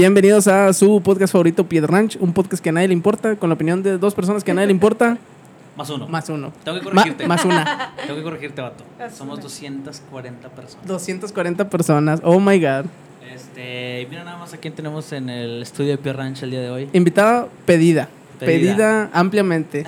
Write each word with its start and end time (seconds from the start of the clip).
Bienvenidos 0.00 0.46
a 0.46 0.74
su 0.74 1.00
podcast 1.00 1.32
favorito, 1.32 1.66
Piedra 1.66 1.88
Ranch, 1.90 2.18
un 2.20 2.34
podcast 2.34 2.62
que 2.62 2.68
a 2.68 2.72
nadie 2.72 2.88
le 2.88 2.92
importa, 2.92 3.34
con 3.36 3.48
la 3.48 3.54
opinión 3.54 3.82
de 3.82 3.96
dos 3.96 4.14
personas 4.14 4.44
que 4.44 4.50
a 4.50 4.54
nadie 4.54 4.66
le 4.66 4.72
importa, 4.72 5.16
Más 5.74 5.88
uno. 5.88 6.06
más 6.06 6.28
uno. 6.28 6.52
Tengo 6.64 6.80
que 6.80 6.84
Ma- 6.84 6.90
corregirte. 7.00 7.26
más 7.26 7.42
una. 7.46 7.92
Tengo 8.02 8.16
que 8.16 8.22
corregirte, 8.22 8.60
vato. 8.60 8.84
Somos 9.16 9.36
una. 9.38 9.42
240 9.44 10.48
personas. 10.50 10.86
240 10.86 11.70
personas, 11.70 12.20
oh 12.24 12.38
my 12.38 12.60
god. 12.60 12.84
Este, 13.34 14.02
y 14.02 14.06
mira 14.10 14.22
nada 14.22 14.36
más 14.36 14.52
a 14.52 14.58
quién 14.58 14.74
tenemos 14.74 15.10
en 15.12 15.30
el 15.30 15.62
estudio 15.62 15.92
de 15.92 15.96
Pierre 15.98 16.18
Ranch 16.18 16.42
el 16.42 16.50
día 16.50 16.60
de 16.60 16.68
hoy. 16.68 16.90
Invitada 16.92 17.48
pedida, 17.64 18.10
pedida, 18.38 18.74
Pedida. 18.76 19.10
ampliamente. 19.14 19.86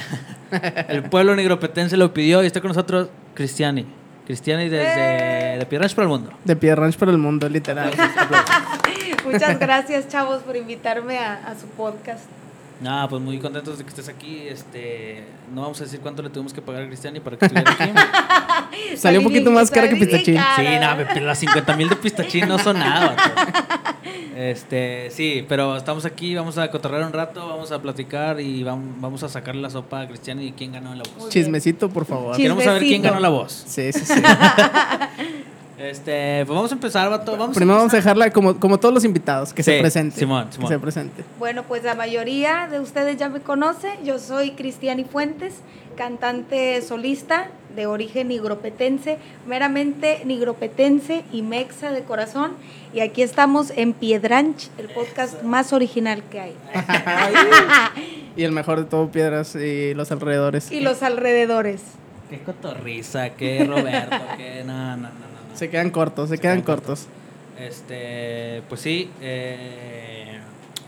El 0.88 1.02
pueblo 1.02 1.36
negropetense 1.36 1.98
lo 1.98 2.14
pidió 2.14 2.42
y 2.42 2.46
está 2.46 2.62
con 2.62 2.68
nosotros 2.68 3.08
Cristiani. 3.34 3.84
Cristiani 4.26 4.70
desde 4.70 5.54
¡Eh! 5.54 5.58
de 5.58 5.66
Pierre 5.66 5.82
Ranch 5.84 5.94
para 5.94 6.04
el 6.04 6.08
mundo. 6.08 6.30
De 6.44 6.56
Piedra 6.56 6.80
Ranch 6.82 6.96
para 6.96 7.10
el 7.12 7.18
mundo, 7.18 7.46
literal. 7.50 7.90
Muchas 9.32 9.58
gracias, 9.58 10.08
chavos, 10.08 10.42
por 10.42 10.56
invitarme 10.56 11.18
a, 11.18 11.34
a 11.46 11.54
su 11.58 11.66
podcast. 11.68 12.24
Nada, 12.80 13.08
pues 13.08 13.20
muy 13.20 13.38
contentos 13.40 13.76
de 13.76 13.82
que 13.82 13.90
estés 13.90 14.08
aquí. 14.08 14.46
Este, 14.48 15.24
no 15.52 15.62
vamos 15.62 15.80
a 15.80 15.84
decir 15.84 15.98
cuánto 15.98 16.22
le 16.22 16.30
tuvimos 16.30 16.52
que 16.52 16.62
pagar 16.62 16.84
a 16.84 16.86
Cristiani 16.86 17.18
para 17.18 17.36
que 17.36 17.46
estuviera 17.46 17.72
aquí. 17.72 17.90
Salió 18.96 19.18
un 19.18 19.24
poquito 19.24 19.50
más 19.50 19.68
cara 19.70 19.88
que 19.88 19.96
pistachín. 19.96 20.36
cara. 20.36 20.56
Sí, 20.56 20.62
nada, 20.78 21.08
pero 21.12 21.26
las 21.26 21.38
50 21.38 21.76
mil 21.76 21.88
de 21.88 21.96
pistachín 21.96 22.46
no 22.48 22.58
son 22.58 22.78
nada. 22.78 23.16
Este, 24.38 25.10
sí, 25.10 25.44
pero 25.48 25.76
estamos 25.76 26.04
aquí, 26.04 26.32
vamos 26.36 26.58
a 26.58 26.70
cotorrear 26.70 27.04
un 27.04 27.12
rato, 27.12 27.44
vamos 27.48 27.72
a 27.72 27.82
platicar 27.82 28.40
y 28.40 28.62
vamos, 28.62 29.22
a 29.24 29.28
sacarle 29.28 29.60
la 29.60 29.68
sopa 29.68 30.02
a 30.02 30.06
Cristiani 30.06 30.46
y 30.46 30.52
quién 30.52 30.70
ganó 30.72 30.94
la 30.94 31.02
voz. 31.18 31.28
Chismecito, 31.28 31.88
por 31.88 32.06
favor. 32.06 32.36
Chis- 32.36 32.42
Queremos 32.42 32.62
saber 32.62 32.82
quién 32.82 33.02
Chismecito. 33.02 33.14
ganó 33.14 33.20
la 33.20 33.28
voz. 33.30 33.64
Sí, 33.66 33.92
sí, 33.92 34.04
sí. 34.04 34.14
Este, 35.78 36.44
pues 36.44 36.54
vamos 36.56 36.72
a 36.72 36.74
empezar, 36.74 37.08
vato. 37.08 37.36
Vamos 37.36 37.56
Primero 37.56 37.78
vamos 37.78 37.92
a 37.92 37.96
dejarla 37.96 38.30
como, 38.30 38.58
como 38.58 38.78
todos 38.78 38.92
los 38.92 39.04
invitados, 39.04 39.52
que 39.52 39.62
se 39.62 39.78
presente. 39.80 40.18
Simón, 40.18 40.46
Que 40.46 40.54
Simón. 40.54 40.68
se 40.68 40.78
presente. 40.78 41.24
Bueno, 41.38 41.62
pues 41.62 41.84
la 41.84 41.94
mayoría 41.94 42.66
de 42.68 42.80
ustedes 42.80 43.16
ya 43.16 43.28
me 43.28 43.40
conoce. 43.40 43.88
Yo 44.04 44.18
soy 44.18 44.52
Cristiani 44.52 45.04
Fuentes, 45.04 45.54
cantante 45.96 46.82
solista 46.82 47.48
de 47.76 47.86
origen 47.86 48.26
nigropetense, 48.28 49.18
meramente 49.46 50.22
nigropetense 50.24 51.24
y 51.32 51.42
mexa 51.42 51.92
de 51.92 52.02
corazón. 52.02 52.52
Y 52.92 53.00
aquí 53.00 53.22
estamos 53.22 53.70
en 53.76 53.92
Piedranch, 53.92 54.70
el 54.78 54.88
podcast 54.88 55.42
más 55.44 55.72
original 55.72 56.22
que 56.30 56.40
hay. 56.40 56.56
Y 58.36 58.44
el 58.44 58.52
mejor 58.52 58.78
de 58.78 58.84
todo, 58.84 59.08
Piedras 59.10 59.56
y 59.56 59.94
los 59.94 60.12
alrededores. 60.12 60.70
Y 60.70 60.78
los 60.78 61.02
alrededores. 61.02 61.82
Qué 62.30 62.38
cotorriza, 62.38 63.30
qué 63.30 63.64
Roberto, 63.64 64.16
qué 64.36 64.62
no, 64.64 64.96
no, 64.96 65.08
no. 65.08 65.27
Se 65.54 65.68
quedan 65.70 65.90
cortos, 65.90 66.28
se, 66.28 66.36
Se 66.36 66.40
quedan 66.42 66.62
quedan 66.62 66.76
cortos. 66.76 67.06
Este, 67.58 68.62
pues 68.68 68.80
sí, 68.80 69.10
eh, 69.20 70.38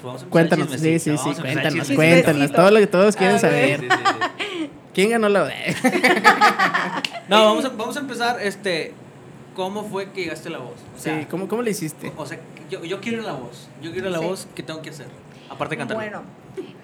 pues 0.00 0.04
vamos 0.04 0.22
a 0.22 0.24
empezar 0.24 0.24
el 0.24 0.30
Cuéntanos, 0.30 0.80
sí, 0.80 0.98
sí, 0.98 1.16
sí, 1.18 1.40
cuéntanos, 1.40 1.90
cuéntanos. 1.90 2.52
Todo 2.52 2.70
lo 2.70 2.78
que 2.78 2.86
todos 2.86 3.16
quieren 3.16 3.38
saber. 3.40 3.80
Sí, 3.80 3.86
sí, 3.90 3.96
sí. 4.58 4.70
¿Quién 4.94 5.10
ganó 5.10 5.28
la 5.28 5.50
No, 7.28 7.44
vamos 7.44 7.64
a, 7.64 7.68
vamos 7.70 7.96
a 7.96 8.00
empezar, 8.00 8.40
este, 8.42 8.92
¿cómo 9.54 9.84
fue 9.84 10.10
que 10.10 10.22
llegaste 10.22 10.48
a 10.48 10.52
la 10.52 10.58
voz? 10.58 10.74
O 10.96 11.00
sea, 11.00 11.18
Sí, 11.20 11.26
¿cómo, 11.30 11.48
¿cómo 11.48 11.62
le 11.62 11.70
hiciste? 11.70 12.12
O 12.16 12.26
sea, 12.26 12.38
yo, 12.70 12.84
yo 12.84 13.00
quiero 13.00 13.22
la 13.22 13.32
voz, 13.32 13.68
yo 13.82 13.92
quiero 13.92 14.10
la 14.10 14.18
Sí. 14.18 14.24
voz, 14.24 14.48
¿qué 14.54 14.62
tengo 14.62 14.82
que 14.82 14.90
hacer? 14.90 15.06
Aparte 15.48 15.74
de 15.74 15.78
cantar. 15.78 15.96
Bueno, 15.96 16.22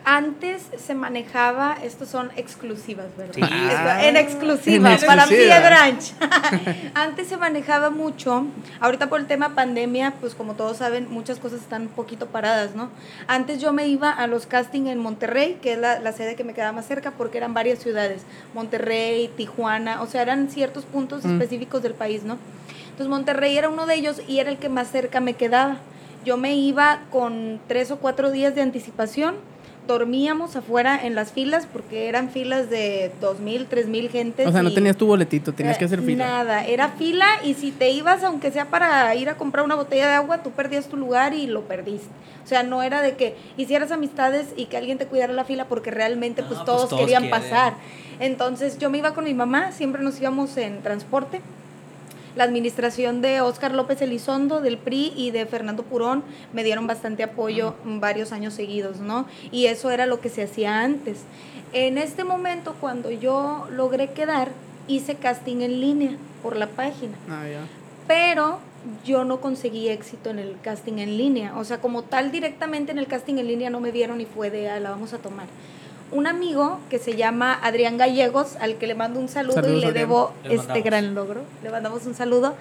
antes 0.08 0.62
se 0.78 0.94
manejaba, 0.94 1.76
estos 1.82 2.08
son 2.08 2.30
exclusivas, 2.36 3.06
¿verdad? 3.18 3.34
Sí. 3.34 3.40
Ah, 3.88 4.06
en 4.06 4.16
exclusiva, 4.16 4.94
en 4.94 5.00
para 5.04 5.24
exclusiva. 5.24 5.56
Piedranch. 5.56 6.12
antes 6.94 7.26
se 7.26 7.36
manejaba 7.36 7.90
mucho, 7.90 8.46
ahorita 8.80 9.08
por 9.08 9.18
el 9.20 9.26
tema 9.26 9.54
pandemia, 9.56 10.14
pues 10.20 10.34
como 10.36 10.54
todos 10.54 10.76
saben, 10.76 11.08
muchas 11.10 11.38
cosas 11.40 11.60
están 11.60 11.82
un 11.82 11.88
poquito 11.88 12.26
paradas, 12.28 12.74
¿no? 12.76 12.88
Antes 13.26 13.60
yo 13.60 13.72
me 13.72 13.88
iba 13.88 14.10
a 14.10 14.26
los 14.28 14.46
castings 14.46 14.88
en 14.90 14.98
Monterrey, 14.98 15.58
que 15.60 15.72
es 15.72 15.78
la, 15.78 15.98
la 15.98 16.12
sede 16.12 16.36
que 16.36 16.44
me 16.44 16.54
quedaba 16.54 16.70
más 16.72 16.86
cerca, 16.86 17.10
porque 17.10 17.38
eran 17.38 17.52
varias 17.52 17.80
ciudades, 17.80 18.22
Monterrey, 18.54 19.28
Tijuana, 19.36 20.02
o 20.02 20.06
sea, 20.06 20.22
eran 20.22 20.48
ciertos 20.50 20.84
puntos 20.84 21.24
Mm. 21.24 21.32
específicos 21.32 21.82
del 21.82 21.94
país, 21.94 22.22
¿no? 22.22 22.38
Entonces 22.84 23.08
Monterrey 23.08 23.58
era 23.58 23.68
uno 23.68 23.86
de 23.86 23.96
ellos 23.96 24.22
y 24.28 24.38
era 24.38 24.50
el 24.50 24.58
que 24.58 24.68
más 24.68 24.88
cerca 24.90 25.18
me 25.20 25.34
quedaba. 25.34 25.78
Yo 26.24 26.36
me 26.36 26.54
iba 26.54 27.00
con 27.10 27.60
tres 27.68 27.90
o 27.90 27.96
cuatro 27.98 28.30
días 28.30 28.54
de 28.54 28.62
anticipación, 28.62 29.34
dormíamos 29.86 30.56
afuera 30.56 30.98
en 31.02 31.14
las 31.14 31.32
filas 31.32 31.66
porque 31.72 32.08
eran 32.08 32.30
filas 32.30 32.70
de 32.70 33.12
dos 33.20 33.40
mil, 33.40 33.66
tres 33.66 33.86
mil 33.86 34.08
gentes. 34.10 34.46
O 34.46 34.52
sea, 34.52 34.62
no 34.62 34.72
tenías 34.72 34.96
tu 34.96 35.06
boletito, 35.06 35.52
tenías 35.52 35.78
que 35.78 35.84
hacer 35.84 36.02
fila. 36.02 36.26
Nada, 36.26 36.64
era 36.64 36.90
fila 36.90 37.26
y 37.44 37.54
si 37.54 37.70
te 37.72 37.90
ibas, 37.90 38.22
aunque 38.24 38.50
sea 38.50 38.66
para 38.66 39.14
ir 39.14 39.28
a 39.28 39.36
comprar 39.36 39.64
una 39.64 39.74
botella 39.74 40.08
de 40.08 40.14
agua, 40.14 40.42
tú 40.42 40.50
perdías 40.50 40.86
tu 40.88 40.96
lugar 40.96 41.34
y 41.34 41.46
lo 41.46 41.62
perdiste. 41.62 42.08
O 42.44 42.48
sea, 42.48 42.62
no 42.62 42.82
era 42.82 43.02
de 43.02 43.16
que 43.16 43.34
hicieras 43.56 43.90
amistades 43.90 44.48
y 44.56 44.66
que 44.66 44.76
alguien 44.76 44.98
te 44.98 45.06
cuidara 45.06 45.32
la 45.32 45.44
fila 45.44 45.66
porque 45.66 45.90
realmente 45.90 46.42
No, 46.42 46.48
pues 46.48 46.58
pues 46.60 46.66
todos, 46.66 46.88
todos 46.88 47.00
querían 47.00 47.24
quieren. 47.24 47.40
pasar. 47.42 47.74
Entonces 48.20 48.78
yo 48.78 48.90
me 48.90 48.98
iba 48.98 49.14
con 49.14 49.24
mi 49.24 49.34
mamá, 49.34 49.72
siempre 49.72 50.02
nos 50.02 50.20
íbamos 50.20 50.56
en 50.56 50.82
transporte. 50.82 51.40
La 52.36 52.44
administración 52.44 53.22
de 53.22 53.40
Óscar 53.40 53.72
López 53.72 54.02
Elizondo, 54.02 54.60
del 54.60 54.76
PRI 54.76 55.12
y 55.16 55.30
de 55.30 55.46
Fernando 55.46 55.82
Purón 55.84 56.22
me 56.52 56.64
dieron 56.64 56.86
bastante 56.86 57.22
apoyo 57.22 57.74
varios 57.84 58.30
años 58.30 58.52
seguidos, 58.52 58.98
¿no? 59.00 59.24
Y 59.50 59.66
eso 59.66 59.90
era 59.90 60.04
lo 60.04 60.20
que 60.20 60.28
se 60.28 60.42
hacía 60.42 60.82
antes. 60.82 61.20
En 61.72 61.96
este 61.96 62.24
momento, 62.24 62.74
cuando 62.78 63.10
yo 63.10 63.66
logré 63.70 64.10
quedar, 64.12 64.50
hice 64.86 65.14
casting 65.14 65.62
en 65.62 65.80
línea 65.80 66.10
por 66.42 66.56
la 66.56 66.66
página, 66.68 67.14
Ah, 67.30 67.44
ya. 67.50 67.60
pero 68.06 68.58
yo 69.04 69.24
no 69.24 69.40
conseguí 69.40 69.88
éxito 69.88 70.28
en 70.30 70.38
el 70.38 70.56
casting 70.62 70.98
en 70.98 71.16
línea. 71.16 71.56
O 71.58 71.64
sea, 71.64 71.80
como 71.80 72.02
tal, 72.02 72.30
directamente 72.30 72.92
en 72.92 72.98
el 72.98 73.06
casting 73.06 73.36
en 73.38 73.46
línea 73.48 73.70
no 73.70 73.80
me 73.80 73.90
vieron 73.90 74.20
y 74.20 74.26
fue 74.26 74.50
de, 74.50 74.68
"Ah, 74.70 74.78
la 74.78 74.90
vamos 74.90 75.12
a 75.14 75.18
tomar. 75.18 75.46
Un 76.12 76.26
amigo 76.26 76.78
que 76.88 76.98
se 76.98 77.16
llama 77.16 77.58
Adrián 77.62 77.96
Gallegos, 77.96 78.56
al 78.60 78.76
que 78.76 78.86
le 78.86 78.94
mando 78.94 79.18
un 79.18 79.28
saludo 79.28 79.54
Saludos, 79.54 79.76
y 79.76 79.80
le 79.80 79.86
Adrián. 79.88 80.08
debo 80.08 80.32
Le 80.44 80.54
este 80.54 80.80
gran 80.82 81.14
logro, 81.14 81.42
le 81.62 81.70
mandamos 81.70 82.06
un 82.06 82.14
saludo. 82.14 82.54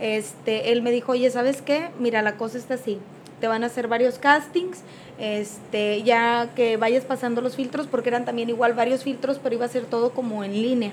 Este, 0.00 0.72
él 0.72 0.82
me 0.82 0.90
dijo, 0.90 1.12
oye, 1.12 1.30
¿sabes 1.30 1.62
qué? 1.62 1.88
Mira, 1.98 2.22
la 2.22 2.36
cosa 2.36 2.58
está 2.58 2.74
así. 2.74 2.98
Te 3.40 3.48
van 3.48 3.64
a 3.64 3.66
hacer 3.66 3.88
varios 3.88 4.18
castings, 4.18 4.80
este, 5.18 6.02
ya 6.02 6.50
que 6.54 6.76
vayas 6.76 7.04
pasando 7.04 7.40
los 7.40 7.56
filtros, 7.56 7.86
porque 7.86 8.10
eran 8.10 8.24
también 8.24 8.50
igual 8.50 8.74
varios 8.74 9.02
filtros, 9.02 9.38
pero 9.42 9.54
iba 9.54 9.64
a 9.64 9.68
ser 9.68 9.84
todo 9.86 10.10
como 10.10 10.44
en 10.44 10.52
línea. 10.52 10.92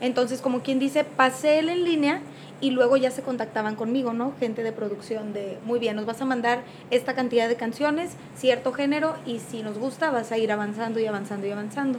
Entonces, 0.00 0.40
como 0.40 0.60
quien 0.60 0.78
dice, 0.78 1.04
pasé 1.04 1.58
él 1.58 1.68
en 1.68 1.84
línea 1.84 2.20
y 2.60 2.70
luego 2.70 2.96
ya 2.96 3.10
se 3.10 3.22
contactaban 3.22 3.74
conmigo, 3.74 4.12
¿no? 4.12 4.32
Gente 4.38 4.62
de 4.62 4.72
producción 4.72 5.32
de, 5.32 5.58
muy 5.64 5.78
bien, 5.78 5.96
nos 5.96 6.06
vas 6.06 6.20
a 6.20 6.24
mandar 6.24 6.62
esta 6.90 7.14
cantidad 7.14 7.48
de 7.48 7.56
canciones, 7.56 8.12
cierto 8.36 8.72
género, 8.72 9.16
y 9.26 9.38
si 9.38 9.62
nos 9.62 9.78
gusta 9.78 10.10
vas 10.10 10.32
a 10.32 10.38
ir 10.38 10.52
avanzando 10.52 11.00
y 11.00 11.06
avanzando 11.06 11.46
y 11.46 11.50
avanzando. 11.50 11.98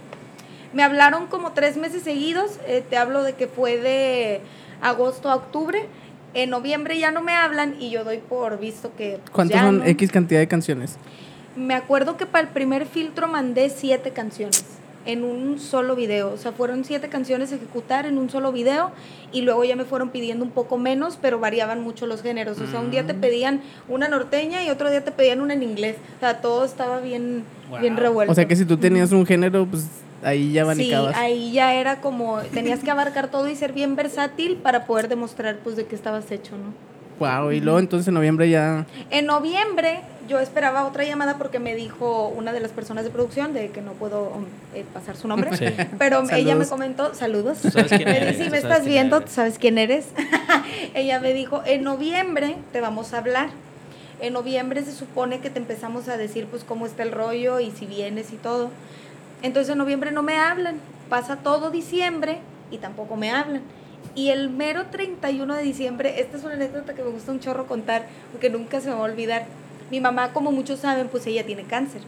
Me 0.74 0.84
hablaron 0.84 1.28
como 1.28 1.52
tres 1.52 1.78
meses 1.78 2.04
seguidos, 2.04 2.60
eh, 2.68 2.84
te 2.88 2.98
hablo 2.98 3.24
de 3.24 3.34
que 3.34 3.48
fue 3.48 3.78
de 3.78 4.42
agosto 4.82 5.30
a 5.30 5.36
octubre, 5.36 5.86
en 6.34 6.50
noviembre 6.50 6.98
ya 6.98 7.12
no 7.12 7.22
me 7.22 7.34
hablan 7.34 7.76
y 7.80 7.90
yo 7.90 8.04
doy 8.04 8.20
por 8.20 8.58
visto 8.60 8.96
que... 8.96 9.18
pues, 9.18 9.32
¿Cuántas 9.32 9.62
son 9.62 9.80
no. 9.80 9.86
X 9.86 10.12
cantidad 10.12 10.40
de 10.40 10.48
canciones? 10.48 10.98
Me 11.56 11.74
acuerdo 11.74 12.16
que 12.16 12.26
para 12.26 12.48
el 12.48 12.54
primer 12.54 12.86
filtro 12.86 13.28
mandé 13.28 13.70
siete 13.70 14.12
canciones 14.12 14.81
en 15.06 15.24
un 15.24 15.60
solo 15.60 15.96
video. 15.96 16.32
O 16.32 16.38
sea, 16.38 16.52
fueron 16.52 16.84
siete 16.86 17.10
canciones 17.10 17.52
a 17.52 17.56
ejecutar 17.56 18.06
en 18.06 18.18
un 18.18 18.30
solo 18.30 18.52
video 18.52 18.92
y 19.32 19.42
luego 19.42 19.64
ya 19.64 19.76
me 19.76 19.86
fueron 19.86 20.10
pidiendo 20.10 20.44
un 20.46 20.52
poco 20.52 20.78
menos, 20.78 21.18
pero 21.22 21.40
variaban 21.40 21.82
mucho 21.82 22.06
los 22.08 22.22
géneros. 22.22 22.60
O 22.60 22.68
sea, 22.68 22.80
un 22.80 22.92
día 22.92 23.06
te 23.06 23.14
Mm. 23.14 23.20
pedían 23.22 23.62
una 23.90 24.08
norteña 24.08 24.64
y 24.64 24.70
otro 24.70 24.90
día 24.90 25.04
te 25.04 25.12
pedían 25.12 25.42
una 25.42 25.54
en 25.54 25.64
inglés. 25.64 25.96
O 26.18 26.20
sea, 26.20 26.42
todo 26.42 26.66
estaba 26.66 27.00
bien, 27.00 27.44
bien 27.80 27.98
revuelto. 27.98 28.32
O 28.32 28.36
sea 28.36 28.48
que 28.48 28.56
si 28.56 28.66
tú 28.66 28.78
tenías 28.78 29.12
un 29.12 29.26
género, 29.26 29.66
pues 29.66 29.86
ahí 30.24 30.48
ya 30.52 30.62
Sí, 30.62 30.66
abanicabas. 30.66 31.16
ahí 31.18 31.52
ya 31.52 31.74
era 31.74 32.00
como, 32.02 32.40
tenías 32.54 32.80
que 32.82 32.92
abarcar 32.92 33.30
todo 33.32 33.48
y 33.50 33.56
ser 33.56 33.74
bien 33.74 33.96
versátil 33.96 34.58
para 34.58 34.86
poder 34.86 35.08
demostrar 35.08 35.58
pues 35.64 35.76
de 35.76 35.86
qué 35.86 35.96
estabas 35.96 36.30
hecho, 36.32 36.52
¿no? 36.58 36.91
Wow, 37.22 37.52
y 37.52 37.60
luego 37.60 37.78
entonces 37.78 38.08
en 38.08 38.16
noviembre 38.16 38.50
ya. 38.50 38.88
En 39.12 39.28
noviembre 39.28 40.02
yo 40.28 40.40
esperaba 40.40 40.88
otra 40.88 41.04
llamada 41.04 41.38
porque 41.38 41.60
me 41.60 41.76
dijo 41.76 42.30
una 42.30 42.52
de 42.52 42.60
las 42.60 42.72
personas 42.72 43.04
de 43.04 43.12
producción, 43.12 43.54
de 43.54 43.70
que 43.70 43.80
no 43.82 43.92
puedo 43.92 44.24
um, 44.30 44.46
eh, 44.74 44.84
pasar 44.92 45.16
su 45.16 45.28
nombre, 45.28 45.56
Sí. 45.56 45.66
pero 46.00 46.24
ella 46.32 46.56
me 46.56 46.66
comentó, 46.66 47.14
saludos, 47.14 47.60
sabes 47.60 47.90
quién 47.90 48.06
Me 48.06 48.18
eres, 48.18 48.32
dice, 48.40 48.46
si 48.46 48.50
me 48.50 48.58
estás 48.58 48.86
viendo, 48.86 49.18
eres". 49.18 49.30
tú 49.30 49.36
sabes 49.36 49.60
quién 49.60 49.78
eres. 49.78 50.08
ella 50.96 51.20
me 51.20 51.34
dijo, 51.34 51.62
en 51.64 51.84
noviembre 51.84 52.56
te 52.72 52.82
vamos 52.82 53.14
a 53.14 53.20
hablar. 53.20 53.50
En 54.20 54.34
noviembre 54.34 54.84
se 54.84 54.92
supone 54.92 55.42
que 55.42 55.52
te 55.52 55.60
empezamos 55.60 56.08
a 56.08 56.18
decir 56.18 56.48
pues 56.48 56.64
cómo 56.64 56.88
está 56.88 57.04
el 57.04 57.12
rollo 57.12 57.60
y 57.60 57.70
si 57.70 57.86
vienes 57.86 58.34
y 58.34 58.38
todo. 58.38 58.72
Entonces 59.44 59.72
en 59.74 59.78
noviembre 59.78 60.12
no 60.12 60.24
me 60.24 60.38
hablan. 60.38 60.78
Pasa 61.08 61.36
todo 61.36 61.70
diciembre 61.70 62.40
y 62.72 62.78
tampoco 62.80 63.16
me 63.16 63.30
hablan. 63.30 63.62
Y 64.14 64.30
el 64.30 64.50
mero 64.50 64.88
31 64.92 65.56
de 65.56 65.64
diciembre, 65.64 66.20
esta 66.20 66.38
es 66.38 66.44
una 66.44 66.56
anécdota 66.56 66.94
que 66.94 67.04
me 67.04 67.10
gusta 67.10 67.32
un 67.32 67.40
chorro 67.40 67.66
contar, 67.66 68.08
porque 68.32 68.50
nunca 68.50 68.82
se 68.82 68.90
me 68.90 68.96
va 68.96 69.02
a 69.02 69.04
olvidar. 69.04 69.46
Mi 69.90 70.02
mamá, 70.02 70.34
como 70.34 70.52
muchos 70.52 70.80
saben, 70.80 71.08
pues 71.08 71.26
ella 71.28 71.46
tiene 71.46 71.64
cáncer. 71.64 72.02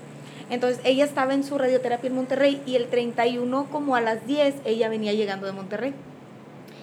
Entonces 0.49 0.81
ella 0.83 1.05
estaba 1.05 1.33
en 1.33 1.43
su 1.43 1.57
radioterapia 1.57 2.09
en 2.09 2.15
Monterrey 2.15 2.61
y 2.65 2.75
el 2.75 2.87
31 2.87 3.67
como 3.71 3.95
a 3.95 4.01
las 4.01 4.27
10 4.27 4.55
ella 4.65 4.89
venía 4.89 5.13
llegando 5.13 5.45
de 5.47 5.53
Monterrey. 5.53 5.93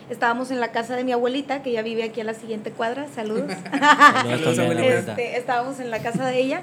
estábamos 0.08 0.50
en 0.50 0.61
la 0.61 0.72
casa 0.72 0.96
de 0.96 1.05
mi 1.05 1.12
abuelita, 1.12 1.62
que 1.62 1.72
ya 1.72 1.82
vive 1.82 2.02
aquí 2.02 2.20
a 2.20 2.25
la 2.25 2.34
siguiente 2.34 2.70
cuadra, 2.70 3.06
saludos. 3.14 3.52
Saludos. 4.56 4.82
Este, 4.82 5.37
estábamos 5.37 5.78
en 5.78 5.90
la 5.90 6.00
casa 6.00 6.26
de 6.26 6.40
ella 6.40 6.62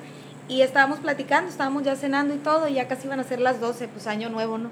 y 0.49 0.61
estábamos 0.61 0.99
platicando, 0.99 1.49
estábamos 1.49 1.83
ya 1.83 1.95
cenando 1.95 2.33
y 2.33 2.37
todo, 2.37 2.67
y 2.67 2.73
ya 2.73 2.87
casi 2.87 3.07
iban 3.07 3.19
a 3.19 3.23
ser 3.23 3.39
las 3.39 3.59
12, 3.61 3.87
pues 3.89 4.07
año 4.07 4.29
nuevo, 4.29 4.57
¿no? 4.57 4.69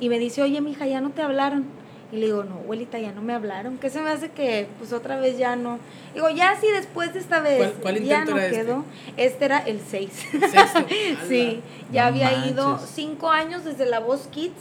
Y 0.00 0.08
me 0.08 0.18
dice, 0.18 0.42
oye, 0.42 0.60
mija, 0.60 0.86
ya 0.86 1.00
no 1.00 1.10
te 1.10 1.22
hablaron. 1.22 1.66
Y 2.12 2.16
le 2.16 2.26
digo, 2.26 2.42
no, 2.42 2.56
abuelita, 2.56 2.98
ya 2.98 3.12
no 3.12 3.22
me 3.22 3.32
hablaron. 3.34 3.78
¿Qué 3.78 3.88
se 3.88 4.00
me 4.00 4.10
hace 4.10 4.30
que, 4.30 4.66
pues 4.78 4.92
otra 4.92 5.20
vez 5.20 5.38
ya 5.38 5.54
no? 5.54 5.78
Digo, 6.12 6.28
ya 6.30 6.56
sí, 6.60 6.66
después 6.72 7.12
de 7.14 7.20
esta 7.20 7.40
vez, 7.40 7.58
¿Cuál- 7.58 7.72
cuál 7.80 8.02
ya 8.02 8.24
no 8.24 8.36
era 8.36 8.46
este? 8.46 8.56
quedó. 8.58 8.84
Este 9.16 9.44
era 9.44 9.58
el 9.58 9.80
6. 9.80 10.10
Sexto. 10.50 10.86
Sí, 11.28 11.60
ya 11.92 12.02
No 12.02 12.08
había 12.08 12.46
ido 12.48 12.78
cinco 12.78 13.30
años 13.30 13.64
desde 13.64 13.86
la 13.86 14.00
Voz 14.00 14.26
Kids. 14.32 14.54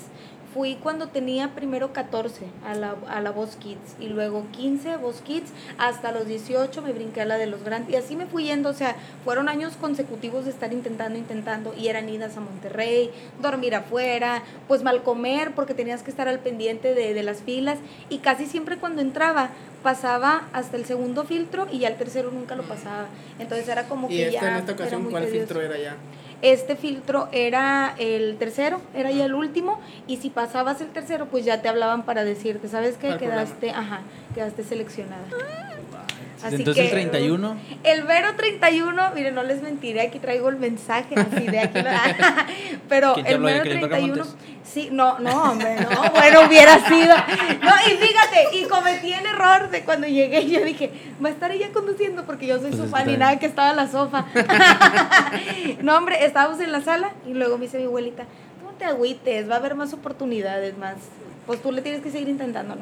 Fui 0.53 0.75
cuando 0.75 1.07
tenía 1.07 1.49
primero 1.49 1.93
14 1.93 2.45
a 2.65 2.73
la, 2.73 2.95
a 3.07 3.21
la 3.21 3.31
Voz 3.31 3.55
Kids 3.55 3.95
y 3.99 4.07
luego 4.07 4.45
15 4.51 4.97
Voz 4.97 5.21
Kids. 5.21 5.51
Hasta 5.77 6.11
los 6.11 6.25
18 6.27 6.81
me 6.81 6.91
brinqué 6.91 7.21
a 7.21 7.25
la 7.25 7.37
de 7.37 7.45
los 7.45 7.63
grandes. 7.63 7.93
Y 7.93 7.95
así 7.95 8.15
me 8.15 8.25
fui 8.25 8.45
yendo. 8.45 8.69
O 8.69 8.73
sea, 8.73 8.95
fueron 9.23 9.47
años 9.47 9.75
consecutivos 9.79 10.45
de 10.45 10.51
estar 10.51 10.73
intentando, 10.73 11.19
intentando. 11.19 11.73
Y 11.77 11.87
eran 11.87 12.09
idas 12.09 12.35
a 12.37 12.39
Monterrey, 12.39 13.11
dormir 13.41 13.75
afuera, 13.75 14.41
pues 14.67 14.81
mal 14.81 15.03
comer 15.03 15.51
porque 15.55 15.73
tenías 15.73 16.01
que 16.01 16.09
estar 16.09 16.27
al 16.27 16.39
pendiente 16.39 16.95
de, 16.95 17.13
de 17.13 17.23
las 17.23 17.41
filas. 17.41 17.77
Y 18.09 18.17
casi 18.17 18.45
siempre 18.45 18.77
cuando 18.77 19.01
entraba 19.01 19.51
pasaba 19.83 20.47
hasta 20.53 20.77
el 20.77 20.85
segundo 20.85 21.23
filtro 21.23 21.67
y 21.71 21.79
ya 21.79 21.87
el 21.87 21.95
tercero 21.95 22.31
nunca 22.31 22.55
lo 22.55 22.63
pasaba. 22.63 23.07
Entonces 23.39 23.67
era 23.67 23.87
como 23.87 24.09
Y 24.09 24.17
que 24.17 24.31
ya 24.31 24.49
en 24.49 24.55
esta 24.57 24.73
ocasión, 24.73 25.09
¿cuál 25.09 25.25
filtro 25.27 25.61
era 25.61 25.77
ya? 25.77 25.95
Este 26.41 26.75
filtro 26.75 27.27
era 27.31 27.95
el 27.97 28.37
tercero, 28.37 28.81
era 28.93 29.11
ya 29.11 29.25
el 29.25 29.33
último, 29.33 29.79
y 30.07 30.17
si 30.17 30.29
pasabas 30.29 30.79
el 30.79 30.87
tercero, 30.87 31.25
pues 31.25 31.43
ya 31.43 31.61
te 31.61 31.67
hablaban 31.67 32.03
para 32.03 32.23
decirte, 32.23 32.67
¿sabes 32.69 32.97
qué? 32.97 33.17
Quedaste, 33.17 33.71
ajá, 33.71 34.01
quedaste 34.33 34.63
seleccionada. 34.63 35.25
Así 36.43 36.55
Entonces 36.55 36.83
el 36.85 36.89
que- 36.89 36.95
31. 36.95 37.57
El 37.83 38.03
Vero 38.03 38.35
31, 38.35 39.11
miren, 39.13 39.35
no 39.35 39.43
les 39.43 39.61
mentiré, 39.61 40.01
aquí 40.01 40.19
traigo 40.19 40.47
el 40.49 40.55
mensaje, 40.55 41.15
así 41.15 41.45
de 41.47 41.59
aquí. 41.59 41.79
Pero 42.89 43.13
¿Quién 43.13 43.25
te 43.25 43.33
el 43.33 43.39
Vero 43.41 43.63
que 43.63 43.69
le 43.69 43.79
31, 43.79 44.15
Montes? 44.15 44.35
sí, 44.63 44.87
no, 44.91 45.19
no, 45.19 45.51
hombre, 45.51 45.75
no, 45.81 46.11
bueno, 46.11 46.47
hubiera 46.47 46.79
sido. 46.87 47.13
No, 47.61 47.71
y 47.87 47.97
fíjate, 47.97 48.57
y 48.57 48.63
cometí 48.69 49.11
el 49.11 49.25
error 49.25 49.69
de 49.69 49.83
cuando 49.83 50.07
llegué, 50.07 50.47
yo 50.49 50.63
dije, 50.63 50.91
va 51.23 51.27
a 51.27 51.31
estar 51.33 51.51
ella 51.51 51.71
conduciendo 51.73 52.23
porque 52.23 52.47
yo 52.47 52.57
soy 52.59 52.69
Pues 52.71 52.83
su 52.83 52.87
fan 52.87 53.09
y 53.09 53.17
nada 53.17 53.37
que 53.37 53.45
estaba 53.45 53.71
en 53.71 53.75
la 53.75 53.87
sofá. 53.89 54.25
no, 55.81 55.97
hombre, 55.97 56.23
estábamos 56.25 56.59
en 56.61 56.71
la 56.71 56.81
sala 56.81 57.11
y 57.27 57.33
luego 57.33 57.57
me 57.57 57.65
dice 57.65 57.77
mi 57.79 57.85
abuelita, 57.85 58.23
tú 58.23 58.65
no 58.65 58.71
te 58.77 58.85
agüites, 58.85 59.49
va 59.49 59.55
a 59.55 59.57
haber 59.57 59.75
más 59.75 59.91
oportunidades, 59.93 60.77
más, 60.77 60.95
pues 61.45 61.61
tú 61.61 61.71
le 61.71 61.81
tienes 61.81 62.01
que 62.01 62.11
seguir 62.11 62.29
intentándolo. 62.29 62.81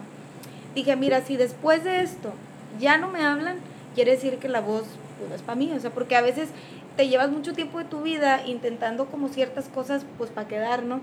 Dije, 0.75 0.95
mira, 0.95 1.21
si 1.21 1.38
después 1.38 1.83
de 1.83 2.01
esto 2.01 2.33
ya 2.79 2.97
no 2.97 3.09
me 3.09 3.24
hablan, 3.24 3.57
quiere 3.95 4.12
decir 4.12 4.38
que 4.38 4.50
la 4.50 4.62
voz 4.62 4.83
pues, 5.18 5.29
no 5.29 5.35
es 5.35 5.41
para 5.41 5.56
mí, 5.56 5.71
o 5.75 5.79
sea, 5.79 5.89
porque 5.91 6.15
a 6.15 6.21
veces 6.21 6.50
te 6.95 7.07
llevas 7.07 7.29
mucho 7.29 7.53
tiempo 7.53 7.79
de 7.79 7.85
tu 7.85 8.01
vida 8.01 8.41
intentando 8.45 9.06
como 9.06 9.29
ciertas 9.29 9.65
cosas 9.65 10.03
pues 10.18 10.29
para 10.29 10.47
quedar, 10.47 10.83
¿no? 10.83 11.00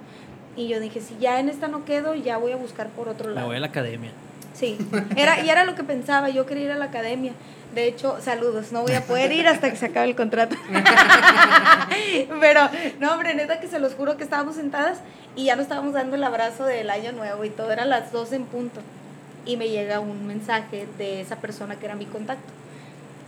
Y 0.57 0.69
yo 0.69 0.79
dije, 0.81 1.01
si 1.01 1.17
ya 1.19 1.41
en 1.41 1.49
esta 1.49 1.69
no 1.69 1.85
quedo, 1.85 2.15
ya 2.15 2.37
voy 2.37 2.53
a 2.53 2.57
buscar 2.57 2.89
por 2.89 3.09
otro 3.09 3.29
Me 3.29 3.35
lado. 3.35 3.47
voy 3.49 3.57
a 3.57 3.61
la 3.61 3.67
academia. 3.69 4.11
Sí, 4.53 4.79
era, 5.17 5.41
y 5.45 5.51
era 5.51 5.65
lo 5.65 5.75
que 5.75 5.83
pensaba, 5.83 6.29
yo 6.29 6.47
quería 6.47 6.65
ir 6.65 6.71
a 6.71 6.77
la 6.77 6.85
academia. 6.87 7.33
De 7.75 7.89
hecho, 7.89 8.19
saludos, 8.21 8.71
no 8.71 8.83
voy 8.83 8.93
a 8.93 9.01
poder 9.01 9.33
ir 9.33 9.49
hasta 9.49 9.69
que 9.69 9.75
se 9.77 9.87
acabe 9.87 10.07
el 10.07 10.15
contrato. 10.15 10.55
Pero, 12.41 12.61
no, 13.01 13.13
hombre, 13.13 13.35
neta 13.35 13.59
que 13.59 13.67
se 13.67 13.81
los 13.81 13.95
juro 13.95 14.17
que 14.17 14.23
estábamos 14.23 14.55
sentadas 14.55 14.99
y 15.35 15.47
ya 15.47 15.57
nos 15.57 15.65
estábamos 15.65 15.93
dando 15.93 16.15
el 16.15 16.23
abrazo 16.23 16.65
del 16.65 16.89
año 16.91 17.11
nuevo 17.13 17.45
y 17.45 17.51
todo, 17.51 17.73
eran 17.73 17.89
las 17.89 18.13
12 18.13 18.37
en 18.37 18.45
punto. 18.45 18.81
Y 19.47 19.57
me 19.57 19.69
llega 19.69 20.01
un 20.01 20.27
mensaje 20.27 20.87
de 20.99 21.21
esa 21.21 21.37
persona 21.37 21.77
que 21.77 21.87
era 21.87 21.95
mi 21.95 22.07
contacto. 22.07 22.51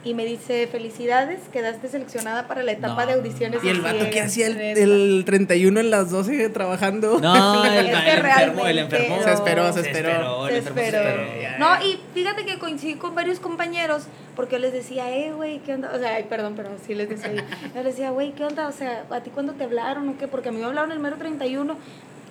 Y 0.05 0.15
me 0.15 0.25
dice, 0.25 0.69
felicidades, 0.69 1.41
quedaste 1.53 1.89
seleccionada 1.89 2.47
para 2.47 2.63
la 2.63 2.71
etapa 2.71 3.03
No. 3.03 3.07
de 3.09 3.13
audiciones. 3.15 3.59
Y 3.65 3.69
el 3.71 3.81
vato 3.81 3.99
que 4.05 4.13
ciegas". 4.13 4.27
hacía 4.29 4.47
el, 4.47 4.57
Neta. 4.57 4.81
el 4.81 5.23
31 5.27 5.81
en 5.81 5.91
las 5.91 6.11
12 6.13 6.49
trabajando. 6.51 7.19
No, 7.19 7.63
Sí, 7.65 7.69
el, 7.77 7.87
es 7.89 7.93
el 7.97 8.05
que 8.05 8.11
enfermo, 8.13 8.67
el 8.69 8.79
enfermo. 8.79 9.17
Se 9.25 9.33
esperó, 9.33 9.73
se 9.73 9.81
esperó. 9.81 10.09
Se 10.09 10.15
enfermo 10.15 10.47
se 10.49 10.59
esperó. 10.59 10.99
esperó. 11.11 11.59
No, 11.59 11.85
y 11.85 11.99
fíjate 12.15 12.47
que 12.47 12.57
coincidí 12.61 12.95
con 12.95 13.17
varios 13.17 13.41
compañeros 13.41 14.05
porque 14.37 14.55
yo 14.57 14.59
les 14.61 14.73
decía, 14.73 15.11
eh, 15.11 15.33
güey, 15.33 15.59
¿qué 15.61 15.75
onda? 15.75 15.91
O 15.93 15.99
sea, 15.99 16.15
ay, 16.15 16.27
perdón, 16.29 16.53
pero 16.57 16.71
sí 16.87 16.95
les 16.95 17.09
decía. 17.09 17.33
yo. 17.33 17.41
Yo 17.43 17.75
les 17.83 17.85
decía, 17.87 18.11
güey, 18.11 18.31
¿qué 18.31 18.45
onda? 18.45 18.69
O 18.69 18.73
sea, 18.73 19.07
¿a 19.11 19.21
ti 19.23 19.31
cuándo 19.31 19.55
te 19.55 19.65
hablaron 19.65 20.09
o 20.09 20.17
qué? 20.19 20.29
Porque 20.29 20.51
a 20.51 20.53
mí 20.53 20.59
me 20.61 20.67
hablaron 20.67 20.93
el 20.93 21.01
mero 21.01 21.17
31. 21.17 21.77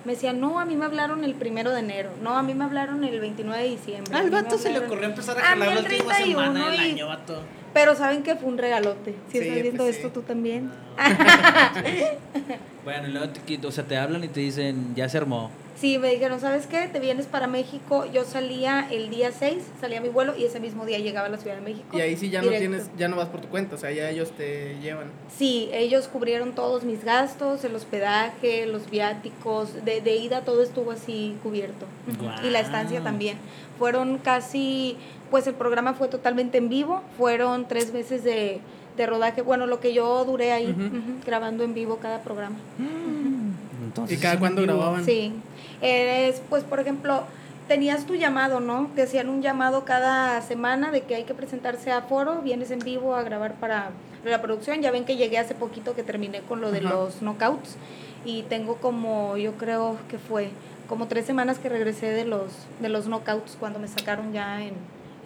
Me 0.06 0.12
decían, 0.12 0.38
no, 0.40 0.60
a 0.60 0.64
mí 0.64 0.76
me 0.76 0.84
hablaron 0.84 1.24
el 1.24 1.34
primero 1.34 1.72
de 1.72 1.80
enero. 1.80 2.10
No, 2.22 2.38
a 2.38 2.42
mí 2.44 2.54
me 2.54 2.64
hablaron 2.64 3.02
el 3.02 3.18
29 3.18 3.60
de 3.60 3.68
diciembre. 3.70 4.16
Al 4.16 4.30
vato 4.30 4.56
se 4.56 4.70
le 4.70 4.78
ocurrió 4.78 5.06
empezar 5.08 5.36
a 5.36 5.40
jalar 5.42 5.68
la 5.74 5.80
última 5.80 6.14
semana 6.14 6.52
31 6.52 6.70
del 6.70 6.80
año, 6.80 7.08
vato. 7.08 7.42
Pero 7.74 7.96
¿saben 7.96 8.22
qué? 8.22 8.36
Fue 8.36 8.48
un 8.48 8.56
regalote. 8.56 9.16
Si 9.30 9.32
Sí, 9.32 9.38
estás 9.48 9.62
viendo 9.62 9.82
pues 9.82 9.96
esto 9.96 10.08
sí. 10.08 10.14
tú 10.14 10.22
también. 10.22 10.70
Bueno, 12.84 13.08
y 13.08 13.10
luego 13.10 13.30
te, 13.30 13.66
o 13.66 13.72
sea, 13.72 13.82
te 13.82 13.96
hablan 13.96 14.22
y 14.22 14.28
te 14.28 14.38
dicen, 14.38 14.94
ya 14.94 15.08
se 15.08 15.18
armó. 15.18 15.50
Sí, 15.78 15.98
me 15.98 16.10
dijeron, 16.10 16.40
¿sabes 16.40 16.66
qué? 16.66 16.88
Te 16.88 17.00
vienes 17.00 17.26
para 17.26 17.46
México. 17.46 18.06
Yo 18.10 18.24
salía 18.24 18.88
el 18.90 19.10
día 19.10 19.30
6, 19.30 19.62
salía 19.78 20.00
mi 20.00 20.08
vuelo 20.08 20.34
y 20.36 20.44
ese 20.44 20.58
mismo 20.58 20.86
día 20.86 20.98
llegaba 20.98 21.26
a 21.26 21.30
la 21.30 21.36
Ciudad 21.36 21.56
de 21.56 21.62
México. 21.62 21.96
Y 21.96 22.00
ahí 22.00 22.16
sí 22.16 22.30
ya 22.30 22.40
no 22.40 22.48
tienes, 22.48 22.88
ya 22.96 23.08
no 23.08 23.16
vas 23.16 23.28
por 23.28 23.42
tu 23.42 23.48
cuenta, 23.48 23.74
o 23.74 23.78
sea, 23.78 23.90
ya 23.92 24.08
ellos 24.08 24.30
te 24.32 24.78
llevan. 24.80 25.08
Sí, 25.36 25.68
ellos 25.72 26.08
cubrieron 26.08 26.54
todos 26.54 26.84
mis 26.84 27.04
gastos, 27.04 27.62
el 27.64 27.74
hospedaje, 27.74 28.66
los 28.66 28.88
viáticos, 28.88 29.84
de, 29.84 30.00
de 30.00 30.16
ida 30.16 30.40
todo 30.40 30.62
estuvo 30.62 30.92
así 30.92 31.36
cubierto. 31.42 31.84
Y 32.42 32.48
la 32.48 32.60
estancia 32.60 33.02
también. 33.02 33.36
Fueron 33.78 34.16
casi, 34.16 34.96
pues 35.30 35.46
el 35.46 35.54
programa 35.54 35.92
fue 35.92 36.08
totalmente 36.08 36.56
en 36.56 36.70
vivo, 36.70 37.02
fueron 37.18 37.68
tres 37.68 37.92
meses 37.92 38.24
de, 38.24 38.60
de 38.96 39.06
rodaje, 39.06 39.42
bueno, 39.42 39.66
lo 39.66 39.80
que 39.80 39.92
yo 39.92 40.24
duré 40.24 40.52
ahí, 40.52 40.74
grabando 41.26 41.64
en 41.64 41.74
vivo 41.74 41.98
cada 42.00 42.22
programa. 42.22 42.56
Entonces, 43.84 44.18
¿Y 44.18 44.20
cada 44.20 44.38
cuándo 44.38 44.62
grababan? 44.62 45.04
Sí, 45.04 45.32
eres, 45.80 46.42
pues 46.48 46.64
por 46.64 46.80
ejemplo, 46.80 47.24
tenías 47.68 48.06
tu 48.06 48.14
llamado, 48.14 48.60
¿no? 48.60 48.90
Te 48.94 49.02
hacían 49.02 49.28
un 49.28 49.42
llamado 49.42 49.84
cada 49.84 50.40
semana 50.42 50.90
de 50.90 51.02
que 51.02 51.16
hay 51.16 51.24
que 51.24 51.34
presentarse 51.34 51.90
a 51.90 52.02
foro, 52.02 52.42
vienes 52.42 52.70
en 52.70 52.78
vivo 52.80 53.14
a 53.14 53.22
grabar 53.22 53.54
para 53.54 53.90
la 54.24 54.40
producción. 54.42 54.82
Ya 54.82 54.90
ven 54.90 55.04
que 55.04 55.16
llegué 55.16 55.38
hace 55.38 55.54
poquito 55.54 55.94
que 55.94 56.02
terminé 56.02 56.40
con 56.40 56.60
lo 56.60 56.70
de 56.70 56.78
Ajá. 56.78 56.90
los 56.90 57.22
knockouts 57.22 57.76
y 58.24 58.42
tengo 58.44 58.76
como, 58.76 59.36
yo 59.36 59.52
creo 59.52 59.96
que 60.08 60.18
fue 60.18 60.50
como 60.88 61.08
tres 61.08 61.26
semanas 61.26 61.58
que 61.58 61.68
regresé 61.68 62.12
de 62.12 62.24
los 62.24 62.52
de 62.80 62.88
los 62.88 63.06
knockouts 63.06 63.56
cuando 63.58 63.78
me 63.78 63.88
sacaron 63.88 64.32
ya 64.32 64.62
en, 64.62 64.74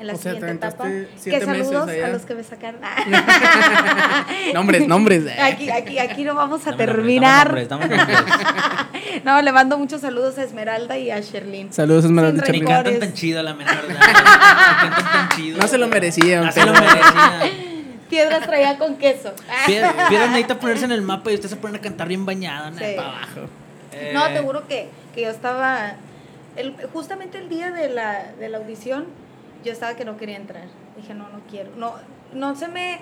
en 0.00 0.06
la 0.06 0.14
O 0.14 0.17
sea, 0.17 0.32
te 0.32 0.38
siguiente 0.41 0.67
etapa. 0.67 0.88
Que 1.23 1.41
saludos 1.41 1.88
allá. 1.88 2.07
a 2.07 2.09
los 2.09 2.23
que 2.23 2.35
me 2.35 2.42
sacaron. 2.42 2.80
nombres, 4.54 4.88
nombres. 4.88 5.26
eh. 5.26 5.37
aquí, 5.40 5.71
aquí, 5.71 5.99
aquí 5.99 6.25
no 6.25 6.35
vamos 6.35 6.66
a 6.66 6.71
Dame 6.73 6.87
nombres, 6.87 6.97
terminar. 6.97 7.69
dame 7.69 7.88
nombres, 7.88 8.07
dame 8.07 8.14
nombres. 8.14 8.37
No, 9.25 9.42
le 9.42 9.52
mando 9.52 9.76
muchos 9.76 10.00
saludos 10.00 10.38
a 10.38 10.45
Esmeralda 10.45 10.97
y 10.97 11.11
a 11.11 11.21
Sherlyn. 11.21 11.73
Saludos, 11.73 12.04
Esmeralda 12.07 12.45
Sin 12.45 12.52
Ni 12.52 12.61
Charly. 12.61 12.75
rencores. 12.75 12.92
cantan 12.92 13.09
tan 13.11 13.14
chido, 13.19 13.42
la 13.42 13.54
menor 13.54 13.75
cantan 13.87 15.12
tan 15.12 15.28
chido. 15.37 15.59
No 15.59 15.69
se 15.69 15.78
lo 15.78 15.88
merecían, 15.88 16.47
No 16.47 16.52
se 16.52 16.64
lo 16.64 16.73
merecían. 16.73 17.71
Piedras 18.09 18.47
traía 18.47 18.78
con 18.78 18.97
queso. 18.97 19.33
Piedra 19.66 19.92
Piedra 20.09 20.26
necesita 20.28 20.59
ponerse 20.59 20.85
en 20.85 20.92
el 20.92 21.02
mapa 21.02 21.30
y 21.30 21.35
usted 21.35 21.49
se 21.49 21.57
pone 21.57 21.78
a 21.78 21.80
cantar 21.80 22.09
bien 22.09 22.25
bañada, 22.25 22.71
¿no? 22.71 22.78
Sí. 22.78 22.85
Para 22.97 23.09
abajo. 23.09 23.40
Eh, 23.92 24.11
No, 24.14 24.26
te 24.28 24.38
juro 24.40 24.66
que, 24.66 24.88
que 25.14 25.23
yo 25.23 25.30
estaba. 25.30 25.95
El, 26.57 26.75
justamente 26.92 27.38
el 27.38 27.49
día 27.49 27.71
de 27.71 27.88
la, 27.88 28.33
de 28.38 28.49
la 28.49 28.59
audición, 28.59 29.07
yo 29.64 29.73
estaba 29.73 29.95
que 29.95 30.05
no 30.05 30.17
quería 30.17 30.37
entrar. 30.37 30.64
Dije, 30.97 31.14
no, 31.14 31.29
no 31.29 31.40
quiero. 31.50 31.71
No, 31.76 31.95
no 32.35 32.55
se 32.57 32.69
me. 32.69 33.00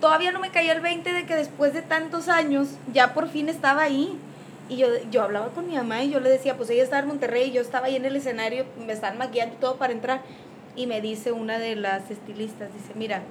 Todavía 0.00 0.30
no 0.32 0.40
me 0.40 0.50
caía 0.50 0.72
el 0.72 0.80
20 0.80 1.12
de 1.12 1.26
que 1.26 1.34
después 1.34 1.72
de 1.74 1.82
tantos 1.82 2.28
años, 2.28 2.68
ya 2.92 3.14
por 3.14 3.28
fin 3.28 3.48
estaba 3.48 3.82
ahí. 3.82 4.16
Y 4.68 4.76
yo, 4.76 4.86
yo 5.10 5.22
hablaba 5.22 5.48
con 5.48 5.66
mi 5.66 5.74
mamá 5.74 6.02
y 6.02 6.10
yo 6.10 6.20
le 6.20 6.30
decía, 6.30 6.56
pues 6.56 6.70
ella 6.70 6.84
estaba 6.84 7.02
en 7.02 7.08
Monterrey 7.08 7.50
y 7.50 7.52
yo 7.52 7.60
estaba 7.60 7.86
ahí 7.86 7.96
en 7.96 8.04
el 8.04 8.16
escenario, 8.16 8.64
me 8.78 8.92
están 8.92 9.18
maquillando 9.18 9.56
todo 9.56 9.76
para 9.76 9.92
entrar. 9.92 10.22
Y 10.76 10.86
me 10.86 11.00
dice 11.00 11.32
una 11.32 11.58
de 11.58 11.76
las 11.76 12.10
estilistas, 12.10 12.72
dice, 12.72 12.92
mira, 12.94 13.22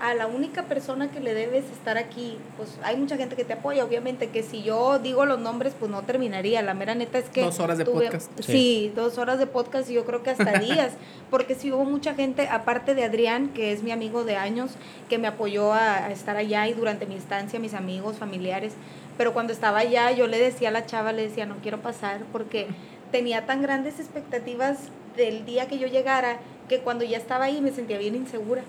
a 0.00 0.12
la 0.14 0.26
única 0.26 0.64
persona 0.64 1.10
que 1.10 1.20
le 1.20 1.34
debes 1.34 1.64
estar 1.70 1.96
aquí, 1.98 2.36
pues 2.56 2.78
hay 2.82 2.96
mucha 2.96 3.16
gente 3.16 3.36
que 3.36 3.44
te 3.44 3.52
apoya, 3.54 3.84
obviamente 3.84 4.28
que 4.28 4.42
si 4.42 4.62
yo 4.62 4.98
digo 4.98 5.24
los 5.24 5.38
nombres, 5.38 5.72
pues 5.78 5.90
no 5.90 6.02
terminaría. 6.02 6.60
La 6.62 6.74
mera 6.74 6.94
neta 6.94 7.18
es 7.18 7.28
que... 7.30 7.42
Dos 7.42 7.60
horas 7.60 7.78
de 7.78 7.84
tuve- 7.86 8.04
podcast. 8.06 8.30
Sí. 8.40 8.92
dos 8.94 9.18
horas 9.18 9.38
de 9.38 9.46
podcast 9.46 9.88
y 9.88 9.94
yo 9.94 10.04
creo 10.04 10.22
que 10.22 10.30
hasta 10.30 10.58
días, 10.58 10.92
porque 11.30 11.54
sí 11.54 11.70
hubo 11.72 11.84
mucha 11.84 12.14
gente, 12.14 12.48
aparte 12.48 12.94
de 12.94 13.04
Adrián, 13.04 13.48
que 13.50 13.72
es 13.72 13.82
mi 13.82 13.92
amigo 13.92 14.24
de 14.24 14.36
años, 14.36 14.72
que 15.08 15.16
me 15.18 15.28
apoyó 15.28 15.72
a, 15.72 16.06
a 16.06 16.10
estar 16.10 16.36
allá 16.36 16.66
y 16.68 16.72
durante 16.74 17.06
mi 17.06 17.14
estancia, 17.14 17.58
mis 17.60 17.74
amigos, 17.74 18.16
familiares, 18.18 18.72
pero 19.16 19.32
cuando 19.32 19.52
estaba 19.52 19.78
allá 19.78 20.10
yo 20.10 20.26
le 20.26 20.38
decía 20.38 20.68
a 20.70 20.72
la 20.72 20.86
chava, 20.86 21.12
le 21.12 21.22
decía, 21.28 21.46
no 21.46 21.54
quiero 21.62 21.78
pasar, 21.80 22.20
porque 22.32 22.66
tenía 23.12 23.46
tan 23.46 23.62
grandes 23.62 24.00
expectativas 24.00 24.78
del 25.16 25.46
día 25.46 25.68
que 25.68 25.78
yo 25.78 25.86
llegara, 25.86 26.38
que 26.68 26.80
cuando 26.80 27.04
ya 27.04 27.16
estaba 27.16 27.44
ahí 27.44 27.60
me 27.60 27.70
sentía 27.70 27.96
bien 27.98 28.16
insegura. 28.16 28.62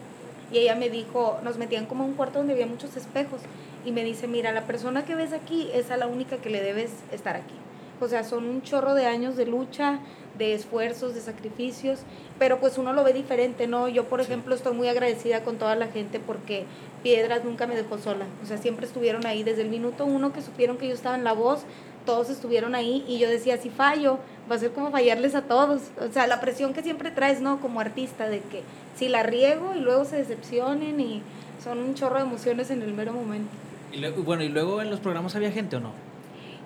Y 0.55 0.59
ella 0.59 0.75
me 0.75 0.89
dijo, 0.89 1.37
nos 1.43 1.57
metían 1.57 1.85
como 1.85 2.05
a 2.05 2.07
un 2.07 2.13
cuarto 2.13 2.37
donde 2.37 2.53
había 2.53 2.65
muchos 2.65 2.95
espejos. 2.95 3.41
Y 3.83 3.91
me 3.91 4.05
dice, 4.05 4.25
mira, 4.25 4.53
la 4.53 4.61
persona 4.61 5.03
que 5.03 5.13
ves 5.13 5.33
aquí 5.33 5.69
es 5.73 5.91
a 5.91 5.97
la 5.97 6.07
única 6.07 6.37
que 6.37 6.49
le 6.49 6.63
debes 6.63 6.91
estar 7.11 7.35
aquí. 7.35 7.55
O 7.99 8.07
sea, 8.07 8.23
son 8.23 8.45
un 8.45 8.61
chorro 8.61 8.93
de 8.93 9.05
años 9.05 9.35
de 9.35 9.47
lucha, 9.47 9.99
de 10.37 10.53
esfuerzos, 10.53 11.13
de 11.13 11.19
sacrificios, 11.19 11.99
pero 12.39 12.61
pues 12.61 12.77
uno 12.77 12.93
lo 12.93 13.03
ve 13.03 13.11
diferente, 13.11 13.67
¿no? 13.67 13.89
Yo, 13.89 14.05
por 14.05 14.21
ejemplo, 14.21 14.55
estoy 14.55 14.73
muy 14.73 14.87
agradecida 14.87 15.43
con 15.43 15.57
toda 15.57 15.75
la 15.75 15.87
gente 15.87 16.21
porque 16.21 16.63
Piedras 17.03 17.43
nunca 17.43 17.67
me 17.67 17.75
dejó 17.75 17.97
sola, 17.97 18.25
o 18.41 18.45
sea, 18.45 18.57
siempre 18.57 18.85
estuvieron 18.85 19.25
ahí, 19.25 19.43
desde 19.43 19.61
el 19.61 19.69
minuto 19.69 20.05
uno 20.05 20.33
que 20.33 20.41
supieron 20.41 20.77
que 20.77 20.87
yo 20.87 20.93
estaba 20.93 21.15
en 21.15 21.23
la 21.23 21.33
voz, 21.33 21.61
todos 22.05 22.29
estuvieron 22.29 22.75
ahí 22.75 23.05
y 23.07 23.17
yo 23.17 23.29
decía, 23.29 23.57
si 23.57 23.69
fallo, 23.69 24.19
va 24.49 24.55
a 24.55 24.59
ser 24.59 24.71
como 24.71 24.91
fallarles 24.91 25.35
a 25.35 25.43
todos, 25.43 25.83
o 25.99 26.11
sea, 26.11 26.27
la 26.27 26.41
presión 26.41 26.73
que 26.73 26.83
siempre 26.83 27.11
traes, 27.11 27.41
¿no? 27.41 27.61
Como 27.61 27.79
artista, 27.79 28.27
de 28.27 28.39
que 28.39 28.63
si 28.95 29.07
la 29.09 29.23
riego 29.23 29.73
y 29.75 29.79
luego 29.79 30.05
se 30.05 30.17
decepcionen 30.17 30.99
y 30.99 31.21
son 31.63 31.79
un 31.79 31.95
chorro 31.95 32.15
de 32.17 32.21
emociones 32.23 32.69
en 32.71 32.81
el 32.81 32.93
mero 32.93 33.13
momento. 33.13 33.49
Y 33.91 33.97
luego, 33.97 34.23
bueno, 34.23 34.43
¿y 34.43 34.49
luego 34.49 34.81
en 34.81 34.89
los 34.89 34.99
programas 34.99 35.35
había 35.35 35.51
gente 35.51 35.77
o 35.77 35.79
no? 35.79 35.91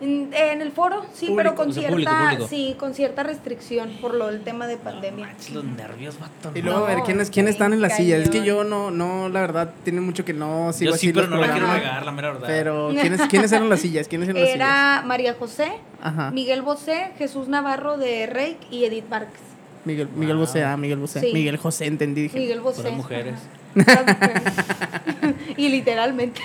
En, 0.01 0.29
en 0.33 0.61
el 0.61 0.71
foro, 0.71 1.03
sí, 1.13 1.25
Público, 1.27 1.35
pero 1.37 1.55
con 1.55 1.69
o 1.69 1.73
sea, 1.73 1.81
cierta, 1.81 1.91
público, 1.93 2.11
público. 2.29 2.47
sí, 2.47 2.75
con 2.79 2.93
cierta 2.93 3.23
restricción 3.23 3.91
por 3.99 4.13
lo 4.13 4.27
del 4.27 4.41
tema 4.43 4.65
de 4.65 4.77
pandemia. 4.77 5.25
No 5.25 5.31
manches, 5.33 5.53
los 5.53 5.63
nervios, 5.65 6.17
vato. 6.17 6.57
Y 6.57 6.61
no. 6.61 6.71
luego, 6.71 6.85
a 6.85 6.87
ver, 6.87 6.97
No, 6.99 7.03
¿quiénes, 7.03 7.29
¿quiénes 7.29 7.51
están 7.51 7.73
en 7.73 7.81
la 7.81 7.89
cañón. 7.89 8.05
silla? 8.05 8.17
Es 8.17 8.29
que 8.29 8.45
yo 8.45 8.63
no, 8.63 8.91
no, 8.91 9.27
la 9.27 9.41
verdad, 9.41 9.73
tiene 9.83 9.99
mucho 9.99 10.23
que 10.23 10.31
no 10.33 10.71
sigo 10.71 10.91
Yo 10.91 10.97
sí, 10.97 11.07
así 11.07 11.13
pero 11.13 11.27
los 11.27 11.35
no 11.41 11.45
la 11.45 11.51
quiero 11.51 11.73
regar, 11.73 12.05
la 12.05 12.11
mera 12.13 12.31
verdad. 12.31 12.47
Pero, 12.47 12.91
¿quiénes, 12.99 13.21
¿quiénes 13.27 13.51
eran 13.51 13.67
las 13.69 13.81
sillas? 13.81 14.07
¿Quiénes 14.07 14.29
eran 14.29 14.41
las 14.41 14.51
sillas? 14.53 14.67
Era 14.69 15.03
María 15.05 15.33
José, 15.33 15.69
Ajá. 16.01 16.31
Miguel 16.31 16.61
Bosé, 16.61 17.11
Jesús 17.17 17.49
Navarro 17.49 17.97
de 17.97 18.25
Reik 18.25 18.57
y 18.71 18.85
Edith 18.85 19.09
Márquez. 19.09 19.41
Miguel, 19.89 20.07
Miguel 20.15 20.35
Wow. 20.37 20.45
Bosé, 20.45 20.63
ah, 20.63 20.77
Miguel 20.77 20.99
Bosé. 20.99 21.19
Sí. 21.21 21.31
Miguel 21.33 21.57
José, 21.57 21.85
entendí. 21.87 22.23
Dije, 22.23 22.37
Miguel 22.39 22.61
Bosé. 22.61 22.81
Puras 22.81 22.93
mujeres. 22.95 23.35
y 25.57 25.69
literalmente. 25.69 26.41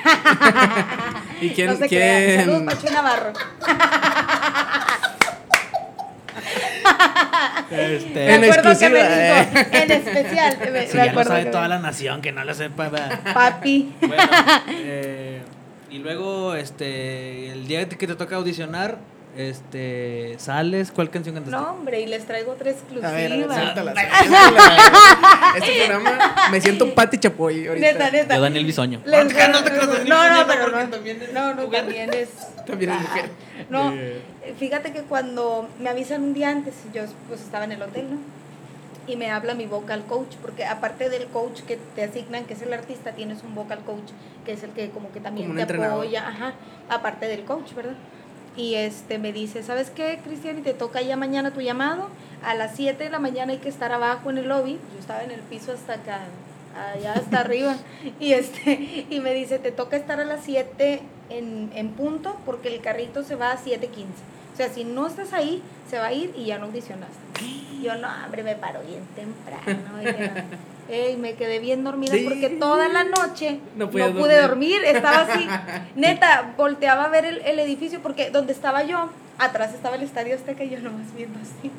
¿Y 1.40 1.50
quién? 1.50 1.66
no 1.68 1.76
se 1.76 1.88
quién? 1.88 2.40
Saludos, 2.46 2.62
Pachu 2.74 2.92
Navarro. 2.94 3.32
Este, 7.70 8.34
En 8.34 8.40
me 8.40 8.50
acuerdo 8.50 8.78
que 8.78 8.88
me 8.90 9.00
exclusiva, 9.00 9.44
dijo, 9.44 9.68
en 9.72 9.90
especial. 9.92 10.58
Me, 10.72 10.86
si 10.86 10.92
me 10.92 10.98
ya 10.98 11.04
lo 11.06 11.10
acuerdo 11.10 11.30
sabe 11.30 11.44
que 11.44 11.50
toda 11.50 11.62
me- 11.64 11.68
la 11.70 11.78
nación, 11.80 12.20
que 12.22 12.32
no 12.32 12.44
lo 12.44 12.54
sepa. 12.54 12.90
Papi. 13.34 13.92
Bueno, 14.00 14.22
eh, 14.68 15.42
y 15.90 15.98
luego, 15.98 16.54
este, 16.54 17.50
el 17.50 17.66
día 17.66 17.88
que 17.88 18.06
te 18.06 18.14
toca 18.14 18.36
audicionar, 18.36 18.98
este, 19.36 20.34
sales, 20.38 20.90
¿cuál 20.90 21.10
canción 21.10 21.34
cantaste? 21.34 21.56
No, 21.56 21.72
hombre, 21.72 22.00
y 22.00 22.06
les 22.06 22.24
traigo 22.26 22.52
otra 22.52 22.70
exclusiva. 22.70 23.08
A 23.08 23.12
ver, 23.12 23.32
a 23.32 23.36
ver, 23.36 23.46
suéltala, 23.46 23.94
suéltala. 23.94 25.54
Este 25.56 25.86
programa 25.86 26.34
me 26.50 26.60
siento 26.60 26.94
Pati 26.94 27.18
Chapoy 27.18 27.66
ahorita. 27.66 27.92
Neta, 27.92 28.10
neta. 28.10 28.34
Yo, 28.36 28.40
Daniel 28.42 28.64
Bisoño. 28.64 29.00
Les- 29.04 29.22
No, 29.22 29.28
te 29.28 29.34
creas, 29.34 29.48
no 29.50 29.64
te 29.64 29.70
creas, 29.70 29.86
Daniel 29.88 30.08
no, 30.08 30.30
no, 30.40 30.46
pero 30.46 30.68
no. 30.70 30.88
también 30.90 31.22
es 31.22 31.32
No, 31.32 31.54
no, 31.54 31.62
mujer. 31.64 31.80
también 31.82 32.12
es. 32.14 32.28
También 32.66 32.90
es 32.92 33.00
mujer. 33.00 33.30
No, 33.70 33.92
Eh. 33.94 34.22
fíjate 34.58 34.92
que 34.92 35.02
cuando 35.02 35.68
me 35.80 35.88
avisan 35.90 36.22
un 36.22 36.34
día 36.34 36.50
antes, 36.50 36.74
yo 36.92 37.02
pues 37.28 37.40
estaba 37.40 37.64
en 37.64 37.72
el 37.72 37.82
hotel, 37.82 38.10
¿no? 38.10 38.18
Y 39.06 39.16
me 39.16 39.30
habla 39.30 39.54
mi 39.54 39.66
vocal 39.66 40.02
coach, 40.08 40.34
porque 40.40 40.64
aparte 40.64 41.10
del 41.10 41.26
coach 41.26 41.60
que 41.60 41.76
te 41.94 42.04
asignan, 42.04 42.44
que 42.46 42.54
es 42.54 42.62
el 42.62 42.72
artista, 42.72 43.12
tienes 43.12 43.42
un 43.42 43.54
vocal 43.54 43.80
coach, 43.80 44.10
que 44.46 44.52
es 44.52 44.62
el 44.62 44.70
que 44.70 44.88
como 44.90 45.12
que 45.12 45.20
también 45.20 45.46
Como 45.48 45.52
un 45.52 45.56
te 45.56 45.62
entrenador. 45.62 45.96
apoya, 46.04 46.26
ajá, 46.26 46.54
aparte 46.88 47.26
del 47.28 47.44
coach, 47.44 47.74
¿verdad? 47.74 47.92
Y 48.56 48.74
este 48.74 49.18
me 49.18 49.32
dice, 49.32 49.62
¿sabes 49.62 49.90
qué, 49.90 50.20
Cristian? 50.24 50.58
Y 50.58 50.62
te 50.62 50.74
toca 50.74 51.02
ya 51.02 51.16
mañana 51.16 51.52
tu 51.52 51.60
llamado. 51.60 52.08
A 52.44 52.54
las 52.54 52.76
7 52.76 53.02
de 53.02 53.10
la 53.10 53.18
mañana 53.18 53.52
hay 53.52 53.58
que 53.58 53.68
estar 53.68 53.92
abajo 53.92 54.30
en 54.30 54.38
el 54.38 54.48
lobby. 54.48 54.78
Yo 54.92 55.00
estaba 55.00 55.22
en 55.24 55.32
el 55.32 55.40
piso 55.40 55.72
hasta 55.72 55.94
acá, 55.94 56.20
allá 56.94 57.14
hasta 57.14 57.40
arriba. 57.40 57.76
Y 58.20 58.32
este 58.32 59.06
y 59.10 59.20
me 59.20 59.34
dice, 59.34 59.58
te 59.58 59.72
toca 59.72 59.96
estar 59.96 60.20
a 60.20 60.24
las 60.24 60.44
7 60.44 61.00
en, 61.30 61.70
en 61.74 61.88
punto 61.90 62.36
porque 62.46 62.68
el 62.68 62.80
carrito 62.80 63.24
se 63.24 63.34
va 63.34 63.50
a 63.50 63.58
7.15. 63.58 64.33
O 64.54 64.56
sea, 64.56 64.68
si 64.68 64.84
no 64.84 65.06
estás 65.06 65.32
ahí, 65.32 65.60
se 65.90 65.98
va 65.98 66.06
a 66.06 66.12
ir 66.12 66.32
y 66.36 66.46
ya 66.46 66.58
no 66.58 66.66
audicionaste. 66.66 67.14
Y 67.42 67.82
Yo, 67.82 67.96
no, 67.96 68.08
hombre, 68.24 68.42
me 68.44 68.54
paro 68.54 68.80
bien 68.82 69.02
temprano. 69.16 69.82
Ey, 70.88 71.16
me 71.16 71.34
quedé 71.34 71.58
bien 71.60 71.82
dormida 71.82 72.12
Sí. 72.12 72.24
porque 72.28 72.50
toda 72.50 72.88
la 72.88 73.04
noche 73.04 73.58
No 73.74 73.90
pude 73.90 74.04
dormir. 74.12 74.40
dormir. 74.42 74.84
Estaba 74.84 75.22
así, 75.22 75.46
neta, 75.96 76.52
volteaba 76.58 77.04
a 77.04 77.08
ver 77.08 77.24
el, 77.24 77.38
el 77.40 77.58
edificio 77.58 78.00
porque 78.02 78.30
donde 78.30 78.52
estaba 78.52 78.84
yo, 78.84 79.08
atrás 79.38 79.72
estaba 79.74 79.96
el 79.96 80.02
Estadio 80.02 80.34
Azteca 80.34 80.62
y 80.62 80.70
yo 80.70 80.80
nomás 80.80 81.12
viendo 81.16 81.38
así. 81.40 81.70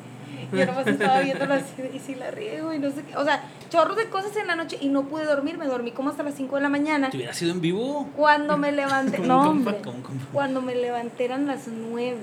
Yo 0.52 0.66
nomás 0.66 0.86
estaba 0.86 1.20
viéndolo 1.20 1.54
así, 1.54 1.74
y 1.94 1.98
si 1.98 2.14
la 2.14 2.30
riego 2.30 2.72
y 2.72 2.78
no 2.78 2.90
sé 2.90 3.02
qué. 3.02 3.16
O 3.16 3.24
sea, 3.24 3.42
chorros 3.70 3.96
de 3.96 4.08
cosas 4.08 4.36
en 4.36 4.46
la 4.46 4.56
noche 4.56 4.78
y 4.80 4.88
no 4.88 5.04
pude 5.04 5.24
dormir. 5.24 5.58
Me 5.58 5.66
dormí 5.66 5.92
como 5.92 6.10
hasta 6.10 6.22
las 6.22 6.34
5 6.34 6.56
de 6.56 6.62
la 6.62 6.68
mañana. 6.68 7.10
¿Te 7.10 7.16
hubiera 7.16 7.34
sido 7.34 7.52
en 7.52 7.60
vivo? 7.60 8.08
Cuando 8.16 8.56
me 8.56 8.72
levanté, 8.80 9.18
no, 9.18 9.50
hombre, 9.50 9.76
un 9.76 10.02
compa. 10.02 10.26
cuando 10.32 10.62
me 10.62 10.74
levanté 10.74 11.24
eran 11.24 11.46
las 11.46 11.68
9. 11.68 12.16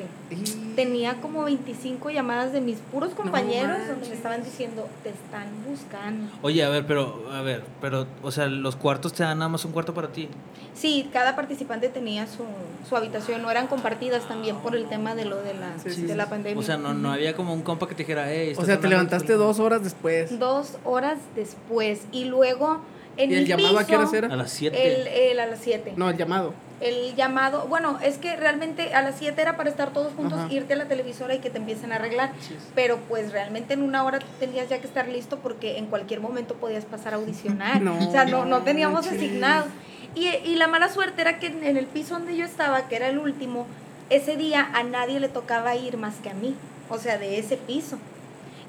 Tenía 0.76 1.22
como 1.22 1.44
25 1.44 2.10
llamadas 2.10 2.52
de 2.52 2.62
mis 2.62 2.80
puros 2.80 3.14
compañeros 3.14 3.78
donde 3.88 4.08
me 4.10 4.16
estaban 4.16 4.44
diciendo, 4.44 4.88
te 5.04 5.10
están 5.10 5.48
buscando. 5.68 6.32
Oye, 6.42 6.64
a 6.64 6.70
ver, 6.70 6.86
pero, 6.88 7.30
a 7.32 7.42
ver, 7.42 7.64
pero, 7.80 8.08
o 8.22 8.32
sea, 8.32 8.48
los 8.48 8.76
cuartos 8.76 9.14
te 9.14 9.24
dan 9.24 9.40
nada 9.40 9.50
más 9.50 9.66
un 9.66 9.72
cuarto 9.72 9.94
para 9.94 10.08
ti. 10.08 10.30
Sí, 10.74 11.10
cada 11.14 11.36
participante 11.36 11.90
tenía 11.90 12.26
su, 12.26 12.44
su 12.88 12.96
habitación, 12.96 13.44
no 13.44 13.52
eran 13.52 13.68
compartidas 13.68 14.28
también 14.28 14.58
por 14.58 14.76
el 14.76 14.86
tema 14.86 15.14
de 15.14 15.26
lo 15.26 15.38
de 15.38 15.54
la, 15.54 15.78
sí, 15.78 15.90
de 16.02 16.08
sí. 16.08 16.16
la 16.16 16.28
pandemia. 16.28 16.60
O 16.60 16.64
sea, 16.64 16.78
no, 16.78 16.94
no 16.94 17.12
había 17.12 17.36
como 17.36 17.54
un 17.54 17.62
compa 17.62 17.88
que 17.88 17.94
te 17.94 18.04
dijera, 18.04 18.23
hey, 18.28 18.54
O 18.58 18.66
sea, 18.66 18.80
te 18.80 18.88
levantaste 18.88 19.34
dos 19.34 19.60
horas 19.60 19.84
después. 19.84 20.38
Dos 20.40 20.78
horas 20.84 21.18
después 21.36 22.02
y 22.12 22.26
luego 22.26 22.82
en 23.18 23.32
¿Y 23.32 23.36
el 23.36 23.46
llamado 23.46 23.78
a 23.78 23.86
qué 23.86 23.98
piso, 23.98 24.16
era? 24.16 24.28
A 24.28 24.36
las 24.36 24.52
7. 24.52 25.02
El, 25.02 25.08
el 25.08 25.40
a 25.40 25.46
las 25.46 25.60
7. 25.60 25.94
No, 25.96 26.10
el 26.10 26.18
llamado. 26.18 26.54
El 26.82 27.16
llamado, 27.16 27.68
bueno, 27.68 28.00
es 28.04 28.18
que 28.18 28.36
realmente 28.36 28.94
a 28.94 29.04
las 29.04 29.16
7 29.20 29.40
era 29.42 29.56
para 29.56 29.70
estar 29.70 29.94
todos 29.94 30.14
juntos, 30.14 30.38
Ajá. 30.40 30.52
irte 30.52 30.74
a 30.74 30.76
la 30.76 30.86
televisora 30.86 31.34
y 31.36 31.40
que 31.40 31.50
te 31.50 31.58
empiecen 31.60 31.92
a 31.92 31.96
arreglar. 31.96 32.32
Pero 32.76 32.98
pues 33.08 33.32
realmente 33.32 33.76
en 33.76 33.84
una 33.84 34.04
hora 34.04 34.20
tenías 34.40 34.68
ya 34.68 34.80
que 34.80 34.88
estar 34.88 35.08
listo 35.08 35.38
porque 35.38 35.78
en 35.78 35.86
cualquier 35.86 36.20
momento 36.20 36.56
podías 36.56 36.86
pasar 36.86 37.14
a 37.14 37.18
audicionar. 37.18 37.82
No, 37.84 37.98
o 37.98 38.12
sea, 38.12 38.26
no, 38.26 38.46
no 38.46 38.64
teníamos 38.64 39.08
asignado. 39.08 39.68
Y, 40.16 40.28
y 40.28 40.56
la 40.56 40.68
mala 40.68 40.90
suerte 40.90 41.22
era 41.22 41.40
que 41.40 41.48
en, 41.48 41.64
en 41.64 41.78
el 41.78 41.86
piso 41.86 42.16
donde 42.16 42.36
yo 42.36 42.46
estaba, 42.46 42.88
que 42.88 42.96
era 42.96 43.08
el 43.08 43.18
último, 43.18 43.66
ese 44.10 44.36
día 44.38 44.70
a 44.74 44.84
nadie 44.84 45.20
le 45.20 45.30
tocaba 45.30 45.76
ir 45.76 45.98
más 45.98 46.16
que 46.16 46.30
a 46.30 46.34
mí. 46.34 46.56
O 46.90 46.98
sea, 46.98 47.18
de 47.18 47.40
ese 47.40 47.58
piso. 47.58 47.98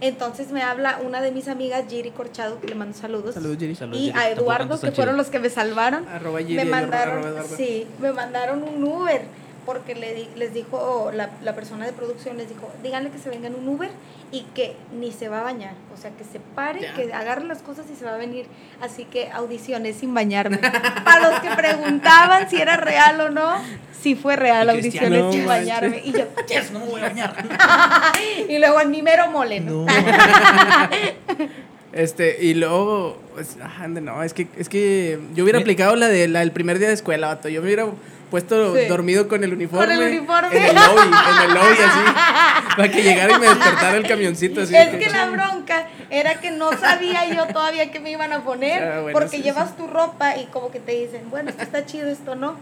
Entonces 0.06 0.50
me 0.50 0.62
habla 0.62 0.99
una 1.04 1.23
de 1.23 1.32
mis 1.32 1.49
amigas, 1.49 1.84
Giri 1.88 2.11
Corchado, 2.11 2.61
que 2.61 2.66
le 2.68 2.75
mando 2.75 2.96
saludos. 2.96 3.34
Saludos. 3.34 3.56
Saludos, 3.78 4.00
Y 4.00 4.11
a 4.11 4.28
Eduardo, 4.30 4.78
que 4.78 4.92
fueron 4.92 5.16
los 5.16 5.28
que 5.28 5.38
me 5.38 5.49
salvaron 5.49 6.06
Arroba 6.08 6.40
Jerry, 6.40 6.54
me 6.56 6.61
arroba 6.62 6.80
mandaron, 6.82 7.34
sí, 7.56 7.87
me 8.00 8.12
mandaron 8.12 8.62
un 8.64 8.84
Uber 8.84 9.23
porque 9.64 9.94
le 9.94 10.12
di- 10.14 10.28
les 10.37 10.52
dijo 10.52 11.11
la, 11.14 11.30
la 11.42 11.54
persona 11.54 11.87
de 11.87 11.92
producción 11.94 12.37
les 12.37 12.50
dijo, 12.50 12.70
díganle 12.82 13.08
que 13.11 13.18
se 13.18 13.30
venga 13.30 13.46
en 13.49 13.54
un 13.54 13.66
Uber 13.66 13.88
y 14.34 14.40
que 14.52 14.74
ni 14.98 15.12
se 15.12 15.28
va 15.28 15.40
a 15.40 15.42
bañar, 15.44 15.74
o 15.94 15.96
sea, 15.96 16.10
que 16.10 16.24
se 16.24 16.40
pare, 16.40 16.80
Ya. 16.80 16.92
que 16.94 17.12
agarre 17.14 17.44
las 17.44 17.62
cosas 17.62 17.86
y 17.88 17.94
se 17.94 18.04
va 18.04 18.14
a 18.14 18.16
venir, 18.16 18.46
así 18.80 19.04
que 19.04 19.30
audicioné 19.30 19.92
sin 19.92 20.12
bañarme. 20.12 20.58
Para 20.58 21.30
los 21.30 21.38
que 21.40 21.50
preguntaban 21.50 22.50
si 22.50 22.60
era 22.60 22.76
real 22.76 23.20
o 23.20 23.30
no, 23.30 23.54
sí 23.92 24.16
fue 24.16 24.34
real, 24.34 24.68
audicioné 24.70 25.30
sin 25.30 25.46
bañarme 25.46 26.02
y 26.04 26.10
yo 26.12 26.24
Yes, 26.48 26.72
no 26.72 26.80
me 26.80 26.86
voy 26.86 27.00
a 27.00 27.04
bañar. 27.04 27.32
y 28.48 28.58
luego 28.58 28.80
en 28.80 28.90
mi 28.90 29.02
mero 29.02 29.30
mole, 29.30 29.60
¿no? 29.60 29.86
Este, 31.94 32.44
y 32.44 32.54
luego, 32.54 33.16
pues, 33.34 33.56
ande, 33.78 34.00
no, 34.00 34.22
es 34.24 34.34
que, 34.34 34.48
es 34.58 34.68
que 34.68 35.18
yo 35.34 35.44
hubiera 35.44 35.60
aplicado 35.60 35.94
la 35.94 36.08
de 36.08 36.26
la 36.26 36.40
del 36.40 36.50
primer 36.50 36.78
día 36.80 36.88
de 36.88 36.94
escuela, 36.94 37.28
vato. 37.28 37.48
Yo 37.48 37.60
me 37.60 37.66
hubiera 37.66 37.86
puesto 38.32 38.74
Sí. 38.76 38.86
dormido 38.86 39.28
con 39.28 39.44
el 39.44 39.52
uniforme. 39.52 39.94
Con 39.94 40.02
el 40.02 40.08
uniforme. 40.18 40.56
En 40.56 40.62
el 40.64 40.74
lobby, 40.74 41.02
en 41.02 41.48
el 41.50 41.54
lobby 41.54 41.76
así. 41.86 42.00
para 42.76 42.90
que 42.90 43.02
llegara 43.02 43.36
y 43.36 43.38
me 43.38 43.46
despertara 43.46 43.96
el 43.96 44.08
camioncito 44.08 44.62
así. 44.62 44.74
Es 44.74 44.88
que 44.96 45.08
la 45.08 45.26
bronca 45.30 45.86
era 46.10 46.34
que 46.40 46.50
no 46.50 46.72
sabía 46.72 47.32
yo 47.32 47.46
todavía 47.46 47.92
qué 47.92 48.00
me 48.00 48.10
iban 48.10 48.32
a 48.32 48.42
poner, 48.42 48.82
Ah, 48.82 49.00
bueno, 49.02 49.16
porque 49.16 49.36
sí, 49.36 49.42
llevas 49.42 49.76
tu 49.76 49.86
ropa 49.86 50.36
y 50.36 50.46
como 50.46 50.72
que 50.72 50.80
te 50.80 50.92
dicen, 50.92 51.30
bueno, 51.30 51.50
esto 51.50 51.62
está 51.62 51.86
chido, 51.86 52.08
esto 52.10 52.34
no. 52.34 52.56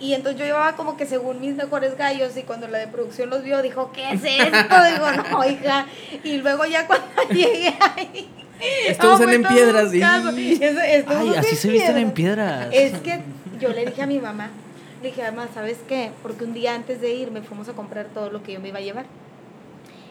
Y 0.00 0.14
entonces 0.14 0.40
yo 0.40 0.46
llevaba 0.46 0.76
como 0.76 0.96
que 0.96 1.04
según 1.04 1.40
mis 1.42 1.54
mejores 1.54 1.98
gallos 1.98 2.34
y 2.38 2.42
cuando 2.42 2.68
la 2.68 2.78
de 2.78 2.86
producción 2.88 3.28
los 3.28 3.44
vio 3.44 3.60
dijo, 3.60 3.92
¿qué 3.92 4.12
es 4.12 4.22
esto? 4.24 4.84
Digo, 4.90 5.06
no, 5.30 5.44
hija. 5.44 5.86
Y 6.24 6.38
luego 6.38 6.64
ya 6.64 6.86
cuando 6.86 7.06
llegué 7.30 7.76
ahí... 7.96 8.30
Estos 8.86 9.20
usan 9.20 9.30
en 9.30 9.42
piedras, 9.42 9.92
estos 9.92 11.16
Ay, 11.16 11.34
así 11.36 11.56
se 11.56 11.68
visten 11.70 11.98
en 11.98 12.12
piedras. 12.12 12.68
Es 12.72 12.98
que 13.00 13.20
yo 13.60 13.70
le 13.70 13.86
dije 13.86 14.02
a 14.02 14.06
mi 14.06 14.18
mamá, 14.18 14.50
le 15.02 15.08
dije, 15.08 15.22
mamá, 15.22 15.48
¿sabes 15.52 15.78
qué? 15.88 16.10
Porque 16.22 16.44
un 16.44 16.54
día 16.54 16.74
antes 16.74 17.00
de 17.00 17.12
irme 17.12 17.42
fuimos 17.42 17.68
a 17.68 17.72
comprar 17.72 18.06
todo 18.14 18.30
lo 18.30 18.42
que 18.42 18.52
yo 18.52 18.60
me 18.60 18.68
iba 18.68 18.78
a 18.78 18.82
llevar. 18.82 19.06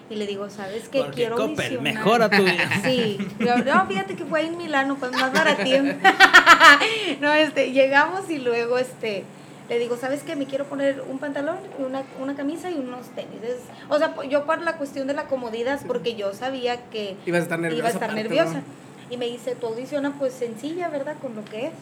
Y 0.10 0.16
le 0.16 0.28
digo, 0.28 0.50
¿sabes 0.50 0.90
qué? 0.90 1.00
Porque 1.00 1.16
Quiero 1.16 1.38
Coppel 1.38 1.52
audicionar". 1.52 1.82
mejora 1.82 2.30
tu 2.30 2.44
vida. 2.44 2.70
Sí, 2.84 3.18
Yo, 3.40 3.58
no, 3.60 3.88
fíjate 3.88 4.16
que 4.16 4.26
fue 4.26 4.46
en 4.46 4.58
Milano, 4.58 4.98
pues 5.00 5.14
más 5.14 5.32
baratín. 5.32 5.98
no, 7.22 7.34
este, 7.34 7.72
llegamos 7.72 8.30
y 8.30 8.40
luego, 8.40 8.78
este, 8.78 9.24
le 9.72 9.80
digo, 9.80 9.96
¿sabes 9.96 10.22
qué? 10.24 10.36
Me 10.36 10.46
quiero 10.48 10.66
poner 10.66 11.02
un 11.10 11.18
pantalón, 11.18 11.56
una, 11.80 12.04
una 12.22 12.36
camisa 12.36 12.70
y 12.70 12.76
unos 12.76 13.08
tenis. 13.16 13.42
Es- 13.42 13.64
o 13.88 13.98
sea, 13.98 14.14
yo 14.30 14.46
por 14.46 14.62
la 14.62 14.76
cuestión 14.76 15.08
de 15.08 15.14
la 15.14 15.28
comodidad, 15.28 15.80
porque 15.88 16.16
yo 16.16 16.34
sabía 16.34 16.90
que 16.90 17.16
Ibas 17.26 17.40
a 17.40 17.44
estar 17.44 17.58
nerviosa. 17.60 17.80
iba 17.80 17.88
a 17.88 17.92
estar 17.92 18.14
nerviosa. 18.14 18.54
¿no? 18.56 18.64
Y 19.10 19.16
me 19.16 19.28
dice, 19.28 19.56
tu 19.56 19.68
audiciona 19.68 20.14
pues 20.20 20.34
sencilla, 20.34 20.90
¿verdad? 20.90 21.16
Con 21.22 21.36
lo 21.36 21.46
que 21.46 21.68
es. 21.68 21.74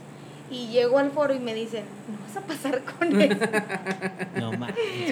Y 0.51 0.67
llego 0.67 1.00
al 1.00 1.10
foro 1.10 1.34
y 1.34 1.39
me 1.39 1.55
dicen, 1.55 1.84
no 2.08 2.17
vas 2.27 2.38
a 2.38 2.41
pasar 2.48 2.81
con 2.84 3.19
eso. 3.22 3.39
No 4.39 4.51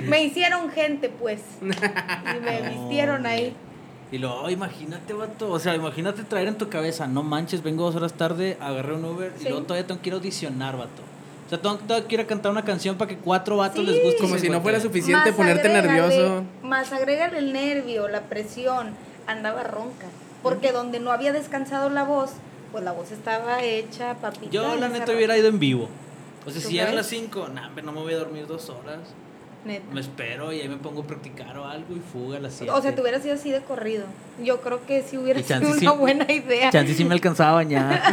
me 0.08 0.24
hicieron 0.24 0.70
gente, 0.72 1.10
pues. 1.10 1.42
Y 1.62 1.66
me 1.66 2.62
No, 2.62 2.70
vistieron 2.70 3.26
ahí. 3.26 3.54
Y 4.12 4.20
luego, 4.20 4.42
oh, 4.44 4.50
imagínate, 4.52 5.14
vato. 5.14 5.50
O 5.52 5.58
sea, 5.60 5.74
imagínate 5.76 6.24
traer 6.24 6.48
en 6.48 6.58
tu 6.60 6.70
cabeza, 6.70 7.08
no 7.08 7.24
manches, 7.24 7.62
vengo 7.64 7.84
dos 7.86 7.96
horas 7.96 8.14
tarde, 8.14 8.56
agarré 8.62 8.94
un 8.94 9.04
Uber 9.06 9.34
y 9.42 9.44
luego 9.46 9.64
todavía 9.64 9.88
tengo 9.88 10.00
que 10.02 10.10
ir 10.10 10.14
a 10.14 10.18
audicionar, 10.18 10.78
vato. 10.78 11.02
O 11.48 11.50
sea, 11.50 11.62
tengo, 11.62 11.78
tengo 11.78 12.08
que 12.08 12.16
ir 12.16 12.22
a 12.22 12.28
cantar 12.28 12.52
una 12.52 12.64
canción 12.66 12.98
para 12.98 13.10
que 13.10 13.18
cuatro 13.18 13.58
vatos 13.58 13.80
Sí. 13.80 13.86
les 13.92 14.04
guste. 14.04 14.22
Como 14.22 14.38
si 14.38 14.50
no 14.50 14.62
fuera 14.62 14.80
suficiente 14.80 15.30
Más 15.30 15.36
ponerte 15.38 15.70
agrégale- 15.70 15.82
nervioso. 16.10 16.44
Más 16.62 16.92
agrégale 16.94 17.38
el 17.40 17.54
nervio, 17.54 18.08
la 18.10 18.22
presión, 18.22 18.90
andaba 19.28 19.64
ronca. 19.64 20.08
Porque 20.44 20.72
donde 20.72 21.00
no 21.00 21.12
había 21.12 21.32
descansado 21.34 21.90
la 21.90 22.04
voz, 22.04 22.32
pues 22.72 22.84
la 22.84 22.92
voz 22.92 23.12
estaba 23.12 23.64
hecha, 23.64 24.16
papita. 24.16 24.52
Yo, 24.52 24.76
la 24.76 24.90
neta, 24.90 25.14
hubiera 25.14 25.38
ido 25.38 25.48
en 25.48 25.58
vivo. 25.60 25.88
O 26.46 26.50
sea, 26.52 26.62
¿Tú 26.62 26.68
si 26.68 26.74
llegan 26.74 26.88
crees? 26.88 26.96
las 26.98 27.08
cinco, 27.08 27.48
nah, 27.54 27.70
no 27.82 27.92
me 27.92 28.02
voy 28.02 28.14
a 28.14 28.18
dormir 28.18 28.46
dos 28.48 28.70
horas. 28.70 29.00
Neta. 29.68 29.94
Me 29.94 30.02
espero 30.02 30.52
y 30.54 30.62
ahí 30.62 30.68
me 30.70 30.78
pongo 30.78 31.02
a 31.02 31.08
practicar 31.08 31.58
o 31.58 31.66
algo 31.68 31.96
y 31.96 32.00
fuga 32.00 32.38
a 32.38 32.40
las 32.40 32.54
siete. 32.54 32.72
O 32.72 32.82
sea, 32.82 32.96
te 32.96 33.02
hubiera 33.02 33.20
sido 33.20 33.36
así 33.36 33.52
de 33.52 33.62
corrido. 33.62 34.06
Yo 34.44 34.62
creo 34.62 34.86
que 34.86 35.04
sí 35.04 35.18
hubiera 35.18 35.42
sido 35.44 35.60
una 35.70 35.80
sí- 35.80 35.88
buena 35.88 36.32
idea. 36.32 36.70
Chance 36.72 36.94
sí 36.96 37.06
me 37.06 37.14
alcanzaba 37.14 37.52
a 37.52 37.54
bañar. 37.56 38.02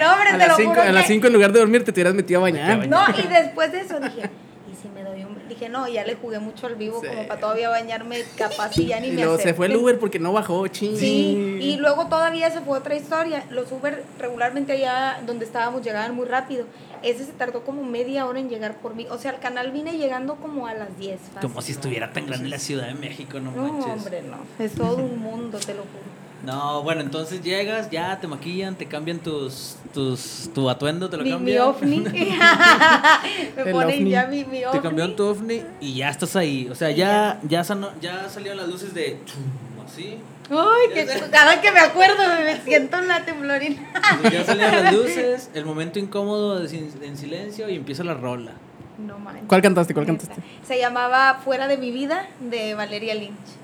No, 0.00 0.12
hombre, 0.12 0.28
A 0.30 0.32
te 0.32 0.38
las 0.38 0.48
lo 0.48 0.56
5 0.56 0.70
juro 0.70 0.82
a 0.82 0.92
las 0.92 1.02
que- 1.02 1.08
cinco 1.12 1.26
en 1.26 1.32
lugar 1.34 1.52
de 1.52 1.58
dormir 1.60 1.84
te 1.84 1.90
hubieras 1.90 2.14
metido 2.14 2.40
a 2.40 2.42
bañar. 2.42 2.88
No, 2.88 3.00
y 3.10 3.26
después 3.28 3.72
de 3.72 3.80
eso 3.80 4.00
dije, 4.00 4.30
¿y 4.72 4.76
si 4.80 4.88
me 4.88 5.02
doy 5.02 5.24
un... 5.24 5.36
Dije, 5.50 5.68
no, 5.68 5.86
ya 5.88 6.04
le 6.04 6.14
jugué 6.14 6.38
mucho 6.38 6.66
al 6.66 6.76
vivo 6.76 7.00
Sí. 7.02 7.08
como 7.08 7.28
para 7.28 7.40
todavía 7.40 7.68
bañarme 7.68 8.22
capaz 8.38 8.78
y 8.78 8.86
ya 8.86 8.98
ni 9.00 9.08
Y 9.08 9.10
me 9.10 9.16
luego 9.22 9.36
se 9.38 9.52
fue 9.52 9.66
el. 9.66 9.76
Uber 9.76 9.98
porque 9.98 10.18
no 10.18 10.32
bajó, 10.32 10.66
ching. 10.68 10.96
Sí, 10.96 11.58
y 11.60 11.76
luego 11.76 12.06
todavía 12.06 12.50
se 12.50 12.60
fue 12.62 12.78
otra 12.78 12.94
historia. 12.96 13.44
Los 13.50 13.70
Uber 13.72 14.02
regularmente 14.18 14.72
allá 14.72 15.20
donde 15.26 15.44
estábamos 15.44 15.82
llegaban 15.82 16.14
muy 16.14 16.26
rápido. 16.26 16.64
Ese 17.02 17.24
se 17.24 17.32
tardó 17.32 17.64
como 17.64 17.82
media 17.82 18.26
hora 18.26 18.38
en 18.40 18.48
llegar 18.48 18.76
por 18.76 18.94
mí. 18.94 19.06
O 19.10 19.18
sea, 19.18 19.32
al 19.32 19.40
canal 19.40 19.72
vine 19.72 19.98
llegando 19.98 20.36
como 20.36 20.66
a 20.66 20.74
las 20.74 20.96
10. 20.98 21.18
fácil. 21.34 21.40
Como 21.50 21.62
si 21.62 21.72
estuviera 21.72 22.12
tan 22.12 22.26
grande 22.26 22.48
la 22.48 22.58
Ciudad 22.58 22.86
de 22.86 22.94
México, 22.94 23.40
no 23.40 23.50
No, 23.52 23.62
manches. 23.72 23.92
hombre, 23.92 24.22
no. 24.22 24.38
Es 24.64 24.72
todo 24.72 24.96
un 24.96 25.18
mundo, 25.18 25.58
te 25.58 25.74
lo 25.74 25.80
juro. 25.82 26.19
No, 26.44 26.82
bueno, 26.82 27.02
entonces 27.02 27.42
llegas, 27.42 27.90
ya 27.90 28.18
te 28.18 28.26
maquillan, 28.26 28.74
te 28.74 28.86
cambian 28.86 29.18
tus, 29.18 29.76
tus, 29.92 30.50
tu 30.54 30.70
atuendo, 30.70 31.10
te 31.10 31.16
lo 31.18 31.22
Mi, 31.22 31.30
mi 31.30 31.36
cambian. 31.36 31.62
ovni. 31.62 31.98
me 33.56 33.72
ponen 33.72 33.98
ovni. 34.00 34.10
ya 34.10 34.26
mi, 34.26 34.44
mi 34.44 34.64
ovni. 34.64 34.78
Te 34.78 34.80
cambiaron 34.82 35.16
tu 35.16 35.24
ovni 35.24 35.62
y 35.80 35.94
ya 35.94 36.08
estás 36.08 36.36
ahí. 36.36 36.68
O 36.70 36.74
sea, 36.74 36.90
ya, 36.90 37.38
ya, 37.42 37.62
sano- 37.64 37.90
ya 38.00 38.28
salieron 38.28 38.58
las 38.58 38.68
luces 38.68 38.94
de 38.94 39.18
chum, 39.26 39.42
así. 39.86 40.16
Ay, 40.50 40.94
que 40.94 41.06
cada 41.30 41.60
que 41.60 41.70
me 41.70 41.78
acuerdo 41.80 42.16
me 42.44 42.60
siento 42.62 42.98
en 42.98 43.08
la 43.08 43.24
temblorina. 43.24 43.88
Ya 44.32 44.44
salieron 44.44 44.82
las 44.84 44.92
luces, 44.96 45.50
el 45.54 45.64
momento 45.64 45.98
incómodo 45.98 46.58
de 46.58 46.90
en 47.02 47.16
silencio 47.16 47.68
y 47.68 47.76
empieza 47.76 48.02
la 48.02 48.14
rola. 48.14 48.52
No 48.98 49.18
manches. 49.18 49.44
¿Cuál 49.46 49.62
cantaste? 49.62 49.94
¿Cuál 49.94 50.06
cantaste? 50.06 50.34
Se 50.66 50.78
llamaba 50.78 51.40
Fuera 51.44 51.68
de 51.68 51.76
mi 51.78 51.90
vida 51.90 52.26
de 52.40 52.74
Valeria 52.74 53.14
Lynch. 53.14 53.59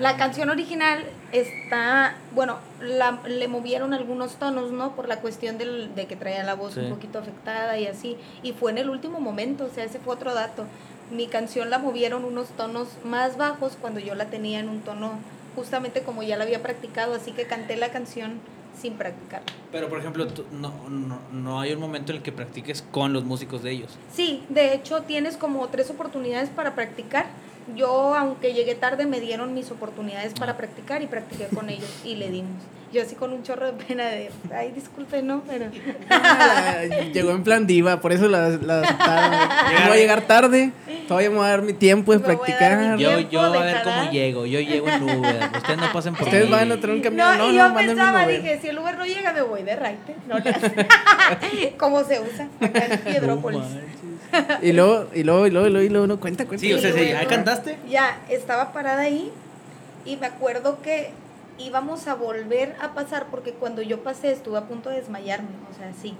La 0.00 0.16
canción 0.16 0.48
original 0.50 1.04
está, 1.32 2.14
bueno, 2.34 2.58
la- 2.80 3.20
le 3.26 3.48
movieron 3.48 3.92
algunos 3.94 4.36
tonos, 4.36 4.70
¿no? 4.72 4.94
Por 4.94 5.08
la 5.08 5.20
cuestión 5.20 5.58
del, 5.58 5.94
de 5.94 6.06
que 6.06 6.16
traía 6.16 6.42
la 6.44 6.54
voz 6.54 6.74
Sí. 6.74 6.80
un 6.80 6.90
poquito 6.90 7.18
afectada 7.18 7.78
y 7.78 7.86
así. 7.86 8.16
Y 8.42 8.52
fue 8.52 8.70
en 8.72 8.78
el 8.78 8.90
último 8.90 9.20
momento, 9.20 9.64
o 9.64 9.74
sea, 9.74 9.84
ese 9.84 9.98
fue 9.98 10.14
otro 10.14 10.34
dato. 10.34 10.64
Mi 11.10 11.26
canción 11.28 11.70
la 11.70 11.78
movieron 11.78 12.24
unos 12.24 12.48
tonos 12.50 12.88
más 13.04 13.36
bajos 13.36 13.76
cuando 13.80 14.00
yo 14.00 14.14
la 14.14 14.26
tenía 14.26 14.60
en 14.60 14.68
un 14.68 14.80
tono 14.80 15.12
justamente 15.54 16.02
como 16.02 16.22
ya 16.22 16.36
la 16.36 16.44
había 16.44 16.62
practicado, 16.62 17.14
así 17.14 17.32
que 17.32 17.44
canté 17.46 17.76
la 17.76 17.90
canción 17.90 18.40
sin 18.78 18.92
practicarla. 18.94 19.46
Pero, 19.72 19.88
por 19.88 19.98
ejemplo, 19.98 20.26
no, 20.52 20.70
no, 20.90 21.18
no 21.32 21.60
hay 21.60 21.72
un 21.72 21.80
momento 21.80 22.12
en 22.12 22.18
el 22.18 22.22
que 22.22 22.30
practiques 22.32 22.82
con 22.90 23.14
los 23.14 23.24
músicos 23.24 23.62
de 23.62 23.70
ellos. 23.70 23.96
Sí, 24.12 24.44
de 24.50 24.74
hecho 24.74 25.02
tienes 25.02 25.38
como 25.38 25.66
tres 25.68 25.88
oportunidades 25.90 26.50
para 26.50 26.74
practicar. 26.74 27.26
Yo, 27.74 28.14
aunque 28.14 28.54
llegué 28.54 28.74
tarde, 28.76 29.06
me 29.06 29.20
dieron 29.20 29.52
mis 29.54 29.70
oportunidades 29.72 30.34
para 30.34 30.56
practicar 30.56 31.02
y 31.02 31.06
practiqué 31.06 31.46
con 31.52 31.68
ellos 31.68 31.90
y 32.04 32.14
le 32.14 32.30
dimos. 32.30 32.62
Yo 32.92 33.02
así 33.02 33.16
con 33.16 33.32
un 33.32 33.42
chorro 33.42 33.66
de 33.66 33.72
pena 33.72 34.04
de, 34.06 34.30
ay, 34.54 34.70
disculpe, 34.70 35.20
no, 35.20 35.42
pero... 35.48 35.66
Ah, 36.08 36.82
llegó 37.12 37.32
en 37.32 37.42
plan 37.42 37.66
diva, 37.66 38.00
por 38.00 38.12
eso 38.12 38.28
la, 38.28 38.50
la 38.50 38.78
voy 38.78 39.92
a 39.92 39.96
llegar 39.96 40.22
tarde, 40.22 40.70
todavía 41.08 41.28
me 41.30 41.36
voy 41.36 41.46
a 41.46 41.48
dar 41.48 41.62
mi 41.62 41.72
tiempo 41.72 42.12
de 42.12 42.18
Me 42.20 42.24
voy 42.24 42.34
a 42.34 42.36
dar 42.38 42.46
practicar. 42.46 42.96
mi 42.96 43.02
Yo, 43.02 43.08
tiempo 43.16 43.30
yo 43.32 43.40
a 43.42 43.50
de 43.50 43.58
ver 43.58 43.82
cómo 43.82 44.10
llego. 44.12 44.46
Yo 44.46 44.60
llego 44.60 44.88
en 44.88 45.02
Uber. 45.02 45.50
Ustedes 45.56 45.78
no 45.80 45.92
pasen 45.92 46.14
por 46.14 46.22
Ustedes 46.28 46.46
mí. 46.46 46.52
van 46.52 46.70
a 46.72 46.76
tener 46.80 46.96
un 46.96 47.02
camión. 47.02 47.26
No, 47.26 47.36
No, 47.36 47.50
y 47.52 47.56
no, 47.56 47.68
yo 47.68 47.74
pensaba, 47.74 48.18
un 48.20 48.24
Uber. 48.26 48.42
dije, 48.42 48.58
si 48.62 48.68
el 48.68 48.78
Uber 48.78 48.96
no 48.96 49.04
llega, 49.04 49.32
me 49.32 49.42
voy 49.42 49.62
de 49.64 49.76
raite. 49.76 50.14
No 50.28 50.38
le 50.38 50.50
hace. 50.50 50.86
¿Cómo 51.76 52.04
se 52.04 52.20
usa 52.20 52.48
acá 52.60 52.86
en 52.86 52.98
Piedrópolis? 53.00 53.60
Manches. 53.60 53.80
Y 54.62 54.72
luego, 54.72 55.06
y 55.14 55.22
luego, 55.24 55.46
y 55.46 55.50
luego, 55.50 55.66
y 55.66 55.70
luego, 55.70 55.86
y 55.86 55.88
luego, 55.88 56.06
no, 56.06 56.20
cuenta, 56.20 56.46
cuenta. 56.46 56.60
Sí, 56.60 56.72
o 56.72 56.78
sea, 56.78 56.92
sí, 56.92 57.00
¿ya 57.06 57.12
luego- 57.14 57.28
cantaste? 57.30 57.78
Ya, 57.88 58.20
estaba 58.28 58.72
parada 58.72 59.02
ahí 59.02 59.30
y 60.04 60.16
me 60.16 60.26
acuerdo 60.26 60.80
que 60.82 61.10
íbamos 61.58 62.06
a 62.06 62.14
volver 62.14 62.74
a 62.82 62.92
pasar 62.94 63.26
porque 63.30 63.52
cuando 63.52 63.82
yo 63.82 64.00
pasé 64.02 64.30
estuve 64.32 64.58
a 64.58 64.62
punto 64.62 64.90
de 64.90 64.96
desmayarme, 64.96 65.48
o 65.72 65.76
sea, 65.78 65.92
sí. 66.00 66.14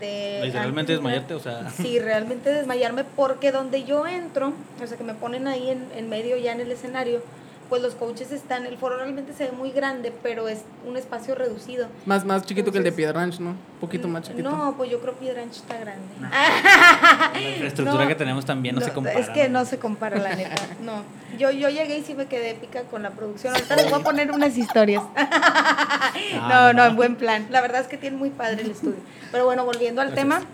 De, 0.00 0.06
de- 0.52 0.82
desmayarte, 0.84 1.32
o 1.34 1.40
sea. 1.40 1.70
Sí, 1.70 1.98
realmente 1.98 2.52
desmayarme 2.52 3.04
porque 3.04 3.50
donde 3.50 3.84
yo 3.84 4.06
entro, 4.06 4.52
o 4.82 4.86
sea, 4.86 4.96
que 4.98 5.04
me 5.04 5.14
ponen 5.14 5.48
ahí 5.48 5.70
en, 5.70 5.86
en 5.96 6.08
medio 6.10 6.36
ya 6.36 6.52
en 6.52 6.60
el 6.60 6.70
escenario, 6.70 7.22
pues 7.68 7.82
los 7.82 7.94
coaches 7.94 8.30
están, 8.32 8.66
el 8.66 8.78
foro 8.78 8.96
realmente 8.96 9.32
se 9.32 9.44
ve 9.44 9.52
muy 9.52 9.70
grande, 9.70 10.12
pero 10.22 10.48
es 10.48 10.62
un 10.86 10.96
espacio 10.96 11.34
reducido. 11.34 11.88
Más, 12.04 12.24
más 12.24 12.44
chiquito 12.44 12.70
que 12.70 12.78
el 12.78 12.84
de 12.84 12.92
Piedranch, 12.92 13.40
¿no? 13.40 13.50
Un 13.50 13.80
poquito 13.80 14.08
más 14.08 14.22
chiquito. 14.22 14.48
No, 14.48 14.74
pues 14.76 14.90
yo 14.90 15.00
creo 15.00 15.14
que 15.14 15.20
Piedranch 15.20 15.56
está 15.56 15.76
grande. 15.76 16.04
La 16.20 17.40
infraestructura 17.40 18.04
No, 18.04 18.08
que 18.08 18.14
tenemos 18.14 18.44
también 18.44 18.74
no, 18.74 18.80
se 18.80 18.92
compara. 18.92 19.18
Es 19.18 19.28
que 19.30 19.48
no 19.48 19.64
se 19.64 19.78
compara, 19.78 20.18
la 20.18 20.34
neta. 20.34 20.54
No. 20.82 21.02
Yo, 21.38 21.50
yo 21.50 21.68
llegué 21.68 21.98
y 21.98 22.02
sí 22.02 22.14
me 22.14 22.26
quedé 22.26 22.50
épica 22.50 22.82
con 22.82 23.02
la 23.02 23.10
producción. 23.10 23.52
Ahorita 23.52 23.76
les 23.76 23.90
voy 23.90 24.00
a 24.00 24.04
poner 24.04 24.30
unas 24.30 24.56
historias. 24.56 25.02
no, 26.48 26.72
no, 26.72 26.84
en 26.84 26.96
buen 26.96 27.16
plan. 27.16 27.46
La 27.50 27.60
verdad 27.60 27.80
es 27.80 27.88
que 27.88 27.96
tiene 27.96 28.16
muy 28.16 28.30
padre 28.30 28.62
el 28.62 28.70
estudio. 28.70 28.96
Pero 29.32 29.44
bueno, 29.44 29.64
volviendo 29.64 30.00
al 30.00 30.12
Gracias. 30.12 30.24
tema, 30.24 30.46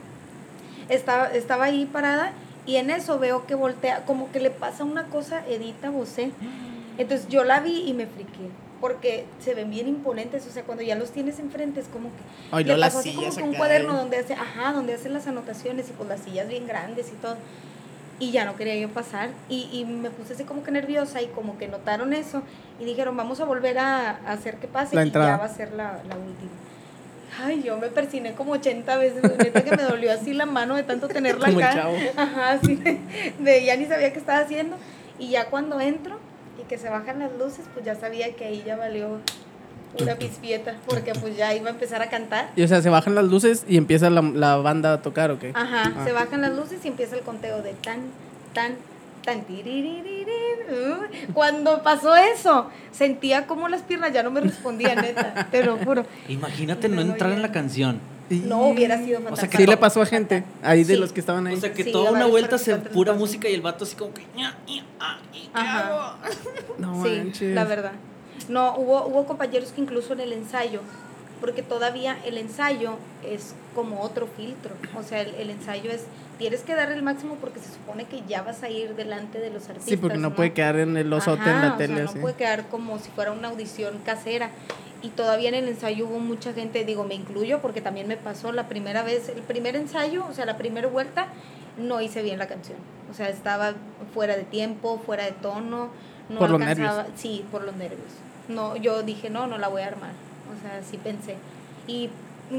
estaba, 0.88 1.26
estaba 1.26 1.64
ahí 1.64 1.84
parada 1.86 2.32
y 2.64 2.76
en 2.76 2.90
eso 2.90 3.18
veo 3.18 3.46
que 3.46 3.54
voltea, 3.54 4.04
como 4.04 4.30
que 4.32 4.40
le 4.40 4.50
pasa 4.50 4.84
una 4.84 5.04
cosa 5.04 5.38
a 5.38 5.48
Edita 5.48 5.90
Bosé. 5.90 6.30
Entonces 6.98 7.28
yo 7.28 7.44
la 7.44 7.60
vi 7.60 7.84
y 7.88 7.94
me 7.94 8.06
friqué. 8.06 8.50
Porque 8.80 9.26
se 9.38 9.54
ven 9.54 9.70
bien 9.70 9.86
imponentes, 9.86 10.44
o 10.46 10.50
sea, 10.50 10.64
cuando 10.64 10.82
ya 10.82 10.96
los 10.96 11.12
tienes 11.12 11.38
enfrente 11.38 11.78
es 11.78 11.86
como 11.86 12.08
que 12.08 12.22
Ay, 12.50 12.64
le 12.64 12.72
no, 12.72 12.78
las 12.78 12.94
pasó 12.94 13.08
así 13.08 13.14
como 13.14 13.32
que 13.32 13.42
un 13.44 13.54
cuaderno 13.54 13.96
donde 13.96 14.16
hace, 14.16 14.34
ajá, 14.34 14.72
donde 14.72 14.94
hacen 14.94 15.12
las 15.12 15.28
anotaciones 15.28 15.88
y 15.88 15.92
pues 15.92 16.08
las 16.08 16.20
sillas 16.20 16.48
bien 16.48 16.66
grandes 16.66 17.08
y 17.10 17.16
todo. 17.22 17.36
Y 18.18 18.32
ya 18.32 18.44
no 18.44 18.56
quería 18.56 18.74
yo 18.76 18.88
pasar. 18.88 19.30
Y, 19.48 19.68
y 19.72 19.84
me 19.84 20.10
puse 20.10 20.32
así 20.34 20.42
como 20.42 20.64
que 20.64 20.72
nerviosa 20.72 21.22
y 21.22 21.26
como 21.28 21.58
que 21.58 21.68
notaron 21.68 22.12
eso. 22.12 22.42
Y 22.80 22.84
dijeron, 22.84 23.16
vamos 23.16 23.40
a 23.40 23.44
volver 23.44 23.78
a, 23.78 24.10
a 24.10 24.32
hacer 24.32 24.56
que 24.56 24.66
pase. 24.66 24.96
La 24.96 25.02
y 25.04 25.06
entrada. 25.06 25.30
ya 25.30 25.36
va 25.36 25.44
a 25.44 25.48
ser 25.54 25.72
la, 25.74 26.00
la 26.08 26.16
última. 26.16 26.50
Ay, 27.42 27.62
yo 27.62 27.78
me 27.78 27.86
persiné 27.88 28.32
como 28.34 28.52
80 28.52 28.96
veces. 28.98 29.22
Neta 29.38 29.62
que 29.64 29.76
me 29.76 29.82
dolió 29.84 30.12
así 30.12 30.34
la 30.34 30.46
mano 30.46 30.74
de 30.74 30.82
tanto 30.82 31.06
tenerla 31.08 31.46
Como 31.46 31.60
el 31.60 31.64
acá. 31.66 31.74
chavo. 31.82 31.96
Ajá, 32.16 32.50
así 32.52 32.74
de, 32.76 32.98
de 33.38 33.64
ya 33.64 33.76
ni 33.76 33.86
sabía 33.86 34.12
qué 34.12 34.18
estaba 34.18 34.40
haciendo. 34.40 34.76
Y 35.20 35.30
ya 35.30 35.46
cuando 35.46 35.80
entro 35.80 36.18
que 36.72 36.78
se 36.78 36.88
bajan 36.88 37.18
las 37.18 37.30
luces, 37.38 37.66
pues 37.74 37.84
ya 37.84 37.94
sabía 37.94 38.34
que 38.34 38.46
ahí 38.46 38.62
ya 38.64 38.76
valió 38.76 39.18
una 40.00 40.14
pispieta. 40.14 40.74
Porque 40.86 41.12
pues 41.12 41.36
ya 41.36 41.54
iba 41.54 41.68
a 41.68 41.72
empezar 41.74 42.00
a 42.00 42.08
cantar. 42.08 42.48
Y 42.56 42.62
o 42.62 42.68
sea, 42.68 42.80
se 42.80 42.88
bajan 42.88 43.14
las 43.14 43.26
luces 43.26 43.66
y 43.68 43.76
empieza 43.76 44.08
la, 44.08 44.22
la 44.22 44.56
banda 44.56 44.94
a 44.94 45.02
tocar, 45.02 45.30
¿o 45.32 45.38
qué? 45.38 45.52
Ajá, 45.54 45.92
Ah. 45.94 46.04
se 46.06 46.12
bajan 46.12 46.40
las 46.40 46.52
luces 46.56 46.82
y 46.82 46.88
empieza 46.88 47.14
el 47.14 47.20
conteo 47.20 47.60
de 47.60 47.74
tan, 47.74 48.00
tan, 48.54 48.76
tan, 49.22 49.42
tiririririr. 49.42 50.26
Uh, 50.70 51.32
Cuando 51.34 51.82
pasó 51.82 52.16
eso, 52.16 52.70
sentía 52.90 53.46
como 53.46 53.68
las 53.68 53.82
piernas 53.82 54.14
ya 54.14 54.22
no 54.22 54.30
me 54.30 54.40
respondían, 54.40 54.96
neta, 54.96 55.48
te 55.50 55.62
lo 55.64 55.76
juro. 55.76 56.06
Imagínate 56.26 56.88
no 56.88 56.94
No, 56.96 57.02
entrar 57.02 57.28
ya. 57.28 57.36
en 57.36 57.42
la 57.42 57.52
canción. 57.52 58.00
No 58.40 58.68
hubiera 58.68 58.98
sido 58.98 59.20
O 59.30 59.36
sea, 59.36 59.48
que 59.48 59.56
Sí 59.58 59.66
le 59.66 59.76
pasó 59.76 60.02
a 60.02 60.06
gente 60.06 60.44
ahí 60.62 60.84
de 60.84 60.94
Sí. 60.94 61.00
los 61.00 61.12
que 61.12 61.20
estaban 61.20 61.46
ahí. 61.46 61.54
O 61.56 61.60
sea, 61.60 61.72
que 61.72 61.84
Sí, 61.84 61.92
toda 61.92 62.10
una 62.12 62.26
vuelta 62.26 62.58
se 62.58 62.76
pura 62.76 63.12
música 63.12 63.48
y 63.48 63.54
el 63.54 63.60
vato 63.62 63.84
así 63.84 63.96
como 63.96 64.12
que. 64.14 64.22
ah, 64.38 64.54
¿y 65.32 65.40
qué 65.42 65.50
Ajá. 65.54 65.88
hago? 65.88 66.18
no 66.78 67.02
Sí, 67.04 67.10
manches. 67.18 67.54
la 67.54 67.64
verdad. 67.64 67.92
No, 68.48 68.74
hubo, 68.76 69.06
hubo 69.06 69.24
compañeros 69.26 69.70
que 69.72 69.80
incluso 69.80 70.12
en 70.14 70.20
el 70.20 70.32
ensayo, 70.32 70.80
porque 71.40 71.62
todavía 71.62 72.18
el 72.24 72.38
ensayo 72.38 72.94
es 73.24 73.54
como 73.74 74.00
otro 74.00 74.26
filtro. 74.36 74.74
O 74.98 75.02
sea, 75.02 75.20
el, 75.22 75.34
el 75.36 75.50
ensayo 75.50 75.90
es, 75.90 76.02
tienes 76.38 76.60
que 76.62 76.74
darle 76.74 76.96
el 76.96 77.02
máximo 77.02 77.36
porque 77.40 77.60
se 77.60 77.72
supone 77.72 78.04
que 78.04 78.22
ya 78.28 78.42
vas 78.42 78.62
a 78.62 78.68
ir 78.68 78.94
delante 78.96 79.38
de 79.38 79.50
los 79.50 79.64
artistas. 79.68 79.88
Sí, 79.88 79.96
porque 79.96 80.18
no 80.18 80.34
puede 80.34 80.52
quedar 80.52 80.76
en 80.76 80.96
el 80.96 81.12
osote 81.12 81.42
en 81.44 81.56
Ajá, 81.56 81.66
la 81.68 81.74
o 81.74 81.76
tele. 81.76 81.94
sea, 81.96 82.04
así. 82.06 82.14
no 82.16 82.20
puede 82.20 82.34
quedar 82.34 82.68
como 82.68 82.98
si 82.98 83.10
fuera 83.10 83.32
una 83.32 83.48
audición 83.48 83.98
casera. 84.04 84.50
Y 85.02 85.08
todavía 85.08 85.48
en 85.48 85.56
el 85.56 85.68
ensayo 85.68 86.06
hubo 86.06 86.20
mucha 86.20 86.52
gente, 86.52 86.84
digo, 86.84 87.04
me 87.04 87.14
incluyo 87.14 87.60
porque 87.60 87.80
también 87.80 88.06
me 88.06 88.16
pasó 88.16 88.52
la 88.52 88.68
primera 88.68 89.02
vez, 89.02 89.28
el 89.28 89.42
primer 89.42 89.74
ensayo, 89.74 90.24
o 90.28 90.32
sea, 90.32 90.46
la 90.46 90.56
primera 90.56 90.86
vuelta, 90.86 91.26
no 91.76 92.00
hice 92.00 92.22
bien 92.22 92.38
la 92.38 92.46
canción. 92.46 92.78
O 93.10 93.14
sea, 93.14 93.28
estaba 93.28 93.74
fuera 94.14 94.36
de 94.36 94.44
tiempo, 94.44 95.00
fuera 95.04 95.24
de 95.24 95.32
tono, 95.32 95.88
no 96.28 96.38
Por 96.38 96.50
los 96.50 96.60
alcanzaba, 96.60 97.06
sí, 97.16 97.44
por 97.50 97.64
los 97.64 97.74
nervios. 97.76 98.12
No, 98.48 98.76
yo 98.76 99.02
dije, 99.02 99.28
no, 99.28 99.46
no 99.46 99.58
la 99.58 99.68
voy 99.68 99.82
a 99.82 99.88
armar. 99.88 100.12
O 100.56 100.60
sea, 100.62 100.82
sí 100.82 100.98
pensé. 100.98 101.36
Y 101.86 102.10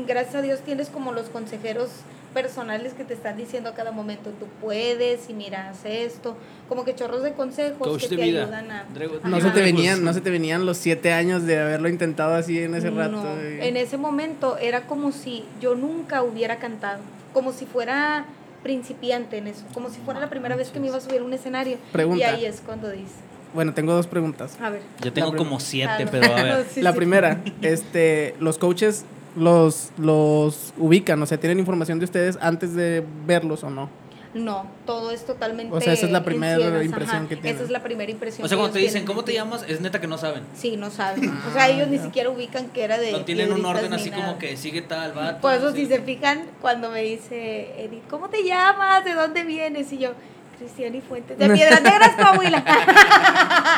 gracias 0.08 0.36
a 0.36 0.42
Dios 0.42 0.60
tienes 0.62 0.90
como 0.90 1.14
los 1.14 1.30
consejeros 1.30 1.90
personales 2.34 2.94
que 2.94 3.04
te 3.04 3.14
están 3.14 3.38
diciendo 3.38 3.70
a 3.70 3.74
cada 3.74 3.92
momento, 3.92 4.32
tú 4.32 4.48
puedes 4.62 5.30
y 5.30 5.34
miras 5.34 5.86
esto, 5.86 6.36
como 6.68 6.84
que 6.84 6.96
chorros 6.96 7.24
de 7.24 7.34
consejos 7.34 7.88
Coach 7.88 8.02
que 8.02 8.10
de 8.10 8.16
te 8.18 8.24
vida. 8.24 8.44
ayudan 8.44 8.72
a... 8.72 8.86
No 9.24 9.40
se 9.40 9.52
te 9.52 9.62
venían, 9.62 10.04
no 10.04 10.14
se 10.14 10.22
te 10.22 10.30
venían 10.30 10.66
los 10.66 10.78
siete 10.78 11.14
años 11.14 11.44
de 11.46 11.60
haberlo 11.60 11.90
intentado 11.90 12.34
así 12.36 12.60
en 12.60 12.76
ese 12.76 12.90
rato. 12.90 13.12
No, 13.24 13.36
y- 13.42 13.66
en 13.68 13.78
ese 13.78 13.98
momento 13.98 14.58
era 14.58 14.88
como 14.88 15.12
si 15.12 15.46
yo 15.62 15.76
nunca 15.76 16.24
hubiera 16.24 16.58
cantado, 16.58 17.00
como 17.34 17.54
si 17.54 17.66
fuera 17.66 18.26
principiante 18.64 19.38
en 19.38 19.48
eso, 19.48 19.64
como 19.74 19.90
si 19.90 20.00
fuera 20.00 20.20
la 20.20 20.30
primera 20.30 20.56
vez 20.56 20.70
que 20.70 20.80
me 20.80 20.88
iba 20.88 20.98
a 20.98 21.02
subir 21.02 21.22
a 21.22 21.24
un 21.24 21.34
escenario. 21.34 21.78
Pregunta. 21.92 22.20
Y 22.20 22.24
ahí 22.24 22.46
es 22.46 22.62
cuando 22.66 22.90
dice, 22.90 23.12
Bueno, 23.54 23.74
tengo 23.74 23.94
dos 23.94 24.08
preguntas. 24.08 24.58
a 24.62 24.70
ver. 24.70 24.82
Yo 25.02 25.12
tengo 25.14 25.36
como 25.36 25.60
siete, 25.60 25.92
Ah, 25.92 26.04
no. 26.06 26.12
pero 26.12 26.34
a 26.34 26.44
ver. 26.44 26.66
Sí, 26.74 26.82
la 26.82 26.92
sí. 26.92 26.98
primera, 26.98 27.42
este, 27.62 28.36
los 28.40 28.58
coaches 28.58 29.04
los, 29.36 29.92
los 29.98 30.74
ubican, 30.78 31.22
o 31.22 31.26
sea, 31.26 31.40
tienen 31.40 31.60
información 31.60 32.00
de 32.00 32.06
ustedes 32.06 32.38
antes 32.42 32.76
de 32.76 33.04
verlos 33.26 33.64
o 33.64 33.70
no. 33.70 33.90
No, 34.34 34.66
todo 34.88 35.12
es 35.12 35.26
totalmente. 35.26 35.76
O 35.76 35.80
sea, 35.80 35.94
esa 35.94 36.08
es 36.08 36.12
la 36.12 36.24
primera 36.24 36.58
ciegas, 36.58 36.84
impresión 36.84 37.18
ajá. 37.18 37.28
que 37.28 37.36
tienen. 37.36 37.56
Esa 37.56 37.64
es 37.66 37.70
la 37.70 37.84
primera 37.84 38.12
impresión. 38.12 38.44
O 38.44 38.48
sea, 38.48 38.58
cuando 38.58 38.74
te 38.74 38.80
dicen. 38.80 39.06
¿cómo 39.06 39.24
te 39.24 39.34
llamas? 39.34 39.64
Es 39.68 39.80
neta 39.80 40.02
que 40.02 40.08
no 40.08 40.18
saben. 40.18 40.44
Sí, 40.56 40.76
no 40.76 40.90
saben. 40.90 41.30
O 41.48 41.54
sea, 41.54 41.70
ellos 41.70 41.88
ni 41.88 42.00
siquiera 42.00 42.32
ubican 42.32 42.70
que 42.70 42.84
era 42.84 42.98
de. 42.98 43.12
No 43.12 43.26
tienen 43.26 43.52
un 43.52 43.64
orden 43.64 43.94
así 43.94 44.10
nada. 44.10 44.26
como 44.26 44.38
que 44.40 44.58
sigue 44.58 44.82
tal, 44.82 45.14
vato. 45.14 45.42
Por 45.42 45.54
eso, 45.54 45.72
si 45.72 45.86
se 45.86 46.02
fijan, 46.02 46.46
cuando 46.62 46.90
me 46.90 47.04
dice 47.04 47.76
Edith, 47.78 48.08
¿cómo 48.10 48.30
te 48.30 48.44
llamas? 48.44 49.06
¿De 49.06 49.14
dónde 49.14 49.44
vienes? 49.44 49.94
Y 49.94 50.00
yo, 50.00 50.14
Cristiani 50.58 51.02
Fuentes, 51.02 51.38
de 51.38 51.50
Piedras 51.54 51.84
Negras, 51.84 52.16
Coahuila. 52.16 52.64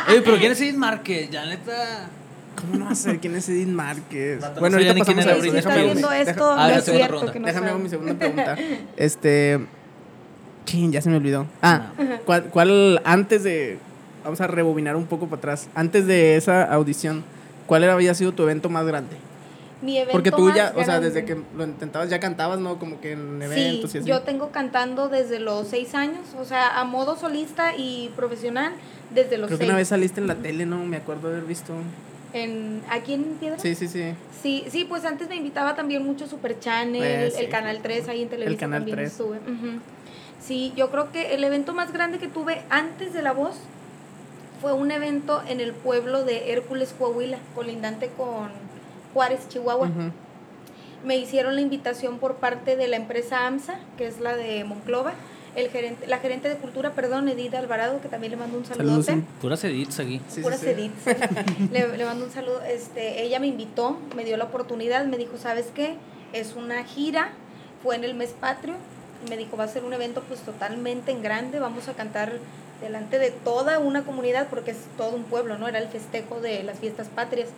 Oye, 0.08 0.22
pero 0.22 0.38
¿quién 0.38 0.52
es 0.52 0.60
Edith 0.62 0.76
Márquez? 0.76 1.28
Ya 1.30 1.44
neta. 1.44 2.08
¿Cómo 2.60 2.76
no 2.78 2.84
vas 2.86 3.00
a 3.00 3.02
saber 3.04 3.20
quién 3.20 3.34
es 3.36 3.48
Edith 3.48 3.68
Márquez? 3.68 4.40
No 4.40 4.60
bueno, 4.60 4.76
ahorita 4.76 4.94
quién 4.94 4.98
pasamos 5.06 5.24
era 5.24 5.32
a 5.34 5.36
está 5.36 5.58
Spears. 5.58 5.84
viendo 5.92 6.08
Deja- 6.08 6.30
esto, 6.30 6.52
Ah, 6.52 6.68
no 6.68 6.74
es 6.74 6.84
cierto 6.84 7.32
que 7.32 7.40
no 7.40 7.46
Déjame 7.46 7.68
hago 7.68 7.78
mi 7.78 7.88
segunda 7.88 8.14
pregunta. 8.18 8.56
Este. 8.96 9.60
Chin, 10.64 10.90
ya 10.92 11.00
se 11.00 11.08
me 11.10 11.16
olvidó. 11.16 11.46
Ah, 11.62 11.92
¿cuál, 12.24 12.44
cuál 12.44 13.00
antes 13.04 13.44
de. 13.44 13.78
Vamos 14.24 14.40
a 14.40 14.48
rebobinar 14.48 14.96
un 14.96 15.06
poco 15.06 15.26
para 15.26 15.38
atrás. 15.38 15.68
Antes 15.76 16.06
de 16.08 16.36
esa 16.36 16.64
audición, 16.64 17.22
¿cuál 17.66 17.84
era, 17.84 17.92
había 17.92 18.12
sido 18.14 18.32
tu 18.32 18.42
evento 18.42 18.68
más 18.68 18.84
grande? 18.84 19.16
Mi 19.82 19.98
evento 19.98 20.12
Porque 20.12 20.32
tú 20.32 20.48
ya, 20.52 20.64
más 20.64 20.72
o 20.72 20.76
sea, 20.78 20.84
grande. 20.98 21.10
desde 21.10 21.24
que 21.24 21.40
lo 21.56 21.64
intentabas 21.64 22.08
ya 22.10 22.18
cantabas, 22.18 22.58
¿no? 22.58 22.78
Como 22.80 23.00
que 23.00 23.12
en 23.12 23.40
eventos 23.40 23.92
Sí, 23.92 23.98
y 23.98 24.00
así. 24.00 24.08
yo 24.08 24.22
tengo 24.22 24.50
cantando 24.50 25.08
desde 25.08 25.38
los 25.38 25.68
seis 25.68 25.94
años, 25.94 26.22
o 26.40 26.44
sea, 26.44 26.80
a 26.80 26.84
modo 26.84 27.14
solista 27.16 27.76
y 27.76 28.10
profesional 28.16 28.72
desde 29.14 29.36
los 29.38 29.46
Creo 29.46 29.58
que 29.58 29.64
seis. 29.64 29.68
una 29.70 29.76
vez 29.78 29.88
saliste 29.88 30.20
en 30.20 30.26
la 30.26 30.34
tele, 30.34 30.66
¿no? 30.66 30.84
Me 30.86 30.96
acuerdo 30.96 31.28
haber 31.28 31.44
visto. 31.44 31.74
En, 32.36 32.82
¿Aquí 32.90 33.14
en 33.14 33.24
Piedra? 33.40 33.58
Sí, 33.58 33.74
sí, 33.74 33.88
sí. 33.88 34.12
Sí, 34.42 34.64
sí, 34.68 34.84
pues 34.84 35.04
antes 35.06 35.28
me 35.28 35.36
invitaba 35.36 35.74
también 35.74 36.04
mucho 36.04 36.26
Super 36.26 36.58
Channel, 36.60 37.02
Eh, 37.02 37.30
sí. 37.30 37.42
el 37.44 37.48
Canal 37.48 37.80
3, 37.82 38.08
ahí 38.08 38.22
en 38.22 38.28
televisión 38.28 38.58
Canal 38.60 38.80
también 38.80 38.96
3. 38.98 39.10
estuve. 39.10 39.38
Ujú. 39.38 39.80
Sí, 40.40 40.72
yo 40.76 40.90
creo 40.90 41.10
que 41.10 41.34
el 41.34 41.42
evento 41.44 41.72
más 41.72 41.92
grande 41.92 42.18
que 42.18 42.28
tuve 42.28 42.62
antes 42.68 43.14
de 43.14 43.22
La 43.22 43.32
Voz 43.32 43.56
fue 44.60 44.74
un 44.74 44.90
evento 44.90 45.42
en 45.48 45.60
el 45.60 45.72
pueblo 45.72 46.24
de 46.24 46.52
Hércules, 46.52 46.94
Coahuila, 46.98 47.38
colindante 47.54 48.08
con 48.16 48.50
Juárez, 49.14 49.48
Chihuahua. 49.48 49.88
Me 51.04 51.16
hicieron 51.16 51.54
la 51.54 51.60
invitación 51.62 52.18
por 52.18 52.36
parte 52.36 52.76
de 52.76 52.86
la 52.88 52.96
empresa 52.96 53.46
AMSA, 53.46 53.78
que 53.96 54.06
es 54.06 54.20
la 54.20 54.36
de 54.36 54.64
Monclova, 54.64 55.14
el 55.56 55.70
gerente, 55.70 56.06
la 56.06 56.18
gerente 56.18 56.48
de 56.48 56.56
cultura, 56.56 56.92
perdón, 56.92 57.28
Edith 57.28 57.54
Alvarado, 57.54 58.00
que 58.00 58.08
también 58.08 58.30
le 58.30 58.36
mando 58.36 58.58
un 58.58 58.64
Saludos, 58.66 59.06
saludote. 59.06 59.26
Puras 59.40 59.64
Ediths 59.64 59.98
aquí. 59.98 60.20
Sí, 60.28 60.42
Pura 60.42 60.56
sí, 60.56 60.66
sí. 60.66 60.70
Edith. 60.70 61.72
le, 61.72 61.96
le 61.96 62.04
mando 62.04 62.26
un 62.26 62.30
saludo. 62.30 62.62
Este, 62.62 63.22
ella 63.22 63.40
me 63.40 63.46
invitó, 63.46 63.98
me 64.14 64.24
dio 64.24 64.36
la 64.36 64.44
oportunidad, 64.44 65.06
me 65.06 65.16
dijo, 65.16 65.38
¿sabes 65.38 65.66
qué? 65.74 65.96
Es 66.32 66.54
una 66.54 66.84
gira, 66.84 67.30
fue 67.82 67.96
en 67.96 68.04
el 68.04 68.14
mes 68.14 68.34
patrio, 68.38 68.74
y 69.26 69.30
me 69.30 69.36
dijo, 69.38 69.56
va 69.56 69.64
a 69.64 69.68
ser 69.68 69.84
un 69.84 69.94
evento 69.94 70.22
pues 70.28 70.40
totalmente 70.40 71.10
en 71.10 71.22
grande, 71.22 71.58
vamos 71.58 71.88
a 71.88 71.94
cantar 71.94 72.32
delante 72.82 73.18
de 73.18 73.30
toda 73.30 73.78
una 73.78 74.04
comunidad, 74.04 74.48
porque 74.48 74.72
es 74.72 74.78
todo 74.98 75.16
un 75.16 75.24
pueblo, 75.24 75.56
¿no? 75.56 75.68
Era 75.68 75.78
el 75.78 75.88
festejo 75.88 76.40
de 76.40 76.62
las 76.62 76.78
fiestas 76.78 77.08
patrias. 77.08 77.48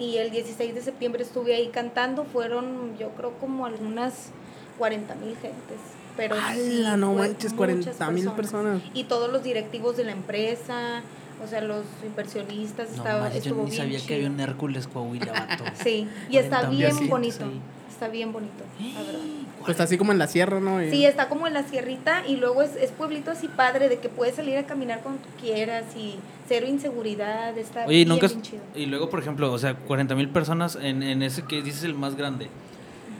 Y 0.00 0.16
el 0.16 0.30
16 0.30 0.74
de 0.74 0.82
septiembre 0.82 1.22
estuve 1.22 1.54
ahí 1.54 1.68
cantando, 1.68 2.24
fueron 2.24 2.96
yo 2.98 3.10
creo 3.10 3.32
como 3.38 3.66
algunas 3.66 4.30
40 4.78 5.14
mil 5.16 5.36
gentes. 5.36 5.78
Pero 6.18 6.34
sí, 6.52 6.80
¡Hala, 6.80 6.96
no 6.98 7.12
fue 7.14 7.28
manches! 7.28 7.36
muchas 7.36 7.52
40 7.54 8.10
mil 8.10 8.30
personas. 8.32 8.82
y 8.92 9.04
todos 9.04 9.32
los 9.32 9.42
directivos 9.42 9.96
de 9.96 10.04
la 10.04 10.12
empresa, 10.12 11.02
o 11.42 11.46
sea, 11.48 11.60
los 11.62 11.84
inversionistas, 12.04 12.90
No 12.90 12.96
estaba, 12.96 13.20
manches, 13.20 13.44
yo 13.44 13.50
estuvo 13.50 13.64
ni 13.64 13.70
bien 13.70 13.82
sabía 13.82 13.98
que 13.98 14.04
chido. 14.04 14.16
había 14.16 14.28
un 14.30 14.40
Hércules 14.40 14.86
Coahuila, 14.88 15.32
vato. 15.32 15.64
Sí, 15.82 16.06
y 16.28 16.36
está 16.36 16.66
40 16.66 16.70
bien 16.76 16.96
mil 17.00 17.08
bonito, 17.08 17.44
ahí. 17.44 17.60
está 17.90 18.08
bien 18.08 18.32
bonito, 18.32 18.64
la 18.94 19.02
verdad. 19.02 19.20
Pues 19.64 19.80
así 19.80 19.98
como 19.98 20.12
en 20.12 20.18
la 20.18 20.26
sierra, 20.28 20.60
¿no? 20.60 20.80
Sí, 20.90 21.04
está 21.04 21.28
como 21.28 21.46
en 21.46 21.52
la 21.54 21.62
sierrita 21.62 22.22
y 22.26 22.36
luego 22.36 22.62
es, 22.62 22.74
es 22.76 22.90
pueblito 22.90 23.30
así 23.30 23.48
padre 23.48 23.88
de 23.88 23.98
que 23.98 24.08
puedes 24.08 24.34
salir 24.36 24.56
a 24.56 24.64
caminar 24.66 25.00
cuando 25.02 25.20
tú 25.22 25.28
quieras 25.40 25.84
y 25.96 26.14
cero 26.48 26.66
inseguridad, 26.66 27.56
está 27.58 27.84
Oye, 27.86 27.96
bien, 27.96 28.08
nunca. 28.08 28.28
bien 28.28 28.40
chido. 28.42 28.62
Y 28.74 28.86
luego, 28.86 29.10
por 29.10 29.20
ejemplo, 29.20 29.52
o 29.52 29.58
sea, 29.58 29.74
40 29.76 30.14
mil 30.14 30.28
personas 30.30 30.76
en, 30.80 31.02
en 31.02 31.22
ese 31.22 31.42
que 31.42 31.60
dices 31.62 31.82
el 31.84 31.94
más 31.94 32.16
grande. 32.16 32.48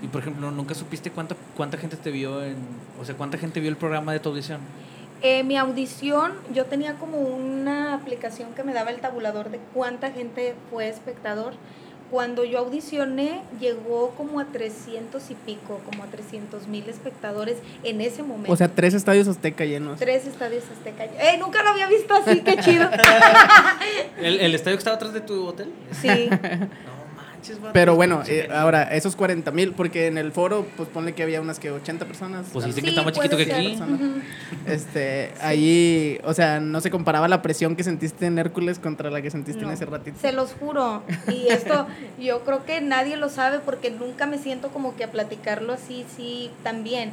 Y 0.02 0.08
por 0.08 0.22
ejemplo, 0.22 0.50
¿nunca 0.50 0.74
supiste 0.74 1.11
cuánta, 1.11 1.37
cuánta 1.56 1.76
gente 1.76 1.96
te 1.96 2.11
vio 2.11 2.42
en. 2.42 2.56
O 3.00 3.04
sea, 3.04 3.14
cuánta 3.16 3.38
gente 3.38 3.61
vio 3.61 3.70
el 3.70 3.76
programa 3.76 4.12
de 4.12 4.20
tu 4.20 4.28
audición? 4.28 4.61
Eh, 5.20 5.42
mi 5.42 5.56
audición, 5.56 6.32
yo 6.54 6.66
tenía 6.66 6.94
como 6.94 7.18
una 7.18 7.94
aplicación 7.94 8.54
que 8.54 8.62
me 8.62 8.72
daba 8.72 8.90
el 8.90 9.00
tabulador 9.00 9.50
de 9.50 9.58
cuánta 9.74 10.12
gente 10.12 10.54
fue 10.70 10.88
espectador. 10.88 11.54
Cuando 12.11 12.44
yo 12.44 12.61
audicioné, 12.61 13.42
llegó 13.61 14.12
como 14.16 14.40
a 14.40 14.46
300 14.46 15.30
y 15.30 15.34
pico, 15.34 15.80
como 15.84 16.04
a 16.04 16.06
300 16.06 16.66
mil 16.66 16.88
espectadores 16.88 17.58
en 17.82 18.00
ese 18.00 18.22
momento. 18.22 18.50
O 18.50 18.56
sea, 18.56 18.68
tres 18.68 18.94
estadios 18.94 19.28
Azteca 19.28 19.66
llenos. 19.66 19.98
Tres 19.98 20.26
estadios 20.26 20.64
Azteca. 20.70 21.04
¡Eh! 21.04 21.37
Nunca 21.38 21.62
lo 21.62 21.70
había 21.70 21.87
visto 21.87 22.14
así, 22.14 22.40
qué 22.40 22.56
chido. 22.58 22.88
¿El, 24.22 24.40
el 24.40 24.54
estadio 24.54 24.76
que 24.76 24.80
estaba 24.80 24.96
atrás 24.96 25.12
de 25.12 25.20
tu 25.20 25.46
hotel? 25.48 25.72
Sí. 26.00 26.30
No 26.38 26.97
manches, 27.48 27.61
vato. 27.61 27.72
Pero 27.72 27.94
bueno, 27.96 28.22
eh, 28.26 28.48
ahora, 28.52 28.82
esos 28.94 29.16
40 29.16 29.50
mil, 29.50 29.72
porque 29.72 30.06
en 30.06 30.18
el 30.18 30.32
foro, 30.32 30.66
pues 30.76 30.88
ponle 30.88 31.14
que 31.14 31.22
había 31.22 31.40
unas 31.40 31.58
que 31.58 31.70
80 31.70 32.04
personas. 32.04 32.46
Pues 32.52 32.64
sí, 32.64 32.70
algo 32.70 32.82
que 32.82 32.88
está 32.88 33.02
más 33.02 33.12
chiquito 33.12 33.37
que 33.37 33.52
aquí. 33.52 33.78
Este, 34.66 35.32
ahí, 35.40 36.20
o 36.24 36.34
sea, 36.34 36.61
no 36.61 36.80
se 36.80 36.90
comparaba 36.90 37.28
la 37.28 37.42
presión 37.42 37.76
que 37.76 37.84
sentiste 37.84 38.26
en 38.26 38.38
Hércules 38.38 38.78
contra 38.78 39.11
la 39.11 39.22
que 39.22 39.30
sentiste 39.30 39.61
en 39.62 39.68
No, 39.68 39.72
ese 39.72 39.87
ratito. 39.87 40.18
Se 40.20 40.32
los 40.32 40.52
juro. 40.52 41.02
Y 41.28 41.48
esto 41.48 41.87
yo 42.18 42.44
creo 42.44 42.64
que 42.64 42.80
nadie 42.80 43.16
lo 43.16 43.28
sabe 43.28 43.58
porque 43.61 43.90
nunca 43.90 44.26
me 44.26 44.38
siento 44.38 44.68
como 44.68 44.96
que 44.96 45.04
a 45.04 45.11
platicarlo 45.11 45.72
así, 45.72 46.04
sí, 46.16 46.50
también. 46.62 47.12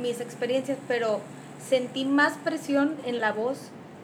Mis 0.00 0.20
experiencias, 0.20 0.78
pero 0.88 1.20
sentí 1.68 2.04
más 2.04 2.34
presión 2.44 2.94
en 3.04 3.20
la 3.20 3.32
voz, 3.32 3.58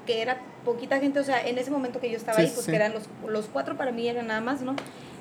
que 0.07 0.21
era 0.21 0.39
poquita 0.65 0.99
gente, 0.99 1.21
o 1.21 1.25
sea, 1.25 1.47
en 1.47 1.59
ese 1.59 1.71
momento 1.71 2.01
que 2.01 2.11
yo 2.11 2.17
estaba 2.17 2.37
Sí, 2.39 2.43
ahí, 2.45 2.51
pues 2.53 2.65
sí. 2.65 2.71
que 2.73 2.77
eran 2.77 2.93
los, 2.93 3.05
los 3.29 3.47
cuatro 3.47 3.77
para 3.77 3.93
mí 3.93 4.09
eran 4.09 4.27
nada 4.27 4.41
más, 4.41 4.63
¿no? 4.63 4.75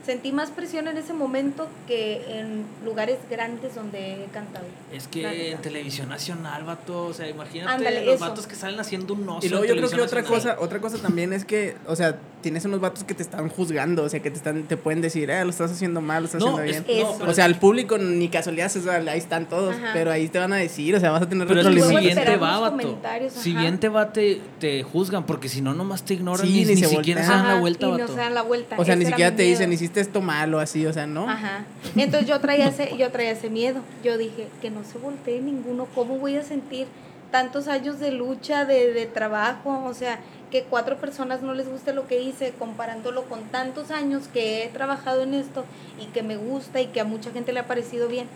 Sentí 0.05 0.31
más 0.31 0.51
presión 0.51 0.87
en 0.87 0.97
ese 0.97 1.13
momento 1.13 1.67
que 1.87 2.39
en 2.39 2.63
lugares 2.85 3.17
grandes 3.29 3.73
donde 3.73 4.23
he 4.23 4.25
cantado. 4.27 4.65
Es 4.93 5.07
que 5.07 5.23
neta. 5.23 5.33
en 5.55 5.61
televisión 5.61 6.09
nacional, 6.09 6.63
vato. 6.63 7.05
O 7.07 7.13
sea, 7.13 7.27
imagínate 7.27 7.71
Ándale, 7.71 8.05
los 8.05 8.15
eso. 8.15 8.25
vatos 8.25 8.45
que 8.45 8.53
salen 8.55 8.79
haciendo 8.79 9.13
un 9.15 9.27
oso. 9.27 9.45
Y 9.45 9.49
luego 9.49 9.63
en 9.65 9.69
yo 9.71 9.75
creo 9.77 9.89
que 9.89 10.01
otra 10.01 10.21
nacional. 10.21 10.55
cosa, 10.57 10.63
otra 10.63 10.79
cosa 10.79 10.97
también 10.99 11.33
es 11.33 11.43
que, 11.43 11.75
o 11.87 11.95
sea, 11.95 12.19
tienes 12.43 12.63
unos 12.65 12.79
vatos 12.79 13.03
que 13.03 13.15
te 13.15 13.23
están 13.23 13.49
juzgando, 13.49 14.03
o 14.03 14.09
sea, 14.09 14.19
que 14.21 14.29
te 14.29 14.37
están, 14.37 14.63
te 14.63 14.77
pueden 14.77 15.01
decir, 15.01 15.31
eh, 15.31 15.43
lo 15.43 15.49
estás 15.49 15.71
haciendo 15.71 16.01
mal, 16.01 16.21
lo 16.21 16.25
estás 16.27 16.41
No, 16.41 16.57
haciendo 16.57 16.71
es- 16.81 16.85
bien. 16.85 17.07
No, 17.19 17.25
O 17.25 17.33
sea, 17.33 17.45
al 17.45 17.57
público 17.57 17.97
ni 17.97 18.29
casualidad, 18.29 18.71
o 18.75 18.79
sea, 18.81 18.97
ahí 18.97 19.17
están 19.17 19.47
todos, 19.49 19.75
Ajá. 19.75 19.89
pero 19.93 20.11
ahí 20.11 20.27
te 20.29 20.37
van 20.37 20.53
a 20.53 20.57
decir, 20.57 20.95
o 20.95 20.99
sea, 20.99 21.09
vas 21.09 21.23
a 21.23 21.29
tener 21.29 21.47
Pero 21.47 21.61
es 21.61 21.65
que 21.67 21.73
Luego 21.73 21.89
si 21.89 21.95
retroalimentación. 21.95 22.03
bien 22.03 22.15
te 22.15 22.21
esperar 22.21 22.43
va, 22.43 22.51
los 22.51 22.61
vato. 22.61 22.87
comentarios, 22.87 23.33
Si 23.33 23.51
ajá. 23.53 23.61
bien 23.61 23.79
te 23.79 23.89
va, 23.89 24.13
te, 24.13 24.41
te 24.59 24.83
juzgan, 24.83 25.25
porque 25.25 25.49
si 25.49 25.61
no, 25.61 25.73
nomás 25.73 26.03
te 26.05 26.13
ignoran 26.13 26.45
Sí, 26.45 26.53
ni, 26.53 26.59
ni 26.65 26.75
ni 26.75 26.77
se 26.77 26.85
siquiera 26.87 27.23
se 27.23 27.31
dan 27.31 27.47
la 27.47 27.59
vuelta, 27.59 27.87
y 27.87 27.91
vato. 27.91 28.03
no 28.03 28.09
se 28.09 28.15
dan 28.19 28.33
la 28.35 28.41
vuelta. 28.43 28.75
O 28.77 28.85
sea, 28.85 28.95
ni 28.95 29.05
siquiera 29.07 29.35
te 29.35 29.41
dicen, 29.41 29.73
hiciste 29.73 29.94
esto 30.01 30.21
mal 30.21 30.53
o 30.53 30.59
así, 30.59 30.85
o 30.85 30.93
sea, 30.93 31.07
¿no? 31.07 31.29
Ajá. 31.29 31.65
Entonces 31.95 32.27
yo 32.27 32.39
traía 32.39 32.67
ese, 32.67 32.95
yo 32.97 33.11
traía 33.11 33.31
ese 33.31 33.49
miedo. 33.49 33.81
Yo 34.03 34.17
dije, 34.17 34.47
que 34.61 34.69
no 34.69 34.83
se 34.83 34.97
voltee 34.97 35.41
ninguno. 35.41 35.87
¿Cómo 35.95 36.17
voy 36.17 36.37
a 36.37 36.43
sentir 36.43 36.87
tantos 37.31 37.67
años 37.67 37.99
de 37.99 38.11
lucha, 38.11 38.65
de, 38.65 38.93
de 38.93 39.05
trabajo? 39.05 39.83
O 39.85 39.93
sea, 39.93 40.19
que 40.51 40.63
cuatro 40.63 40.97
personas 40.97 41.41
no 41.41 41.53
les 41.53 41.69
guste 41.69 41.93
lo 41.93 42.07
que 42.07 42.21
hice, 42.21 42.53
comparándolo 42.57 43.23
con 43.25 43.43
tantos 43.45 43.91
años 43.91 44.27
que 44.27 44.63
he 44.63 44.67
trabajado 44.69 45.23
en 45.23 45.33
esto 45.33 45.65
y 45.99 46.05
que 46.07 46.23
me 46.23 46.37
gusta 46.37 46.81
y 46.81 46.87
que 46.87 47.01
a 47.01 47.05
mucha 47.05 47.31
gente 47.31 47.51
le 47.53 47.59
ha 47.59 47.67
parecido 47.67 48.07
bien. 48.07 48.27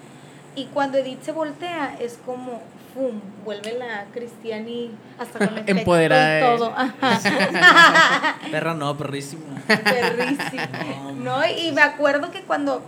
Y 0.55 0.65
cuando 0.65 0.97
Edith 0.97 1.21
se 1.21 1.31
voltea, 1.31 1.95
es 1.99 2.19
como, 2.25 2.61
¡fum! 2.93 3.19
Vuelve 3.45 3.73
la 3.77 4.05
Cristiani 4.13 4.91
hasta 5.17 5.39
con 5.45 5.47
efecto 5.57 5.71
Empoderada, 5.71 6.55
y 6.55 6.57
todo. 6.57 6.73
Perra 8.51 8.73
no, 8.73 8.97
perrísimo. 8.97 9.43
Perrísimo. 9.67 11.11
No, 11.23 11.41
y 11.47 11.71
me 11.71 11.81
acuerdo 11.81 12.31
que 12.31 12.41
cuando, 12.41 12.81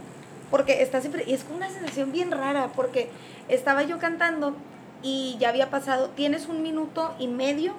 porque 0.49 0.81
está 0.81 1.01
siempre, 1.01 1.23
y 1.27 1.33
es 1.33 1.45
una 1.53 1.69
sensación 1.69 2.11
bien 2.11 2.31
rara, 2.31 2.69
porque 2.75 3.09
estaba 3.49 3.83
yo 3.83 3.99
cantando 3.99 4.55
y 5.03 5.37
ya 5.39 5.49
había 5.49 5.69
pasado, 5.69 6.09
tienes 6.09 6.47
un 6.47 6.61
minuto 6.63 7.13
y 7.19 7.27
medio 7.27 7.73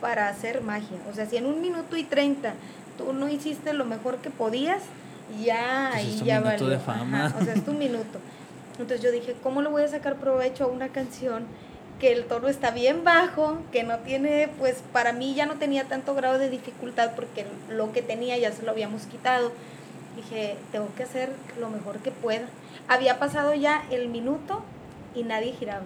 para 0.00 0.28
hacer 0.28 0.62
magia. 0.62 0.98
O 1.10 1.14
sea, 1.14 1.26
si 1.26 1.36
en 1.36 1.46
un 1.46 1.60
minuto 1.60 1.96
y 1.96 2.04
treinta 2.04 2.54
tú 2.98 3.12
no 3.12 3.28
hiciste 3.28 3.72
lo 3.72 3.84
mejor 3.84 4.18
que 4.18 4.30
podías, 4.30 4.82
ya 5.44 5.90
Pues 5.92 6.02
es 6.04 6.08
ahí 6.12 6.18
tu 6.20 6.24
ya 6.24 6.40
minuto 6.40 6.64
valió. 6.64 6.68
de 6.68 6.78
fama. 6.78 7.26
Ajá, 7.26 7.36
o 7.40 7.44
sea, 7.44 7.54
es 7.54 7.64
tu 7.64 7.72
minuto. 7.84 8.18
Entonces 8.78 9.02
yo 9.02 9.10
dije, 9.10 9.34
¿cómo 9.42 9.62
le 9.62 9.68
voy 9.68 9.82
a 9.82 9.88
sacar 9.88 10.16
provecho 10.16 10.64
a 10.64 10.68
una 10.68 10.88
canción 10.88 11.46
que 11.98 12.12
el 12.12 12.24
tono 12.24 12.48
está 12.48 12.70
bien 12.70 13.04
bajo, 13.04 13.58
que 13.72 13.82
no 13.82 13.98
tiene, 13.98 14.48
pues 14.58 14.82
para 14.92 15.12
mí 15.12 15.34
ya 15.34 15.46
no 15.46 15.54
tenía 15.54 15.84
tanto 15.84 16.14
grado 16.14 16.38
de 16.38 16.50
dificultad 16.50 17.12
porque 17.16 17.46
lo 17.70 17.92
que 17.92 18.02
tenía 18.02 18.36
ya 18.36 18.52
se 18.52 18.62
lo 18.64 18.70
habíamos 18.70 19.02
quitado. 19.06 19.50
Dije, 20.14 20.56
tengo 20.72 20.88
que 20.96 21.04
hacer 21.04 21.30
lo 21.58 21.70
mejor 21.70 21.98
que 21.98 22.10
pueda. 22.10 22.46
Había 22.88 23.18
pasado 23.18 23.54
ya 23.54 23.84
el 23.90 24.08
minuto 24.08 24.62
y 25.14 25.24
nadie 25.24 25.52
giraba. 25.52 25.84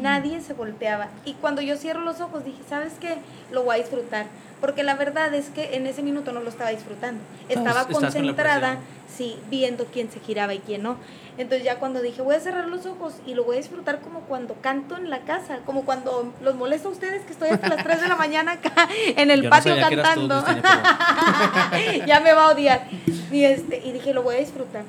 Nadie 0.00 0.40
se 0.40 0.54
volteaba. 0.54 1.08
Y 1.24 1.34
cuando 1.34 1.60
yo 1.60 1.76
cierro 1.76 2.00
los 2.00 2.20
ojos 2.20 2.44
dije, 2.44 2.58
¿sabes 2.68 2.94
qué? 2.98 3.16
Lo 3.52 3.62
voy 3.64 3.76
a 3.76 3.78
disfrutar. 3.78 4.26
Porque 4.60 4.82
la 4.82 4.94
verdad 4.94 5.32
es 5.34 5.50
que 5.50 5.76
en 5.76 5.86
ese 5.86 6.02
minuto 6.02 6.32
no 6.32 6.40
lo 6.40 6.48
estaba 6.48 6.70
disfrutando. 6.70 7.20
Estaba 7.48 7.86
concentrada, 7.86 8.78
sí, 9.14 9.38
viendo 9.50 9.84
quién 9.84 10.10
se 10.10 10.20
giraba 10.20 10.54
y 10.54 10.58
quién 10.60 10.82
no. 10.82 10.96
Entonces 11.38 11.64
ya 11.64 11.76
cuando 11.76 12.02
dije, 12.02 12.20
voy 12.20 12.34
a 12.34 12.40
cerrar 12.40 12.66
los 12.66 12.84
ojos 12.84 13.14
y 13.24 13.34
lo 13.34 13.44
voy 13.44 13.56
a 13.56 13.58
disfrutar 13.58 14.00
como 14.00 14.22
cuando 14.22 14.54
canto 14.54 14.96
en 14.96 15.08
la 15.08 15.20
casa, 15.20 15.60
como 15.64 15.84
cuando 15.84 16.34
los 16.42 16.56
molesto 16.56 16.88
a 16.88 16.92
ustedes 16.92 17.22
que 17.22 17.32
estoy 17.32 17.50
hasta 17.50 17.68
las 17.68 17.84
3 17.84 18.00
de 18.02 18.08
la 18.08 18.16
mañana 18.16 18.52
acá 18.52 18.88
en 19.16 19.30
el 19.30 19.48
patio 19.48 19.76
cantando. 19.78 20.44
ya 22.06 22.18
me 22.18 22.32
va 22.32 22.46
a 22.46 22.48
odiar. 22.48 22.88
Y, 23.30 23.44
este, 23.44 23.80
y 23.84 23.92
dije, 23.92 24.12
lo 24.12 24.24
voy 24.24 24.34
a 24.34 24.38
disfrutar. 24.40 24.82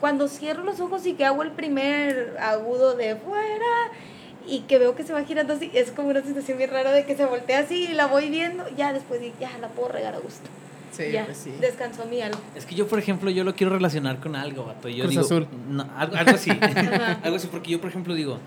Cuando 0.00 0.28
cierro 0.28 0.62
los 0.62 0.78
ojos 0.78 1.04
y 1.06 1.14
que 1.14 1.24
hago 1.24 1.42
el 1.42 1.50
primer 1.50 2.36
agudo 2.38 2.94
de 2.94 3.16
fuera 3.16 3.90
y 4.46 4.60
que 4.60 4.78
veo 4.78 4.94
que 4.94 5.02
se 5.02 5.12
va 5.12 5.24
girando 5.24 5.54
así, 5.54 5.72
es 5.74 5.90
como 5.90 6.10
una 6.10 6.22
sensación 6.22 6.56
bien 6.58 6.70
rara 6.70 6.92
de 6.92 7.04
que 7.04 7.16
se 7.16 7.24
voltea 7.24 7.58
así 7.58 7.88
y 7.90 7.94
la 7.94 8.06
voy 8.06 8.30
viendo, 8.30 8.64
ya 8.76 8.92
después 8.92 9.20
ya 9.40 9.50
la 9.60 9.68
puedo 9.68 9.88
regar 9.88 10.14
a 10.14 10.18
gusto. 10.18 10.48
Sí, 10.96 11.12
ya, 11.12 11.26
pues 11.26 11.38
sí. 11.38 11.52
descansó 11.60 12.06
mi 12.06 12.20
alma. 12.20 12.38
Es 12.54 12.64
que 12.64 12.74
yo, 12.74 12.86
por 12.86 12.98
ejemplo, 12.98 13.30
yo 13.30 13.44
lo 13.44 13.54
quiero 13.54 13.72
relacionar 13.72 14.20
con 14.20 14.36
algo, 14.36 14.64
vato. 14.64 14.88
Yo 14.88 15.06
digo, 15.06 15.22
azul. 15.22 15.46
No, 15.68 15.86
algo, 15.96 16.16
así. 16.16 16.50
algo 16.50 17.36
así, 17.36 17.46
porque 17.50 17.70
yo, 17.70 17.80
por 17.80 17.90
ejemplo, 17.90 18.14
digo, 18.14 18.38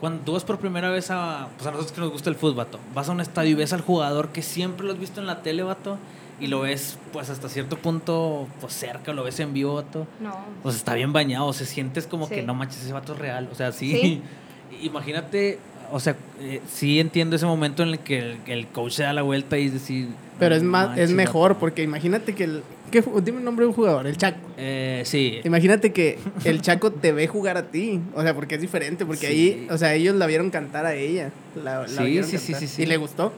cuando 0.00 0.22
tú 0.22 0.32
vas 0.32 0.44
por 0.44 0.58
primera 0.58 0.90
vez 0.90 1.10
a, 1.10 1.48
pues 1.56 1.66
a 1.66 1.70
nosotros 1.70 1.92
que 1.92 2.00
nos 2.00 2.10
gusta 2.10 2.30
el 2.30 2.36
fútbol, 2.36 2.56
vato, 2.56 2.78
vas 2.94 3.08
a 3.08 3.12
un 3.12 3.20
estadio 3.20 3.52
y 3.52 3.54
ves 3.54 3.72
al 3.72 3.80
jugador 3.80 4.28
que 4.28 4.42
siempre 4.42 4.86
lo 4.86 4.92
has 4.92 4.98
visto 4.98 5.20
en 5.20 5.26
la 5.26 5.42
tele, 5.42 5.62
vato, 5.62 5.98
y 6.38 6.48
lo 6.48 6.60
ves, 6.60 6.98
pues 7.12 7.30
hasta 7.30 7.48
cierto 7.48 7.78
punto, 7.78 8.46
pues 8.60 8.74
cerca, 8.74 9.12
lo 9.12 9.24
ves 9.24 9.40
en 9.40 9.52
vivo, 9.52 9.74
vato. 9.74 10.06
No. 10.20 10.36
Pues 10.62 10.76
está 10.76 10.94
bien 10.94 11.12
bañado, 11.12 11.52
se 11.52 11.66
sientes 11.66 12.06
como 12.06 12.28
que 12.28 12.42
no 12.42 12.54
manches, 12.54 12.82
ese 12.82 12.92
vato 12.92 13.14
es 13.14 13.18
real. 13.18 13.48
O 13.50 13.54
sea, 13.54 13.72
sí. 13.72 14.22
Imagínate 14.82 15.58
o 15.92 16.00
sea, 16.00 16.16
eh, 16.40 16.60
sí 16.68 17.00
entiendo 17.00 17.36
ese 17.36 17.46
momento 17.46 17.82
en 17.82 17.90
el 17.90 17.98
que 18.00 18.38
el, 18.46 18.66
coach 18.68 18.92
se 18.92 19.02
da 19.04 19.12
la 19.12 19.22
vuelta 19.22 19.58
y 19.58 19.66
es 19.66 19.72
decir. 19.72 20.08
Pero 20.38 20.54
es 20.54 20.62
más, 20.62 20.98
es 20.98 21.12
mejor, 21.12 21.56
porque 21.56 21.82
imagínate 21.82 22.34
que 22.34 22.44
el. 22.44 22.62
¿qué, 22.90 23.02
dime 23.22 23.38
el 23.38 23.44
nombre 23.44 23.64
de 23.64 23.68
un 23.68 23.74
jugador, 23.74 24.06
el 24.06 24.16
Chaco. 24.16 24.38
Eh, 24.56 25.02
sí. 25.04 25.40
Imagínate 25.44 25.92
que 25.92 26.18
el 26.44 26.60
Chaco 26.60 26.92
te 26.92 27.12
ve 27.12 27.26
jugar 27.26 27.56
a 27.56 27.64
ti. 27.64 28.00
O 28.14 28.22
sea, 28.22 28.34
porque 28.34 28.56
es 28.56 28.60
diferente, 28.60 29.06
porque 29.06 29.26
ahí, 29.26 29.66
o 29.70 29.78
sea, 29.78 29.94
ellos 29.94 30.14
la 30.16 30.26
vieron 30.26 30.50
cantar 30.50 30.86
a 30.86 30.94
ella. 30.94 31.30
La, 31.62 31.88
sí, 31.88 32.22
sí, 32.22 32.38
sí, 32.38 32.54
sí, 32.54 32.82
Y 32.82 32.86
le 32.86 32.96
gustó. 32.98 33.32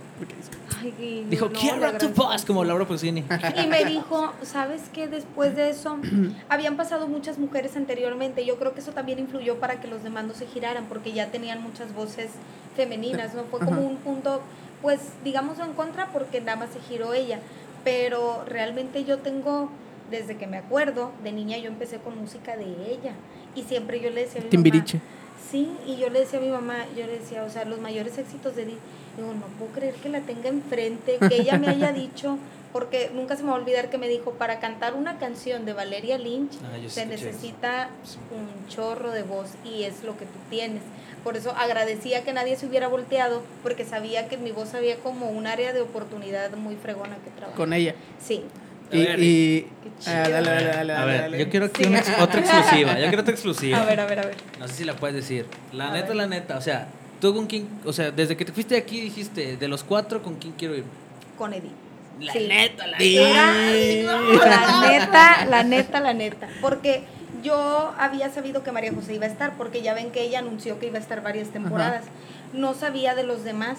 dijo, 1.31 1.51
quiero 1.51 1.93
tu 1.99 2.09
voz, 2.11 2.45
como 2.45 2.65
Laura 2.65 2.87
Pausini. 2.87 3.25
Y 3.63 3.67
me 3.69 3.85
dijo, 3.85 4.33
¿sabes 4.43 4.83
qué? 4.93 5.07
Después 5.07 5.55
de 5.55 5.71
eso, 5.71 5.99
habían 6.49 6.77
pasado 6.77 7.07
muchas 7.07 7.39
mujeres 7.39 7.77
anteriormente. 7.77 8.45
Yo 8.45 8.57
creo 8.59 8.75
que 8.75 8.81
eso 8.81 8.93
también 8.93 9.19
influyó 9.19 9.57
para 9.57 9.81
que 9.81 9.89
los 9.89 10.03
demás 10.03 10.25
no 10.25 10.35
se 10.35 10.47
giraran, 10.47 10.87
porque 10.89 11.13
ya 11.13 11.29
tenían 11.29 11.63
muchas 11.63 11.95
voces 11.95 12.31
femeninas, 12.77 13.35
¿no? 13.35 13.45
Fue 13.45 13.59
como 13.59 13.81
un 13.81 13.97
punto, 13.97 14.41
pues, 14.83 15.01
digamos 15.25 15.59
en 15.59 15.73
contra, 15.73 16.09
porque 16.13 16.41
nada 16.41 16.57
más 16.57 16.71
se 16.71 16.81
giró 16.81 17.15
ella. 17.15 17.41
Pero 17.85 18.45
realmente 18.47 19.05
yo 19.05 19.19
tengo, 19.19 19.71
desde 20.11 20.37
que 20.37 20.47
me 20.47 20.59
acuerdo, 20.59 21.13
de 21.23 21.33
niña 21.33 21.59
yo 21.59 21.69
empecé 21.69 21.99
con 21.99 22.19
música 22.19 22.57
de 22.57 22.65
ella. 22.65 23.13
Y 23.55 23.63
siempre 23.63 24.01
yo 24.01 24.11
le 24.11 24.23
decía 24.23 24.41
a 24.41 24.45
mi 24.45 24.51
Timbiriche. 24.51 25.01
sí, 25.51 25.71
y 25.87 25.97
yo 25.97 26.11
le 26.11 26.21
decía 26.21 26.39
a 26.39 26.43
mi 26.43 26.51
mamá, 26.51 26.87
yo 26.97 27.07
le 27.07 27.19
decía, 27.19 27.45
o 27.45 27.51
sea, 27.51 27.65
los 27.65 27.81
mayores 27.81 28.19
éxitos 28.19 28.55
de 28.57 28.67
Digo, 28.67 29.35
no 29.35 29.47
puedo 29.59 29.73
creer 29.73 29.95
que 29.95 30.09
la 30.09 30.21
tenga 30.21 30.49
enfrente, 30.49 31.19
que 31.19 31.41
ella 31.41 31.59
me 31.59 31.69
haya 31.69 31.93
dicho, 31.93 32.39
porque 32.73 33.11
nunca 33.13 33.37
se 33.37 33.43
me 33.43 33.51
va 33.51 33.57
a 33.57 33.61
olvidar 33.61 33.91
que 33.91 33.99
me 33.99 34.09
dijo, 34.09 34.33
para 34.33 34.61
cantar 34.61 34.95
una 34.95 35.19
canción 35.19 35.65
de 35.65 35.73
Valeria 35.73 36.19
Lynch 36.19 36.53
ah, 36.63 36.77
se 36.89 37.07
necesita 37.07 37.91
un 38.31 38.69
chorro 38.69 39.11
de 39.11 39.23
voz 39.23 39.51
y 39.65 39.85
es 39.85 40.05
lo 40.05 40.17
que 40.17 40.25
tú 40.25 40.39
tienes. 40.51 40.83
Por 41.29 41.37
eso 41.37 41.53
agradecía 41.59 42.25
que 42.25 42.33
nadie 42.33 42.57
se 42.57 42.65
hubiera 42.65 42.89
volteado, 42.89 43.43
porque 43.63 43.85
sabía 43.85 44.29
que 44.29 44.39
mi 44.39 44.51
voz 44.51 44.73
había 44.73 44.97
como 44.97 45.29
un 45.29 45.47
área 45.47 45.75
de 45.75 45.83
oportunidad 45.83 46.53
muy 46.53 46.75
fregona 46.77 47.17
que 47.17 47.29
trabajar. 47.29 47.55
Con 47.55 47.75
ella. 47.75 47.95
Sí. 48.19 48.45
Y, 48.91 48.99
y 48.99 49.67
ah, 50.07 50.27
dale, 50.27 50.51
dale, 50.51 50.65
dale, 50.65 50.93
a 50.95 51.05
ver, 51.05 51.37
yo 51.37 51.51
quiero 51.51 51.67
aquí 51.67 51.83
otra 52.19 52.41
exclusiva. 52.41 52.99
Yo 52.99 53.09
quiero 53.09 53.21
otra 53.21 53.35
exclusiva. 53.35 53.79
A 53.79 53.85
ver, 53.85 54.01
a 54.01 54.07
ver, 54.07 54.21
a 54.21 54.23
ver. 54.23 54.37
No 54.59 54.69
sé 54.69 54.73
si 54.75 54.85
la 54.85 54.97
puedes 54.97 55.17
decir. 55.17 55.45
La 55.71 55.93
neta, 55.93 56.15
la 56.15 56.27
neta. 56.27 56.57
O 56.57 56.63
sea, 56.63 56.89
tú 57.21 57.35
con 57.35 57.47
quién. 57.47 57.69
O 57.85 57.93
sea, 57.93 58.11
desde 58.11 58.35
que 58.35 58.47
te 58.47 58.53
fuiste 58.53 58.79
aquí 58.79 58.99
dijiste, 59.03 59.59
de 59.59 59.69
los 59.69 59.85
cuatro, 59.85 60.23
¿con 60.23 60.37
quién 60.37 60.55
quiero 60.55 60.77
ir? 60.77 60.85
Con 61.37 61.53
Edith. 61.53 61.73
La 62.21 62.33
neta, 62.33 62.87
la 62.87 62.97
neta. 62.97 64.17
La 64.47 64.89
neta, 64.89 65.45
la 65.45 65.63
neta, 65.63 66.01
la 66.01 66.15
neta. 66.15 66.49
Porque 66.63 67.03
yo 67.43 67.95
había 67.99 68.31
sabido 68.31 68.63
que 68.63 68.73
María 68.73 68.93
José 68.93 69.15
iba 69.15 69.27
a 69.27 69.29
estar, 69.29 69.57
porque 69.57 69.83
ya 69.83 69.95
ven 69.95 70.11
que 70.11 70.23
ella 70.23 70.41
anunció 70.41 70.79
que 70.79 70.87
iba 70.87 70.99
a 70.99 71.01
estar 71.01 71.23
varias 71.23 71.49
temporadas. 71.49 72.05
No 72.53 72.75
sabía 72.75 73.15
de 73.15 73.25
los 73.25 73.45
demás, 73.45 73.79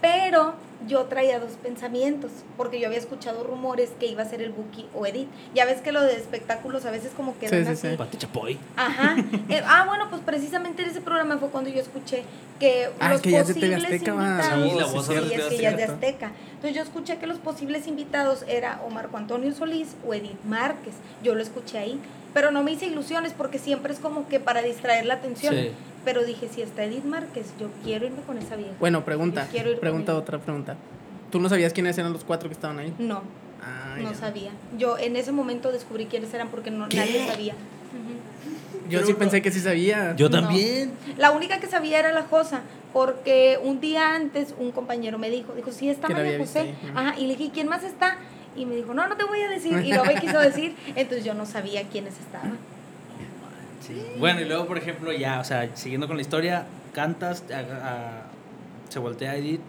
pero 0.00 0.54
yo 0.86 1.04
traía 1.04 1.40
dos 1.40 1.52
pensamientos, 1.52 2.30
porque 2.56 2.78
yo 2.78 2.86
había 2.86 2.98
escuchado 2.98 3.42
rumores 3.44 3.90
que 3.98 4.06
iba 4.06 4.22
a 4.22 4.26
ser 4.26 4.42
el 4.42 4.50
Buki 4.50 4.86
o 4.94 5.06
Edith. 5.06 5.28
Ya 5.54 5.64
ves 5.64 5.80
que 5.80 5.90
lo 5.90 6.02
de 6.02 6.14
espectáculos 6.16 6.84
a 6.84 6.90
veces 6.90 7.12
como 7.16 7.38
que... 7.38 7.48
Sí, 7.48 7.64
sí, 7.64 7.76
sí. 7.76 7.96
Pati 7.96 8.18
Chapoy. 8.18 8.58
Ajá. 8.76 9.16
Eh, 9.48 9.62
ah, 9.64 9.84
bueno, 9.86 10.08
pues 10.10 10.22
precisamente 10.22 10.82
en 10.82 10.90
ese 10.90 11.00
programa 11.00 11.38
fue 11.38 11.50
cuando 11.50 11.70
yo 11.70 11.80
escuché 11.80 12.24
que 12.58 12.88
ah, 12.98 13.10
los 13.10 13.20
posibles 13.20 13.84
invitados... 13.84 14.44
Sí, 14.44 14.78
la 14.78 14.86
voz 14.86 15.08
es 15.08 15.44
que 15.44 15.58
ya 15.58 15.70
es 15.70 15.76
de 15.76 15.84
Azteca. 15.84 16.32
Entonces 16.54 16.74
yo 16.74 16.82
escuché 16.82 17.18
que 17.18 17.26
los 17.26 17.38
posibles 17.38 17.86
invitados 17.86 18.44
era 18.48 18.80
o 18.84 18.90
Marco 18.90 19.16
Antonio 19.16 19.52
Solís 19.52 19.94
o 20.06 20.14
Edith 20.14 20.42
Márquez. 20.44 20.94
Yo 21.22 21.34
lo 21.34 21.42
escuché 21.42 21.78
ahí 21.78 22.00
pero 22.36 22.50
no 22.50 22.62
me 22.62 22.70
hice 22.70 22.84
ilusiones 22.84 23.32
porque 23.32 23.58
siempre 23.58 23.94
es 23.94 23.98
como 23.98 24.28
que 24.28 24.38
para 24.40 24.60
distraer 24.60 25.06
la 25.06 25.14
atención. 25.14 25.54
Pero 26.04 26.22
dije, 26.22 26.50
si 26.54 26.60
está 26.60 26.84
Edith 26.84 27.04
Márquez, 27.04 27.46
yo 27.58 27.70
quiero 27.82 28.04
irme 28.04 28.20
con 28.26 28.36
esa 28.36 28.56
vieja. 28.56 28.74
Bueno, 28.78 29.06
pregunta. 29.06 29.48
pregunta, 29.80 30.14
otra 30.14 30.38
pregunta. 30.38 30.76
¿Tú 31.30 31.40
no 31.40 31.48
sabías 31.48 31.72
quiénes 31.72 31.96
eran 31.96 32.12
los 32.12 32.24
cuatro 32.24 32.50
que 32.50 32.52
estaban 32.52 32.78
ahí? 32.78 32.92
No. 32.98 33.22
Ah, 33.62 33.96
no 33.98 34.12
sabía. 34.12 34.50
Yo 34.76 34.98
en 34.98 35.16
ese 35.16 35.32
momento 35.32 35.72
descubrí 35.72 36.04
quiénes 36.04 36.34
eran 36.34 36.50
porque 36.50 36.70
no, 36.70 36.86
nadie 36.88 37.26
sabía. 37.26 37.54
Yo 38.90 39.06
sí 39.06 39.14
pensé 39.14 39.40
que 39.40 39.50
sí 39.50 39.60
sabía. 39.60 40.14
Yo 40.14 40.28
también. 40.28 40.92
La 41.16 41.30
única 41.30 41.58
que 41.58 41.68
sabía 41.68 42.00
era 42.00 42.12
la 42.12 42.24
Josa, 42.24 42.60
porque 42.92 43.58
un 43.62 43.80
día 43.80 44.14
antes 44.14 44.54
un 44.58 44.72
compañero 44.72 45.16
me 45.16 45.30
dijo, 45.30 45.54
dijo, 45.54 45.72
sí 45.72 45.88
está 45.88 46.10
María 46.10 46.36
José. 46.36 46.74
Ajá, 46.94 47.18
y 47.18 47.28
le 47.28 47.34
dije, 47.34 47.50
¿quién 47.54 47.66
más 47.66 47.82
está? 47.82 48.18
Y 48.56 48.66
me 48.66 48.76
dijo, 48.76 48.94
no, 48.94 49.06
no 49.06 49.16
te 49.16 49.24
voy 49.24 49.40
a 49.40 49.48
decir. 49.48 49.84
Y 49.84 49.90
no 49.90 50.04
me 50.04 50.14
quiso 50.16 50.38
decir. 50.40 50.74
Entonces 50.88 51.24
yo 51.24 51.34
no 51.34 51.46
sabía 51.46 51.82
quiénes 51.84 52.18
estaban. 52.18 52.58
Bueno, 54.18 54.40
y 54.40 54.44
luego, 54.46 54.66
por 54.66 54.78
ejemplo, 54.78 55.12
ya, 55.12 55.40
o 55.40 55.44
sea, 55.44 55.76
siguiendo 55.76 56.08
con 56.08 56.16
la 56.16 56.22
historia, 56.22 56.66
cantas, 56.92 57.44
se 58.88 58.98
voltea 58.98 59.32
a 59.32 59.36
Edith. 59.36 59.60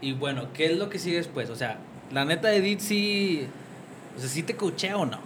Y 0.00 0.12
bueno, 0.12 0.48
¿qué 0.54 0.66
es 0.66 0.78
lo 0.78 0.88
que 0.88 0.98
sigue 0.98 1.16
después? 1.16 1.50
O 1.50 1.56
sea, 1.56 1.78
la 2.12 2.24
neta, 2.24 2.52
Edith 2.54 2.80
sí. 2.80 3.46
O 4.16 4.20
sea, 4.20 4.28
¿sí 4.28 4.42
te 4.42 4.56
cochea 4.56 4.96
o 4.96 5.06
no? 5.06 5.18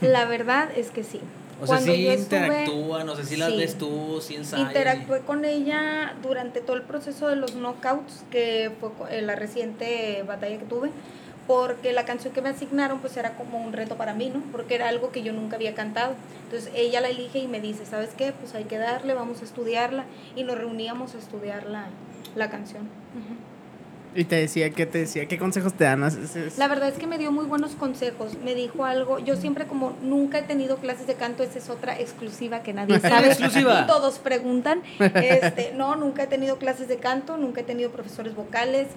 La 0.00 0.24
verdad 0.24 0.70
es 0.76 0.90
que 0.90 1.04
sí. 1.04 1.20
O 1.60 1.66
sea, 1.66 1.78
sí 1.78 2.08
interactúa, 2.08 3.04
no 3.04 3.14
sé 3.14 3.24
si 3.24 3.36
la 3.36 3.48
ves 3.48 3.78
tú, 3.78 4.20
si 4.20 4.34
ensayas. 4.34 4.66
Interactué 4.66 5.20
con 5.20 5.44
ella 5.44 6.14
durante 6.22 6.60
todo 6.60 6.76
el 6.76 6.82
proceso 6.82 7.28
de 7.28 7.36
los 7.36 7.54
knockouts, 7.54 8.24
que 8.30 8.72
fue 8.80 9.22
la 9.22 9.36
reciente 9.36 10.24
batalla 10.26 10.58
que 10.58 10.64
tuve 10.64 10.90
porque 11.46 11.92
la 11.92 12.04
canción 12.04 12.32
que 12.32 12.40
me 12.40 12.48
asignaron 12.48 13.00
pues 13.00 13.16
era 13.16 13.36
como 13.36 13.58
un 13.58 13.72
reto 13.72 13.96
para 13.96 14.14
mí, 14.14 14.30
¿no? 14.30 14.40
Porque 14.52 14.74
era 14.74 14.88
algo 14.88 15.10
que 15.10 15.22
yo 15.22 15.32
nunca 15.32 15.56
había 15.56 15.74
cantado. 15.74 16.14
Entonces 16.44 16.70
ella 16.74 17.00
la 17.00 17.08
elige 17.08 17.38
y 17.38 17.48
me 17.48 17.60
dice, 17.60 17.84
¿sabes 17.86 18.10
qué? 18.16 18.32
Pues 18.32 18.54
hay 18.54 18.64
que 18.64 18.78
darle, 18.78 19.14
vamos 19.14 19.42
a 19.42 19.44
estudiarla. 19.44 20.04
Y 20.36 20.44
nos 20.44 20.56
reuníamos 20.56 21.14
a 21.14 21.18
estudiar 21.18 21.66
la, 21.66 21.86
la 22.34 22.50
canción. 22.50 22.88
Y 24.16 24.24
te 24.24 24.36
decía, 24.36 24.70
¿qué 24.70 24.86
te 24.86 24.98
decía? 24.98 25.26
¿Qué 25.26 25.38
consejos 25.38 25.74
te 25.74 25.84
dan? 25.84 26.00
La 26.56 26.68
verdad 26.68 26.88
es 26.88 26.94
que 26.94 27.06
me 27.06 27.18
dio 27.18 27.32
muy 27.32 27.46
buenos 27.46 27.72
consejos. 27.72 28.38
Me 28.44 28.54
dijo 28.54 28.84
algo. 28.84 29.18
Yo 29.18 29.34
siempre, 29.36 29.66
como 29.66 29.96
nunca 30.02 30.38
he 30.38 30.42
tenido 30.42 30.76
clases 30.76 31.08
de 31.08 31.14
canto, 31.14 31.42
esa 31.42 31.58
es 31.58 31.68
otra 31.68 31.98
exclusiva 31.98 32.62
que 32.62 32.72
nadie 32.72 33.00
sabe. 33.00 33.26
exclusiva. 33.26 33.86
Todos 33.86 34.18
preguntan. 34.18 34.82
Este, 35.14 35.72
no, 35.74 35.96
nunca 35.96 36.24
he 36.24 36.26
tenido 36.26 36.58
clases 36.58 36.86
de 36.88 36.96
canto, 36.96 37.36
nunca 37.36 37.60
he 37.60 37.64
tenido 37.64 37.90
profesores 37.90 38.34
vocales 38.34 38.88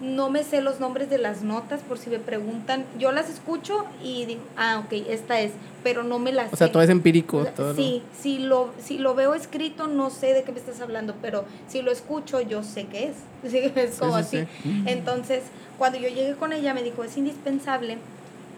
no 0.00 0.30
me 0.30 0.42
sé 0.42 0.60
los 0.60 0.80
nombres 0.80 1.08
de 1.08 1.18
las 1.18 1.42
notas 1.42 1.80
por 1.80 1.98
si 1.98 2.10
me 2.10 2.18
preguntan. 2.18 2.84
Yo 2.98 3.12
las 3.12 3.30
escucho 3.30 3.84
y 4.02 4.24
digo, 4.26 4.42
ah, 4.56 4.82
ok, 4.84 4.92
esta 5.08 5.40
es, 5.40 5.52
pero 5.82 6.02
no 6.02 6.18
me 6.18 6.32
las 6.32 6.52
O 6.52 6.56
sea, 6.56 6.70
todo 6.70 6.82
es 6.82 6.90
empírico. 6.90 7.46
todo 7.56 7.74
sí, 7.74 8.02
si 8.18 8.38
lo, 8.38 8.70
si 8.82 8.98
lo 8.98 9.14
veo 9.14 9.34
escrito 9.34 9.86
no 9.86 10.10
sé 10.10 10.34
de 10.34 10.42
qué 10.42 10.52
me 10.52 10.58
estás 10.58 10.80
hablando, 10.80 11.14
pero 11.22 11.44
si 11.68 11.82
lo 11.82 11.92
escucho 11.92 12.40
yo 12.40 12.62
sé 12.62 12.86
qué 12.86 13.12
es. 13.12 13.52
es 13.76 13.96
como 13.96 14.16
así. 14.16 14.46
Entonces, 14.86 15.42
cuando 15.78 15.98
yo 15.98 16.08
llegué 16.08 16.34
con 16.34 16.52
ella 16.52 16.74
me 16.74 16.82
dijo, 16.82 17.04
es 17.04 17.16
indispensable 17.16 17.98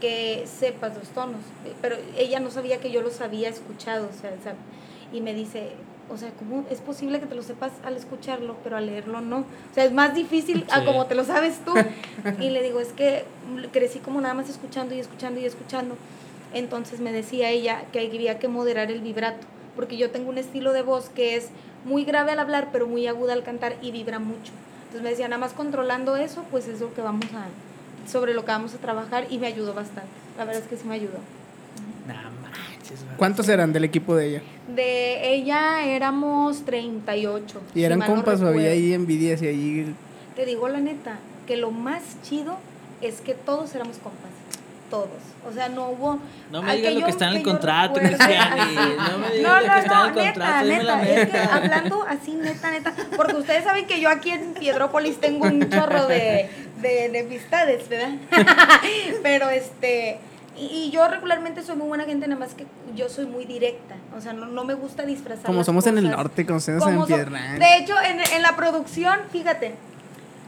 que 0.01 0.45
sepas 0.47 0.95
los 0.95 1.09
tonos, 1.09 1.41
pero 1.81 1.97
ella 2.19 2.41
no 2.41 2.51
sabía 2.51 2.79
que 2.81 2.91
yo 2.91 3.01
los 3.01 3.21
había 3.21 3.49
escuchado, 3.49 4.07
o 4.07 4.21
sea, 4.21 4.31
y 5.13 5.21
me 5.21 5.33
dice, 5.33 5.71
o 6.09 6.17
sea, 6.17 6.31
¿cómo 6.39 6.65
es 6.71 6.81
posible 6.81 7.21
que 7.21 7.27
te 7.27 7.35
lo 7.35 7.43
sepas 7.43 7.73
al 7.85 7.97
escucharlo, 7.97 8.57
pero 8.63 8.77
al 8.77 8.87
leerlo 8.87 9.21
no? 9.21 9.39
O 9.39 9.75
sea, 9.75 9.85
es 9.85 9.93
más 9.93 10.15
difícil 10.15 10.65
a 10.71 10.85
como 10.85 11.07
te 11.07 11.15
lo 11.15 11.25
sabes 11.25 11.59
tú. 11.65 11.73
Y 12.41 12.51
le 12.51 12.63
digo, 12.63 12.81
es 12.81 12.93
que 12.93 13.25
crecí 13.73 13.99
como 13.99 14.21
nada 14.21 14.35
más 14.35 14.49
escuchando 14.49 14.95
y 14.95 15.01
escuchando 15.01 15.41
y 15.41 15.45
escuchando. 15.45 15.97
Entonces 16.55 17.01
me 17.01 17.13
decía 17.13 17.51
ella 17.51 17.85
que 17.93 18.01
había 18.01 18.39
que 18.39 18.49
moderar 18.49 18.91
el 18.91 19.01
vibrato, 19.01 19.47
porque 19.75 19.97
yo 19.97 20.11
tengo 20.11 20.31
un 20.31 20.39
estilo 20.39 20.73
de 20.73 20.83
voz 20.83 21.09
que 21.09 21.37
es 21.37 21.49
muy 21.85 22.05
grave 22.05 22.33
al 22.33 22.39
hablar, 22.39 22.69
pero 22.73 22.87
muy 22.87 23.07
aguda 23.07 23.33
al 23.33 23.43
cantar 23.43 23.77
y 23.83 23.91
vibra 23.91 24.19
mucho. 24.19 24.53
Entonces 24.87 25.03
me 25.03 25.11
decía, 25.11 25.29
nada 25.29 25.41
más 25.41 25.53
controlando 25.53 26.17
eso, 26.17 26.45
pues 26.51 26.69
es 26.69 26.81
lo 26.81 26.95
que 26.95 27.03
vamos 27.03 27.27
a, 27.35 28.09
sobre 28.11 28.35
lo 28.35 28.45
que 28.45 28.53
vamos 28.53 28.75
a 28.75 28.79
trabajar 28.79 29.27
y 29.31 29.39
me 29.39 29.47
ayudó 29.47 29.75
bastante. 29.75 30.11
La 30.39 30.45
verdad 30.45 30.63
es 30.63 30.69
que 30.69 30.77
sí 30.77 30.87
me 30.87 30.95
ayudó. 30.95 31.19
¿Cuántos 33.17 33.49
eran 33.49 33.73
del 33.73 33.85
equipo 33.85 34.15
de 34.15 34.29
ella? 34.29 34.43
De 34.75 35.35
ella 35.35 35.85
éramos 35.85 36.65
38. 36.65 37.61
¿Y 37.75 37.85
eran 37.85 38.01
compas 38.03 38.41
o 38.41 38.49
había 38.49 38.71
ahí 38.71 38.93
envidias 38.93 39.43
y 39.43 39.47
ahí...? 39.47 39.95
Te 40.35 40.45
digo 40.45 40.69
la 40.69 40.81
neta, 40.81 41.19
que 41.47 41.57
lo 41.57 41.71
más 41.71 42.03
chido 42.23 42.59
es 43.01 43.21
que 43.21 43.35
todos 43.35 43.75
éramos 43.75 43.97
compas. 43.99 44.31
Todos. 44.91 45.09
O 45.49 45.53
sea, 45.53 45.69
no 45.69 45.89
hubo. 45.89 46.21
No 46.53 46.63
me 46.63 46.77
digas 46.77 46.95
lo 46.95 47.05
que 47.05 47.11
está 47.11 47.31
en 47.31 47.37
el 47.39 47.43
contrato. 47.43 48.01
No 48.01 48.03
me 48.03 48.11
digas 48.11 48.29
lo 49.43 49.61
que 49.61 49.79
está 49.79 50.03
en 50.03 50.09
el 50.09 50.15
contrato. 50.15 50.21
Neta, 50.21 50.63
neta. 50.63 51.03
Es 51.03 51.29
que 51.29 51.39
hablando 51.39 52.05
así, 52.09 52.33
neta, 52.33 52.71
neta. 52.71 52.95
Porque 53.17 53.37
ustedes 53.37 53.65
saben 53.65 53.87
que 53.87 54.01
yo 54.01 54.09
aquí 54.09 54.31
en 54.31 54.55
Piedrópolis 54.55 55.19
tengo 55.19 55.47
un 55.47 55.69
chorro 55.71 56.07
de, 56.07 56.49
de, 56.83 57.09
de 57.09 57.19
amistades, 57.21 57.89
¿verdad? 57.89 58.15
Pero 59.23 59.51
este 59.51 60.19
y, 60.59 60.91
yo 60.91 61.07
regularmente 61.09 61.63
soy 61.63 61.77
muy 61.77 61.89
buena 61.89 62.05
gente, 62.05 62.27
nada 62.27 62.39
más 62.39 62.55
que 62.55 62.67
yo 62.95 63.09
soy 63.09 63.27
muy 63.27 63.45
directa. 63.45 63.97
O 64.17 64.21
sea, 64.21 64.33
no, 64.33 64.47
no 64.47 64.65
me 64.65 64.75
gusta 64.75 65.05
disfrazar. 65.05 65.47
Como 65.47 65.65
somos 65.65 65.87
en 65.87 65.99
el 65.99 66.11
norte, 66.11 66.47
como 66.47 66.61
somos 66.61 67.11
en 67.11 67.17
Piedra. 67.17 67.41
De 67.59 67.77
hecho, 67.79 67.95
en, 68.01 68.21
en, 68.21 68.43
la 68.43 68.57
producción, 68.57 69.19
fíjate, 69.31 69.75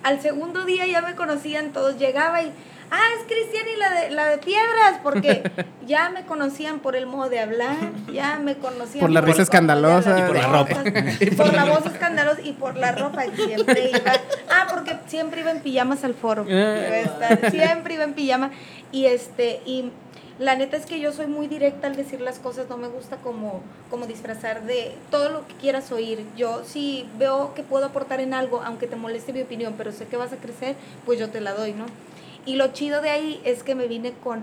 al 0.02 0.20
segundo 0.20 0.64
día 0.64 0.86
ya 0.86 1.02
me 1.02 1.14
conocían 1.14 1.72
todos. 1.72 1.98
Llegaba 1.98 2.42
y, 2.42 2.52
ah, 2.90 3.00
es 3.18 3.24
Cristian 3.26 3.66
y 3.74 3.78
la 3.78 3.90
de, 3.90 4.10
la 4.10 4.26
de 4.28 4.38
piedras, 4.38 5.00
porque 5.02 5.50
ya 5.86 6.10
me 6.10 6.24
conocían 6.24 6.80
por 6.80 6.96
el 6.96 7.06
modo 7.06 7.28
de 7.28 7.40
hablar, 7.40 7.76
ya 8.12 8.38
me 8.38 8.56
conocían 8.56 9.00
por 9.00 9.10
la 9.10 9.20
risa 9.20 9.42
escandalosa 9.42 10.18
y 10.18 10.22
por 10.22 10.36
la 10.36 10.46
ropa. 10.46 10.84
por 11.36 11.54
la 11.54 11.64
voz 11.64 11.86
escandalosa 11.86 12.40
y 12.42 12.52
por 12.52 12.76
la 12.76 12.92
ropa. 12.92 13.22
Siempre 13.34 13.90
iba, 13.90 14.12
ah, 14.50 14.66
porque 14.72 14.96
siempre 15.06 15.40
iba 15.40 15.50
en 15.50 15.60
pijamas 15.60 16.04
al 16.04 16.14
foro. 16.14 16.46
Ah. 16.50 17.50
siempre 17.50 17.94
iba 17.94 18.04
en 18.04 18.14
pijama. 18.14 18.50
Y 18.92 19.06
este, 19.06 19.60
y 19.66 19.90
la 20.38 20.54
neta 20.54 20.76
es 20.76 20.86
que 20.86 21.00
yo 21.00 21.12
soy 21.12 21.26
muy 21.26 21.48
directa 21.48 21.88
al 21.88 21.96
decir 21.96 22.20
las 22.20 22.38
cosas, 22.38 22.68
no 22.68 22.76
me 22.76 22.88
gusta 22.88 23.16
como, 23.16 23.60
como 23.90 24.06
disfrazar 24.06 24.64
de 24.64 24.92
todo 25.10 25.30
lo 25.30 25.46
que 25.46 25.54
quieras 25.54 25.90
oír. 25.90 26.24
Yo 26.36 26.62
si 26.64 27.06
veo 27.18 27.54
que 27.54 27.62
puedo 27.62 27.86
aportar 27.86 28.20
en 28.20 28.34
algo, 28.34 28.62
aunque 28.62 28.86
te 28.86 28.96
moleste 28.96 29.32
mi 29.32 29.42
opinión, 29.42 29.74
pero 29.76 29.90
sé 29.90 30.06
que 30.06 30.16
vas 30.16 30.32
a 30.32 30.36
crecer, 30.36 30.76
pues 31.04 31.18
yo 31.18 31.28
te 31.30 31.40
la 31.40 31.54
doy, 31.54 31.72
¿no? 31.72 31.86
Y 32.46 32.54
lo 32.54 32.68
chido 32.68 33.02
de 33.02 33.10
ahí 33.10 33.40
es 33.44 33.62
que 33.62 33.74
me 33.74 33.88
vine 33.88 34.12
con 34.22 34.42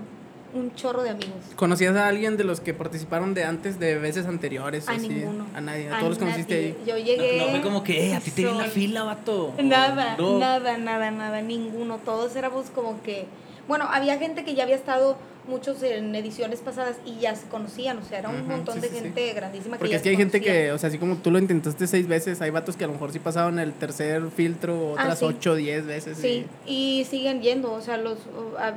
un 0.54 0.74
chorro 0.74 1.02
de 1.02 1.10
amigos. 1.10 1.44
¿Conocías 1.56 1.96
a 1.96 2.08
alguien 2.08 2.36
de 2.36 2.44
los 2.44 2.60
que 2.60 2.74
participaron 2.74 3.34
de 3.34 3.44
antes, 3.44 3.78
de 3.78 3.98
veces 3.98 4.26
anteriores? 4.26 4.88
A 4.88 4.96
ninguno. 4.96 5.46
A 5.54 5.60
nadie, 5.60 5.88
a, 5.90 5.98
todos 5.98 6.10
los 6.10 6.18
conociste 6.18 6.54
ahí. 6.54 6.78
Yo 6.86 6.98
llegué. 6.98 7.38
No, 7.38 7.48
fue 7.48 7.62
como 7.62 7.82
que, 7.82 8.10
eh, 8.10 8.14
a 8.14 8.20
ti 8.20 8.30
te 8.30 8.42
vi 8.42 8.48
en 8.48 8.58
la 8.58 8.64
fila, 8.64 9.02
vato. 9.02 9.54
Nada, 9.62 10.16
nada, 10.18 10.76
nada, 10.76 11.10
nada, 11.10 11.40
ninguno. 11.40 11.98
Todos 11.98 12.36
éramos 12.36 12.66
como 12.70 13.02
que 13.02 13.26
bueno, 13.68 13.88
había 13.90 14.18
gente 14.18 14.44
que 14.44 14.54
ya 14.54 14.64
había 14.64 14.76
estado 14.76 15.16
muchos 15.48 15.82
en 15.82 16.14
ediciones 16.14 16.60
pasadas 16.60 16.96
y 17.04 17.20
ya 17.20 17.34
se 17.34 17.46
conocían, 17.46 17.98
o 17.98 18.04
sea, 18.04 18.18
era 18.18 18.28
un 18.28 18.46
montón 18.46 18.80
de 18.80 18.88
gente 18.88 19.32
grandísima 19.32 19.78
Porque 19.78 19.94
es 19.94 20.02
que 20.02 20.08
hay 20.10 20.16
gente 20.16 20.40
que, 20.40 20.72
o 20.72 20.78
sea, 20.78 20.88
así 20.88 20.98
como 20.98 21.16
tú 21.16 21.30
lo 21.30 21.38
intentaste 21.38 21.86
seis 21.86 22.08
veces, 22.08 22.40
hay 22.40 22.50
vatos 22.50 22.76
que 22.76 22.84
a 22.84 22.86
lo 22.86 22.94
mejor 22.94 23.12
sí 23.12 23.18
pasaron 23.18 23.58
el 23.58 23.72
tercer 23.72 24.22
filtro 24.30 24.94
ah, 24.96 25.02
otras 25.02 25.22
ocho, 25.22 25.54
diez 25.54 25.86
veces. 25.86 26.18
Sí, 26.18 26.46
y... 26.66 27.04
siguen 27.08 27.40
yendo, 27.40 27.72
o 27.72 27.80
sea, 27.80 27.96
los 27.96 28.18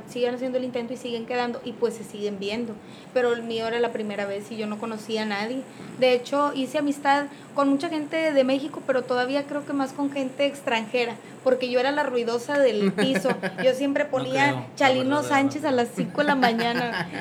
siguen 0.08 0.34
haciendo 0.34 0.58
el 0.58 0.64
intento 0.64 0.92
y 0.92 0.96
siguen 0.96 1.26
quedando 1.26 1.60
y 1.64 1.72
pues 1.72 1.94
se 1.94 2.04
siguen 2.04 2.38
viendo. 2.38 2.74
Pero 3.12 3.32
el 3.32 3.42
mío 3.42 3.66
era 3.66 3.80
la 3.80 3.92
primera 3.92 4.24
vez 4.26 4.50
y 4.50 4.56
yo 4.56 4.66
no 4.66 4.78
conocía 4.78 5.22
a 5.22 5.26
nadie. 5.26 5.62
De 5.98 6.12
hecho, 6.12 6.52
hice 6.54 6.78
amistad 6.78 7.26
con 7.54 7.68
mucha 7.68 7.88
gente 7.88 8.32
de 8.32 8.44
México, 8.44 8.82
pero 8.86 9.02
todavía 9.02 9.44
creo 9.44 9.66
que 9.66 9.72
más 9.72 9.92
con 9.92 10.12
gente 10.12 10.46
extranjera, 10.46 11.16
porque 11.42 11.70
yo 11.70 11.80
era 11.80 11.90
la 11.90 12.04
ruidosa 12.04 12.58
del 12.58 12.92
piso. 12.96 13.30
Yo 13.64 13.74
siempre 13.74 14.04
ponía 14.04 14.68
Chalino 14.76 15.22
Sánchez 15.22 15.64
a 15.64 15.72
las 15.72 15.88
5 15.96 16.20
de 16.20 16.26
la 16.26 16.36
mañana 16.36 16.59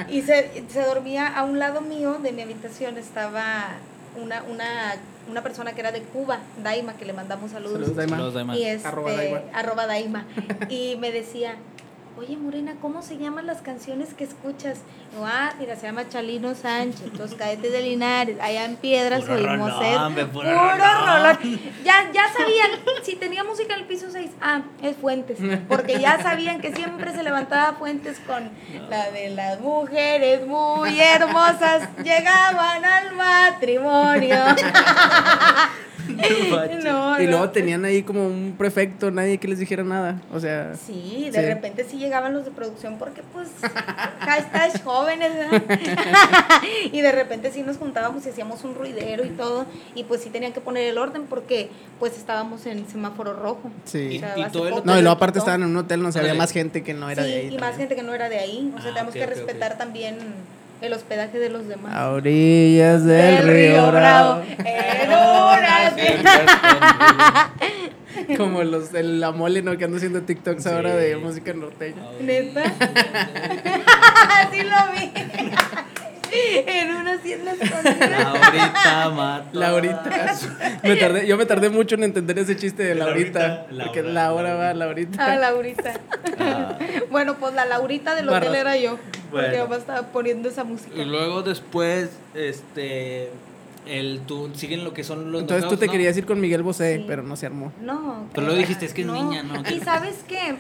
y 0.10 0.22
se, 0.22 0.64
se 0.70 0.82
dormía 0.84 1.28
a 1.28 1.44
un 1.44 1.60
lado 1.60 1.82
mío 1.82 2.20
de 2.22 2.32
mi 2.32 2.42
habitación, 2.42 2.98
estaba 2.98 3.70
una, 4.22 4.44
una, 4.44 4.96
una 5.30 5.44
persona 5.44 5.74
que 5.74 5.82
era 5.82 5.92
de 5.92 6.02
Cuba, 6.02 6.40
Daima, 6.64 6.94
que 6.94 7.06
le 7.06 7.14
mandamos 7.14 7.52
saludos. 7.52 7.94
Saludos, 7.96 8.34
Daima. 8.34 8.56
Y 8.56 8.64
este, 8.64 8.88
arroba 9.54 9.86
Daima. 9.86 10.26
Y 10.70 10.98
me 11.00 11.12
decía, 11.12 11.56
oye 12.20 12.36
Morena, 12.36 12.76
¿cómo 12.82 13.02
se 13.02 13.18
llaman 13.18 13.48
las 13.48 13.62
canciones 13.62 14.14
que 14.14 14.26
escuchas? 14.26 14.80
ah, 15.24 15.54
mira, 15.58 15.78
se 15.78 15.88
llama 15.88 16.10
Chalino 16.10 16.54
Sánchez, 16.54 17.18
Los 17.18 17.34
Cadetes 17.34 17.72
de 17.72 17.82
Linares, 17.82 18.38
allá 18.42 18.66
en 18.66 18.76
Piedras 18.76 19.28
oímos 19.30 19.72
eso. 19.82 20.32
Puro, 20.34 20.50
rolón. 20.50 21.60
Ya, 21.86 22.12
ya 22.12 22.24
sabían, 22.38 22.72
si 23.04 23.16
tenía 23.16 23.46
música 23.46 23.74
en 23.74 23.82
el 23.82 23.86
piso 23.86 24.08
6, 24.12 24.32
ah, 24.42 24.62
es 24.84 24.98
Fuentes, 24.98 25.40
porque 25.70 26.00
ya 26.00 26.22
sabían 26.22 26.60
que 26.60 26.74
siempre 26.74 27.14
se 27.14 27.24
levantaba 27.24 27.78
Fuentes 27.78 28.20
con 28.20 28.50
la 28.90 29.12
de 29.12 29.30
las 29.30 29.62
mujeres 29.62 30.46
muy 30.46 31.00
hermosas 31.00 31.88
llegaban 32.04 32.84
al 32.84 33.16
matrimonio. 33.16 34.36
y 37.20 37.28
luego 37.28 37.50
tenían 37.50 37.86
ahí 37.86 38.04
como 38.04 38.26
un 38.26 38.56
prefecto, 38.58 39.12
nadie 39.12 39.38
que 39.38 39.48
les 39.48 39.60
dijera 39.60 39.84
nada. 39.84 40.22
O 40.34 40.40
sea. 40.40 40.76
Sí, 40.76 41.30
de 41.32 41.42
repente 41.42 41.86
sí 41.90 41.98
llegaban 41.98 42.34
los 42.34 42.46
de 42.46 42.52
producción 42.52 42.98
porque 42.98 43.22
pues 43.34 43.50
estás 44.38 44.82
jóvenes, 44.84 45.32
y 46.92 47.02
de 47.02 47.12
repente 47.12 47.52
sí 47.52 47.62
nos 47.62 47.78
juntábamos 47.78 48.26
y 48.26 48.30
hacíamos 48.30 48.64
un 48.64 48.76
ruidero 48.76 49.26
y 49.26 49.30
todo. 49.30 49.66
Y 49.96 50.04
pues 50.04 50.22
sí 50.22 50.30
tenían 50.30 50.54
que 50.54 50.62
poner 50.62 50.88
el 50.88 50.98
orden 50.98 51.26
porque 51.30 51.70
pues 52.00 52.18
estábamos 52.18 52.66
en 52.66 52.88
semáforo 52.88 53.34
rojo. 53.34 53.72
Sí. 53.86 54.22
no, 54.84 54.98
y 54.98 55.02
luego 55.02 55.16
aparte 55.16 55.40
estaban 55.40 55.64
en 55.64 55.70
un 55.70 55.78
hotel, 55.78 56.02
no 56.02 56.12
sé, 56.12 56.20
había 56.20 56.34
más 56.34 56.52
gente 56.52 56.84
que 56.84 56.94
no 56.94 57.10
era 57.10 57.24
de 57.24 57.36
ahí. 57.36 57.54
Y 57.54 57.58
más 57.58 57.78
gente 57.78 57.96
que 57.96 58.04
no 58.04 58.14
era 58.14 58.30
de 58.30 58.40
ahí. 58.40 58.72
O 58.76 58.82
sea, 58.82 58.92
ah, 58.92 58.94
tenemos 58.94 59.14
que 59.14 59.26
respetar 59.26 59.78
también 59.78 60.18
el 60.82 60.94
hospedaje 60.94 61.40
de 61.40 61.50
los 61.50 61.68
demás. 61.68 61.94
A 61.96 62.12
orillas 62.12 63.04
del, 63.06 63.48
río, 63.48 63.92
Bravo. 63.92 64.42
En 64.60 65.10
una 65.10 65.96
Como 68.38 68.64
los 68.64 68.92
de 68.92 69.04
la 69.04 69.32
mole, 69.32 69.62
¿no? 69.62 69.78
Que 69.78 69.86
ando 69.86 69.98
haciendo 69.98 70.22
TikToks 70.22 70.68
ahora 70.68 70.96
de 70.96 71.18
música 71.18 71.54
norteña. 71.54 72.02
¿Neta? 72.22 72.64
sí 74.52 74.64
lo 74.64 74.76
vi. 74.94 75.12
En 76.34 76.96
una 76.96 77.14
hacienda 77.14 77.54
escondida. 77.54 78.08
Laurita 78.08 79.10
mata. 79.16 79.50
Laurita. 79.54 80.38
Me 80.84 80.96
tardé, 80.96 81.28
yo 81.28 81.38
me 81.38 81.46
tardé 81.46 81.70
mucho 81.70 81.96
en 81.96 82.04
entender 82.04 82.40
ese 82.40 82.56
chiste 82.56 82.84
de 82.84 82.96
Laurita. 82.96 83.66
porque 83.84 84.04
Laura 84.04 84.56
va, 84.56 84.74
Laurita. 84.74 85.24
Ah, 85.24 85.36
Laurita. 85.36 85.94
Ah. 86.40 86.78
bueno, 87.12 87.36
pues 87.38 87.54
la 87.54 87.66
Laurita 87.66 88.16
del 88.16 88.30
hotel 88.30 88.56
era 88.56 88.78
yo. 88.78 88.98
Porque 89.32 89.58
mamá 89.60 89.78
estaba 89.78 90.08
poniendo 90.08 90.50
esa 90.50 90.64
música. 90.64 90.96
Y 90.96 91.06
luego 91.06 91.44
después, 91.44 92.10
este. 92.34 93.30
El, 93.86 94.20
tú, 94.28 94.52
siguen 94.54 94.84
lo 94.84 94.94
que 94.94 95.04
son 95.04 95.32
los 95.32 95.42
Entonces 95.42 95.68
tú 95.68 95.78
te 95.78 95.88
querías 95.88 96.16
ir 96.16 96.26
con 96.26 96.40
Miguel 96.40 96.62
Bosé, 96.62 97.04
pero 97.08 97.24
no 97.24 97.36
se 97.36 97.48
armó. 97.48 97.72
No. 97.82 98.28
Pero 98.34 98.46
luego 98.46 98.60
dijiste, 98.60 98.86
es 98.86 98.94
que 98.94 99.02
es 99.02 99.08
niña, 99.08 99.42
¿no? 99.42 99.62
Y 99.68 99.80
sabes 99.80 100.18
qué? 100.28 100.58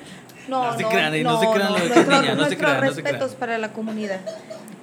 No, 0.49 0.71
no, 0.71 0.77
se 0.77 0.85
crean, 0.85 1.23
no, 1.23 1.39
se 1.39 1.47
crean 1.47 1.71
lo 1.71 1.79
de 1.79 1.89
que 1.89 1.99
es 1.99 2.07
niña, 2.07 2.35
no 2.35 2.45
se 2.49 2.57
crean. 2.57 2.81
respetos 2.81 3.35
para 3.35 3.57
la 3.57 3.71
comunidad. 3.71 4.19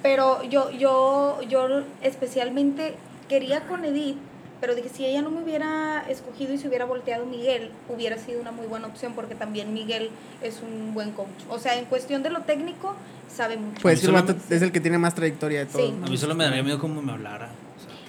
Pero 0.01 0.43
yo, 0.43 0.71
yo, 0.71 1.39
yo 1.49 1.83
especialmente 2.01 2.95
quería 3.27 3.61
con 3.61 3.83
Edith, 3.83 4.17
pero 4.61 4.73
dije, 4.73 4.89
si 4.89 5.05
ella 5.05 5.21
no 5.21 5.29
me 5.29 5.43
hubiera 5.43 6.03
escogido 6.09 6.53
y 6.53 6.57
se 6.57 6.67
hubiera 6.67 6.85
volteado 6.85 7.25
Miguel, 7.25 7.71
hubiera 7.89 8.17
sido 8.17 8.41
una 8.41 8.51
muy 8.51 8.65
buena 8.67 8.87
opción 8.87 9.13
porque 9.13 9.35
también 9.35 9.73
Miguel 9.73 10.09
es 10.41 10.61
un 10.61 10.93
buen 10.93 11.11
coach. 11.11 11.27
O 11.49 11.59
sea, 11.59 11.77
en 11.77 11.85
cuestión 11.85 12.23
de 12.23 12.29
lo 12.29 12.41
técnico, 12.41 12.95
sabe 13.33 13.57
mucho. 13.57 13.81
Pues 13.81 14.03
es 14.49 14.61
el 14.61 14.71
que 14.71 14.79
tiene 14.79 14.97
más 14.97 15.13
trayectoria 15.13 15.59
de 15.59 15.65
todo. 15.65 15.81
Sí. 15.81 15.93
A 16.03 16.09
mí 16.09 16.17
solo 16.17 16.35
me 16.35 16.45
daría 16.45 16.63
miedo 16.63 16.79
cómo 16.79 17.01
me 17.01 17.11
hablara. 17.11 17.49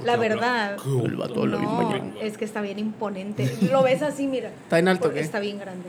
la 0.04 0.16
verdad, 0.16 0.76
no, 0.86 2.14
es 2.20 2.38
que 2.38 2.44
está 2.44 2.60
bien 2.60 2.78
imponente. 2.78 3.50
Lo 3.70 3.82
ves 3.82 4.02
así, 4.02 4.26
mira. 4.26 4.48
¿Está 4.48 4.78
en 4.78 4.88
alto 4.88 5.12
qué? 5.12 5.20
Está 5.20 5.40
bien 5.40 5.58
grande. 5.58 5.88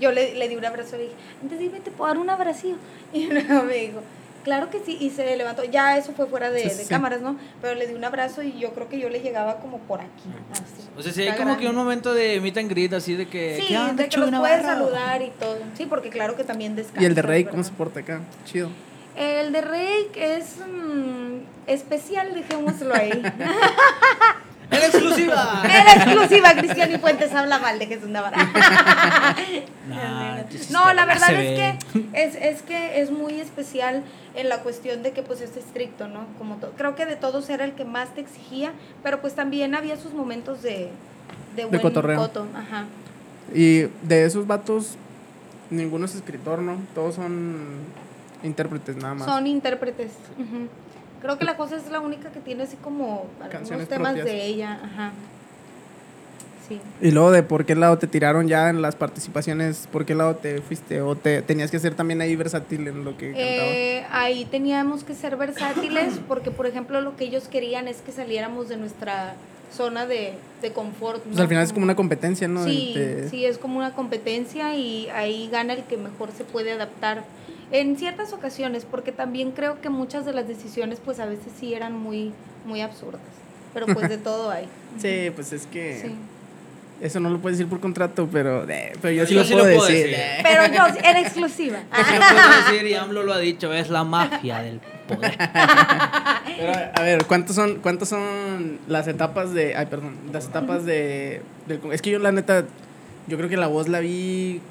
Yo 0.00 0.12
le, 0.12 0.34
le 0.34 0.48
di 0.48 0.56
un 0.56 0.64
abrazo 0.64 0.96
y 0.96 0.98
le 0.98 1.04
dije, 1.04 1.16
antes 1.42 1.58
dime, 1.58 1.80
¿te 1.80 1.90
puedo 1.90 2.08
dar 2.08 2.18
un 2.18 2.30
abrazo? 2.30 2.68
Y 3.12 3.26
luego 3.26 3.62
me 3.62 3.74
dijo, 3.74 4.00
Claro 4.44 4.68
que 4.68 4.78
sí, 4.78 4.98
y 5.00 5.08
se 5.08 5.36
levantó, 5.36 5.64
ya 5.64 5.96
eso 5.96 6.12
fue 6.12 6.26
fuera 6.26 6.50
de, 6.50 6.70
cámaras, 6.86 7.22
¿no? 7.22 7.36
Pero 7.62 7.74
le 7.74 7.86
di 7.86 7.94
un 7.94 8.04
abrazo 8.04 8.42
y 8.42 8.58
yo 8.58 8.74
creo 8.74 8.90
que 8.90 8.98
yo 8.98 9.08
le 9.08 9.20
llegaba 9.20 9.56
como 9.56 9.78
por 9.78 10.02
aquí, 10.02 10.28
así. 10.52 10.86
O 10.98 11.02
sea, 11.02 11.12
sí 11.12 11.22
hay 11.22 11.38
como 11.38 11.56
que 11.56 11.66
un 11.66 11.74
momento 11.74 12.12
de 12.12 12.42
meet 12.42 12.58
and 12.58 12.68
greet, 12.68 12.92
así 12.92 13.14
de 13.14 13.26
que... 13.26 13.62
Sí, 13.66 13.74
de 13.94 14.08
que 14.08 14.16
los 14.18 14.30
puedes 14.30 14.62
saludar 14.62 15.22
y 15.22 15.30
todo. 15.40 15.56
Sí, 15.78 15.86
porque 15.86 16.10
claro 16.10 16.36
que 16.36 16.44
también 16.44 16.76
descansa. 16.76 17.02
¿Y 17.02 17.06
el 17.06 17.14
de 17.14 17.22
Rey 17.22 17.44
cómo 17.44 17.64
se 17.64 17.72
porta 17.72 18.00
acá? 18.00 18.20
Chido. 18.44 18.68
El 19.16 19.52
de 19.52 19.60
Rake 19.60 20.36
es 20.36 20.56
mm, 20.58 21.68
especial, 21.68 22.34
dejémoslo 22.34 22.94
ahí. 22.94 23.12
¡En 24.70 24.78
exclusiva! 24.78 25.62
¡En 25.64 25.86
exclusiva! 26.00 26.54
Cristian 26.54 26.92
y 26.92 26.98
Fuentes 26.98 27.32
habla 27.32 27.58
mal 27.58 27.78
de 27.78 27.86
Jesús 27.86 28.08
Navarra. 28.08 28.36
no, 30.70 30.92
la 30.92 31.04
verdad 31.04 31.32
es 31.34 31.58
que 31.58 31.78
es, 32.12 32.34
es, 32.34 32.62
que 32.62 33.00
es 33.00 33.10
muy 33.10 33.40
especial 33.40 34.02
en 34.34 34.48
la 34.48 34.58
cuestión 34.58 35.02
de 35.02 35.12
que 35.12 35.22
pues 35.22 35.40
es 35.40 35.56
estricto, 35.56 36.08
¿no? 36.08 36.26
Como 36.38 36.58
creo 36.58 36.94
que 36.94 37.06
de 37.06 37.16
todos 37.16 37.48
era 37.50 37.64
el 37.64 37.72
que 37.72 37.84
más 37.84 38.14
te 38.14 38.20
exigía, 38.20 38.72
pero 39.02 39.20
pues 39.20 39.34
también 39.34 39.74
había 39.74 39.96
sus 39.96 40.12
momentos 40.12 40.62
de, 40.62 40.90
de, 41.56 41.64
buen 41.66 41.80
cotorreo. 41.80 42.22
Ajá. 42.22 42.86
Y 43.52 43.82
de 44.02 44.24
esos 44.24 44.46
vatos, 44.46 44.96
ninguno 45.70 46.06
es 46.06 46.14
escritor, 46.14 46.60
¿no? 46.60 46.78
Todos 46.94 47.16
son 47.16 47.56
intérpretes 48.42 48.96
nada 48.96 49.14
más. 49.14 49.26
Son 49.26 49.46
intérpretes. 49.46 50.12
Creo 51.24 51.38
que 51.38 51.46
la 51.46 51.56
cosa 51.56 51.76
es 51.76 51.90
la 51.90 52.00
única 52.00 52.28
que 52.28 52.40
tiene 52.40 52.64
así 52.64 52.76
como 52.76 53.24
algunos 53.40 53.88
temas 53.88 54.14
de 54.14 54.44
ella. 54.44 54.78
Ajá. 54.84 55.12
Sí. 56.68 56.78
Y 57.00 57.12
luego 57.12 57.30
de 57.30 57.42
por 57.42 57.64
qué 57.64 57.74
lado 57.74 57.96
te 57.96 58.06
tiraron 58.06 58.46
ya 58.46 58.68
en 58.68 58.82
las 58.82 58.94
participaciones, 58.94 59.88
por 59.90 60.04
qué 60.04 60.14
lado 60.14 60.36
te 60.36 60.60
fuiste 60.60 61.00
o 61.00 61.16
te 61.16 61.40
tenías 61.40 61.70
que 61.70 61.78
ser 61.78 61.94
también 61.94 62.20
ahí 62.20 62.36
versátil 62.36 62.86
en 62.88 63.06
lo 63.06 63.16
que 63.16 63.32
eh, 63.34 64.04
Ahí 64.10 64.44
teníamos 64.44 65.02
que 65.02 65.14
ser 65.14 65.36
versátiles 65.38 66.20
porque 66.28 66.50
por 66.50 66.66
ejemplo 66.66 67.00
lo 67.00 67.16
que 67.16 67.24
ellos 67.24 67.48
querían 67.48 67.88
es 67.88 68.02
que 68.02 68.12
saliéramos 68.12 68.68
de 68.68 68.76
nuestra 68.76 69.34
zona 69.74 70.04
de, 70.04 70.34
confort. 70.74 71.22
Pues 71.22 71.38
al 71.38 71.48
final 71.48 71.64
es 71.64 71.72
como 71.72 71.84
una 71.84 71.96
competencia, 71.96 72.48
¿no? 72.48 72.64
Sí, 72.64 72.94
sí, 73.30 73.46
es 73.46 73.56
como 73.56 73.78
una 73.78 73.94
competencia 73.94 74.76
y 74.76 75.08
ahí 75.08 75.48
gana 75.50 75.72
el 75.72 75.84
que 75.84 75.96
mejor 75.96 76.32
se 76.36 76.44
puede 76.44 76.72
adaptar 76.72 77.24
en 77.74 77.96
ciertas 77.96 78.32
ocasiones, 78.32 78.86
porque 78.88 79.10
también 79.10 79.50
creo 79.50 79.80
que 79.80 79.90
muchas 79.90 80.24
de 80.24 80.32
las 80.32 80.46
decisiones 80.46 81.00
pues 81.04 81.18
a 81.18 81.26
veces 81.26 81.52
sí 81.58 81.74
eran 81.74 81.92
muy, 81.92 82.32
muy 82.64 82.80
absurdas, 82.80 83.20
pero 83.74 83.86
pues 83.86 84.08
de 84.08 84.16
todo 84.28 84.50
hay. 84.50 84.68
sí, 84.96 85.30
pues 85.34 85.52
es 85.52 85.66
que... 85.66 86.12
Eso 87.00 87.18
no 87.18 87.28
lo 87.28 87.40
puedes 87.40 87.58
decir 87.58 87.68
por 87.68 87.80
contrato, 87.80 88.28
pero, 88.30 88.64
pero 89.02 89.12
yo 89.12 89.26
sí, 89.26 89.34
lo, 89.34 89.42
puedo, 89.42 89.84
decir. 89.84 90.14
Pero 90.44 90.72
yo, 90.72 90.86
en 91.02 91.16
exclusiva. 91.24 91.80
Yo 91.90 92.04
sí 92.04 92.12
lo 92.12 92.20
puedo 92.20 92.72
decir 92.72 92.86
y 92.86 92.94
AMLO 92.94 93.24
lo 93.24 93.32
ha 93.32 93.38
dicho, 93.40 93.72
es 93.72 93.90
la 93.90 94.04
mafia 94.04 94.60
del 94.60 94.80
poder. 95.08 95.36
Pero, 96.56 96.72
a 96.94 97.02
ver, 97.02 97.26
¿cuántos 97.26 97.56
son, 97.56 97.80
¿cuántos 97.80 98.08
son 98.08 98.78
las 98.86 99.08
etapas 99.08 99.52
de... 99.52 99.74
Ay, 99.76 99.86
perdón, 99.86 100.14
las 100.32 100.46
etapas 100.46 100.84
de... 100.86 101.42
es 101.90 102.00
que 102.00 102.10
yo 102.10 102.20
la 102.20 102.30
neta, 102.30 102.64
yo 103.26 103.36
creo 103.36 103.48
que 103.48 103.56
la 103.56 103.66
voz 103.66 103.88
la 103.88 103.98
vi 103.98 104.62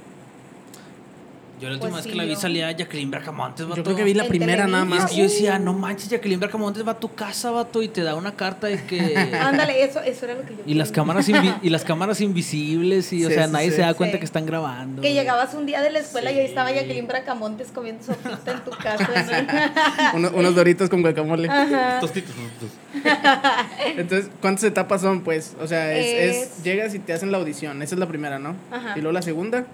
yo 1.64 1.70
la 1.70 1.76
última 1.76 1.92
pues 1.92 2.04
vez 2.04 2.12
que 2.12 2.18
la 2.18 2.26
vi 2.26 2.36
salía 2.36 2.70
Jacqueline 2.72 3.10
Bracamontes, 3.10 3.66
vato. 3.66 3.78
Yo 3.78 3.84
creo 3.86 3.96
que 3.96 4.04
vi 4.04 4.14
la 4.14 4.26
primera 4.26 4.68
nada 4.68 4.84
más. 4.84 5.10
que 5.10 5.16
yo 5.16 5.24
decía, 5.24 5.60
no 5.60 5.72
manches, 5.72 6.10
Jacqueline 6.10 6.42
Bracamontes 6.42 6.86
va 6.86 6.92
a 6.92 7.00
tu 7.00 7.16
casa, 7.16 7.52
vato, 7.52 7.82
y 7.82 7.88
te 7.88 8.04
da 8.04 8.16
una 8.16 8.34
carta 8.34 8.68
de 8.68 8.84
que... 8.84 9.16
Ándale, 9.42 9.82
eso, 9.82 10.02
eso 10.02 10.26
era 10.26 10.36
lo 10.36 10.42
que 10.42 10.56
yo 10.58 10.64
y 10.66 10.74
las 10.74 10.92
cámaras 10.92 11.30
Y 11.64 11.70
las 11.70 11.86
cámaras 11.86 12.20
invisibles, 12.20 13.14
y 13.14 13.26
o 13.26 13.30
sea, 13.30 13.48
nadie 13.48 13.72
se 13.72 13.82
da 13.82 13.94
cuenta 13.94 14.20
que 14.20 14.26
están 14.26 14.46
grabando. 14.46 15.02
Que 15.02 15.14
llegabas 15.14 15.54
un 15.54 15.66
día 15.66 15.82
de 15.82 15.90
la 15.90 16.00
escuela 16.00 16.34
y 16.34 16.40
ahí 16.40 16.46
estaba 16.46 16.70
Jacqueline 16.70 17.08
Bracamontes 17.08 17.70
comiendo 17.72 18.04
sopita 18.04 18.52
en 18.52 18.64
tu 18.66 18.72
casa. 18.72 20.12
unos 20.14 20.56
doritos 20.56 20.90
con 20.90 21.02
guacamole. 21.02 21.50
Tostitos. 22.02 22.36
Entonces, 23.96 24.30
¿cuántas 24.42 24.66
etapas 24.66 25.00
son, 25.00 25.22
pues? 25.22 25.56
O 25.62 25.68
sea, 25.68 25.96
es, 25.96 26.36
es, 26.36 26.64
llegas 26.64 26.94
y 26.94 27.00
te 27.00 27.14
hacen 27.14 27.32
la 27.32 27.38
audición. 27.38 27.82
Esa 27.82 27.96
es 27.96 28.00
la 28.00 28.08
primera, 28.08 28.38
¿no? 28.38 28.54
Ajá. 28.70 28.96
Y 28.98 29.00
luego 29.00 29.14
la 29.14 29.22
segunda 29.22 29.66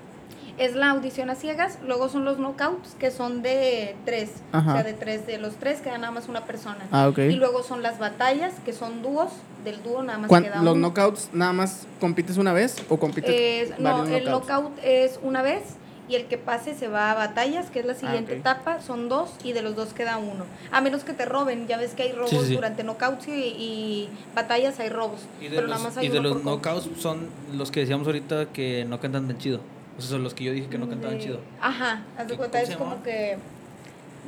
es 0.60 0.76
la 0.76 0.90
audición 0.90 1.30
a 1.30 1.36
ciegas, 1.36 1.80
luego 1.88 2.10
son 2.10 2.26
los 2.26 2.38
knockouts, 2.38 2.96
que 3.00 3.12
son 3.12 3.42
de 3.42 3.96
tres, 4.06 4.30
o 4.54 4.62
sea, 4.62 4.84
de 4.84 4.94
tres, 4.94 5.26
de 5.26 5.38
los 5.38 5.56
tres 5.56 5.80
queda 5.80 5.98
nada 5.98 6.12
más 6.12 6.28
una 6.28 6.46
persona. 6.46 6.86
Ah, 6.92 7.12
Y 7.16 7.34
luego 7.36 7.64
son 7.64 7.82
las 7.82 7.98
batallas, 7.98 8.54
que 8.66 8.74
son 8.74 9.02
dúos, 9.02 9.32
del 9.64 9.82
dúo 9.82 10.04
nada 10.04 10.20
más 10.20 10.30
queda 10.30 10.62
¿Los 10.62 10.76
knockouts 10.76 11.30
nada 11.34 11.54
más 11.54 11.88
compites 12.00 12.38
una 12.38 12.54
vez 12.54 12.76
o 12.90 12.98
compites 12.98 13.78
No, 13.80 14.06
el 14.06 14.26
knockout 14.26 14.72
es 14.84 15.20
una 15.24 15.42
vez 15.42 15.64
y 16.10 16.16
el 16.16 16.26
que 16.26 16.38
pase 16.38 16.76
se 16.76 16.88
va 16.88 17.12
a 17.12 17.14
batallas, 17.14 17.70
que 17.70 17.80
es 17.80 17.86
la 17.86 17.94
ah, 17.94 17.96
siguiente 17.96 18.36
etapa, 18.36 18.82
son 18.82 19.10
dos 19.10 19.30
y 19.44 19.54
de 19.54 19.62
los 19.62 19.76
dos 19.76 19.94
queda 19.94 20.18
uno. 20.18 20.44
A 20.72 20.82
menos 20.82 21.04
que 21.04 21.14
te 21.14 21.26
roben, 21.26 21.68
ya 21.68 21.78
ves 21.78 21.94
que 21.94 22.04
hay 22.04 22.12
robos 22.12 22.50
durante 22.50 22.84
knockouts 22.84 23.28
y, 23.28 24.10
batallas 24.36 24.80
hay 24.80 24.90
robos. 24.90 25.22
Y 25.40 25.48
de 25.48 25.62
los, 25.62 25.98
y 26.02 26.10
de 26.10 26.20
los 26.20 26.44
knockouts 26.44 26.90
son 27.00 27.30
los 27.54 27.72
que 27.72 27.82
decíamos 27.82 28.08
ahorita 28.08 28.48
que 28.48 28.86
no 28.86 29.00
cantan 29.00 29.28
tan 29.28 29.38
chido. 29.38 29.62
Esos 30.00 30.12
son 30.12 30.24
los 30.24 30.34
que 30.34 30.46
yo 30.46 30.54
dije 30.54 30.68
que 30.70 30.78
no 30.78 30.88
cantaban 30.88 31.20
chido. 31.20 31.42
Ajá, 31.62 32.04
haz 32.18 32.28
de 32.28 32.38
cuenta, 32.38 32.62
es 32.62 32.74
como 32.78 33.04
que 33.04 33.38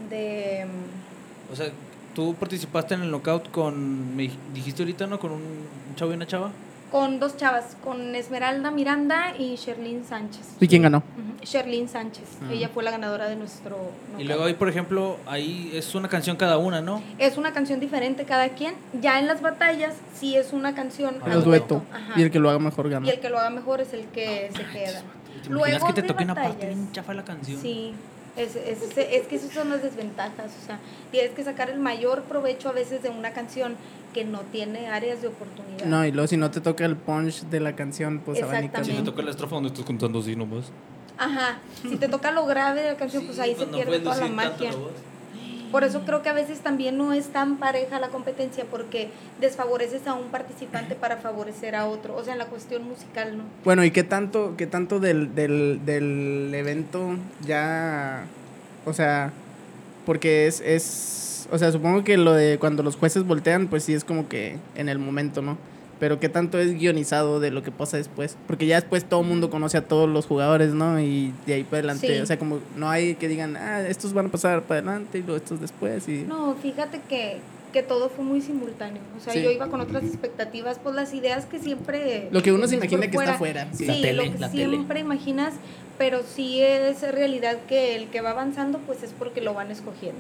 de... 0.10 0.66
O 1.52 1.56
sea, 1.56 1.70
tú 2.14 2.36
participaste 2.36 2.94
en 2.94 3.04
el 3.04 3.10
knockout 3.10 3.50
con, 3.52 4.16
me 4.16 4.30
dijiste 4.54 4.84
ahorita, 4.84 5.08
¿no? 5.08 5.18
Con 5.18 5.32
un 5.32 5.66
chavo 5.96 6.12
y 6.12 6.16
una 6.16 6.28
chava. 6.28 6.52
Con 6.92 7.22
dos 7.22 7.38
chavas, 7.38 7.78
con 7.86 8.16
Esmeralda 8.16 8.70
Miranda 8.70 9.34
y 9.40 9.56
Sherlyn 9.56 10.04
Sánchez. 10.04 10.58
¿Y 10.60 10.68
quién 10.68 10.82
ganó? 10.82 11.04
Sherlyn 11.42 11.88
Sánchez. 11.88 12.26
Ah. 12.42 12.52
Ella 12.52 12.68
fue 12.68 12.84
la 12.84 12.92
ganadora 12.92 13.30
de 13.30 13.38
nuestro. 13.38 13.78
Y 14.20 14.26
luego 14.26 14.44
ahí, 14.44 14.56
por 14.56 14.68
ejemplo, 14.68 15.16
ahí 15.26 15.72
es 15.74 15.96
una 15.96 16.10
canción 16.10 16.36
cada 16.36 16.58
una, 16.58 16.82
¿no? 16.82 17.02
Es 17.18 17.38
una 17.38 17.54
canción 17.54 17.80
diferente 17.80 18.26
cada 18.26 18.50
quien. 18.50 18.74
Ya 19.02 19.20
en 19.20 19.28
las 19.28 19.42
batallas 19.42 19.96
sí 20.14 20.36
es 20.36 20.52
una 20.52 20.76
canción. 20.76 21.16
Ah, 21.22 21.34
dueto. 21.38 21.82
Y 22.18 22.24
el 22.24 22.30
que 22.30 22.40
lo 22.40 22.50
haga 22.50 22.60
mejor 22.60 22.90
gana. 22.90 23.08
Y 23.08 23.10
el 23.10 23.22
que 23.22 23.30
lo 23.30 23.40
haga 23.40 23.52
mejor 23.52 23.80
es 23.80 23.94
el 23.94 24.06
que 24.08 24.52
se 24.54 24.66
queda. 24.66 25.02
¿Te 25.44 25.50
imaginas 25.50 25.84
que 25.84 25.94
te 25.94 26.04
toque 26.04 26.24
una 26.24 26.36
parte 26.36 26.68
bien 26.68 26.92
chafa 26.92 27.14
la 27.14 27.24
canción? 27.24 27.60
Sí. 27.62 27.94
Es, 28.38 28.56
es, 28.56 28.98
es, 28.98 29.28
que 29.28 29.36
esas 29.36 29.52
son 29.52 29.70
las 29.70 29.84
desventajas, 29.84 30.54
o 30.64 30.66
sea, 30.66 30.80
tienes 31.12 31.32
que 31.32 31.44
sacar 31.44 31.70
el 31.70 31.82
mayor 31.82 32.24
provecho 32.24 32.70
a 32.70 32.72
veces 32.72 33.04
de 33.04 33.10
una 33.10 33.34
canción 33.34 33.76
que 34.14 34.24
no 34.24 34.40
tiene 34.40 34.88
áreas 34.88 35.22
de 35.22 35.28
oportunidad. 35.28 35.86
No, 35.86 36.06
y 36.06 36.14
luego 36.14 36.28
si 36.28 36.38
no 36.38 36.50
te 36.50 36.62
toca 36.62 36.86
el 36.86 36.96
punch 36.96 37.44
de 37.50 37.60
la 37.60 37.76
canción, 37.76 38.22
pues 38.24 38.40
Exactamente. 38.40 38.86
Si 38.86 38.98
te 38.98 39.04
toca 39.04 39.22
la 39.22 39.32
estrofa 39.32 39.56
donde 39.56 39.68
estás 39.68 39.84
contando 39.84 40.20
así 40.20 40.38
nomás. 40.38 40.72
Ajá, 41.18 41.60
si 41.82 41.98
te 41.98 42.08
toca 42.08 42.32
lo 42.32 42.46
grave 42.46 42.82
de 42.82 42.92
la 42.94 42.98
canción, 42.98 43.26
pues 43.26 43.38
ahí 43.38 43.54
se 43.54 43.68
pierde 43.68 44.00
toda 44.00 44.16
la 44.16 44.28
magia. 44.28 44.72
Por 45.72 45.84
eso 45.84 46.02
creo 46.06 46.22
que 46.22 46.30
a 46.30 46.34
veces 46.34 46.60
también 46.60 46.98
no 46.98 47.14
es 47.14 47.28
tan 47.28 47.58
pareja 47.58 48.00
la 48.00 48.10
competencia 48.10 48.66
porque 48.70 49.10
desfavoreces 49.40 50.06
a 50.08 50.14
un 50.14 50.30
participante 50.30 50.96
para 50.96 51.18
favorecer 51.18 51.76
a 51.76 51.88
otro, 51.88 52.16
o 52.16 52.24
sea, 52.24 52.34
en 52.34 52.40
la 52.40 52.48
cuestión 52.48 52.84
musical, 52.84 53.38
¿no? 53.38 53.44
Bueno, 53.64 53.84
¿y 53.84 53.92
qué 53.92 54.04
tanto, 54.04 54.56
qué 54.58 54.68
tanto 54.68 55.00
del, 55.00 55.34
del, 55.34 55.80
del 55.86 56.52
evento 56.54 57.16
ya, 57.46 58.26
o 58.86 58.94
sea, 58.94 59.32
porque 60.06 60.48
es, 60.48 60.62
es, 60.62 61.48
o 61.52 61.58
sea, 61.58 61.72
supongo 61.72 62.04
que 62.04 62.18
lo 62.18 62.34
de 62.34 62.58
cuando 62.60 62.84
los 62.84 62.96
jueces 62.96 63.26
voltean, 63.26 63.68
pues 63.68 63.84
sí 63.84 63.94
es 63.94 64.04
como 64.04 64.28
que 64.28 64.58
en 64.76 64.90
el 64.90 65.00
momento, 65.00 65.42
¿no? 65.42 65.58
Pero 66.02 66.20
qué 66.20 66.30
tanto 66.30 66.58
es 66.58 66.74
guionizado 66.80 67.40
de 67.40 67.52
lo 67.52 67.62
que 67.62 67.70
pasa 67.70 67.96
después. 67.98 68.36
Porque 68.48 68.66
ya 68.66 68.78
después 68.78 69.06
todo 69.06 69.22
el 69.22 69.28
mundo 69.28 69.52
conoce 69.52 69.78
a 69.78 69.88
todos 69.88 70.10
los 70.10 70.26
jugadores, 70.26 70.74
¿no? 70.74 71.00
Y 71.00 71.32
de 71.46 71.54
ahí 71.54 71.64
para 71.64 71.78
adelante, 71.78 72.20
o 72.24 72.26
sea, 72.26 72.40
como 72.40 72.58
no 72.76 72.90
hay 72.90 73.14
que 73.14 73.28
digan, 73.28 73.56
ah, 73.56 73.88
estos 73.88 74.12
van 74.12 74.26
a 74.26 74.30
pasar 74.30 74.64
para 74.64 74.80
adelante 74.80 75.20
y 75.20 75.22
luego 75.22 75.38
estos 75.38 75.62
después. 75.62 76.10
Y... 76.10 76.24
No, 76.24 76.56
fíjate 76.56 77.02
que, 77.08 77.38
que 77.72 77.84
todo 77.84 78.10
fue 78.10 78.26
muy 78.26 78.42
simultáneo. 78.42 79.00
O 79.16 79.20
sea, 79.20 79.36
yo 79.36 79.52
iba 79.52 79.68
con 79.68 79.80
otras 79.80 80.04
expectativas, 80.04 80.80
pues 80.80 80.96
las 80.96 81.14
ideas 81.14 81.46
que 81.46 81.60
siempre... 81.60 82.30
Lo 82.32 82.42
que 82.42 82.52
uno 82.52 82.68
se 82.68 82.78
imagina 82.78 83.02
que 83.02 83.18
está 83.18 83.36
afuera. 83.36 83.68
Sí, 83.72 83.86
lo 83.86 84.24
que 84.24 84.50
siempre 84.50 85.02
imaginas, 85.02 85.54
pero 86.00 86.24
sí 86.24 86.64
es 86.64 87.04
realidad 87.12 87.60
que 87.70 87.96
el 87.96 88.08
que 88.08 88.22
va 88.22 88.32
avanzando, 88.32 88.80
pues 88.88 89.04
es 89.04 89.12
porque 89.12 89.40
lo 89.40 89.54
van 89.54 89.70
escogiendo. 89.70 90.20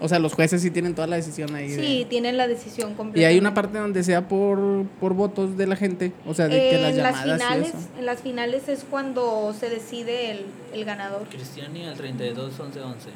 O 0.00 0.08
sea, 0.08 0.18
los 0.18 0.32
jueces 0.32 0.62
sí 0.62 0.70
tienen 0.70 0.94
toda 0.94 1.06
la 1.06 1.16
decisión 1.16 1.54
ahí. 1.54 1.74
Sí, 1.74 2.06
tienen 2.08 2.38
la 2.38 2.48
decisión 2.48 2.94
completa. 2.94 3.20
Y 3.20 3.24
hay 3.24 3.38
una 3.38 3.52
parte 3.52 3.78
donde 3.78 4.02
sea 4.02 4.28
por, 4.28 4.86
por 4.98 5.12
votos 5.12 5.58
de 5.58 5.66
la 5.66 5.76
gente, 5.76 6.12
o 6.26 6.32
sea, 6.32 6.48
de 6.48 6.70
que 6.70 6.78
las 6.80 6.96
llamadas 6.96 7.26
las 7.26 7.42
finales, 7.42 7.74
En 7.98 8.06
las 8.06 8.20
finales 8.20 8.68
es 8.68 8.84
cuando 8.88 9.54
se 9.58 9.68
decide 9.68 10.30
el, 10.30 10.46
el 10.72 10.84
ganador. 10.86 11.28
Cristiani 11.28 11.86
al 11.86 11.96
32 11.96 12.58
11 12.58 12.80
11. 12.80 13.08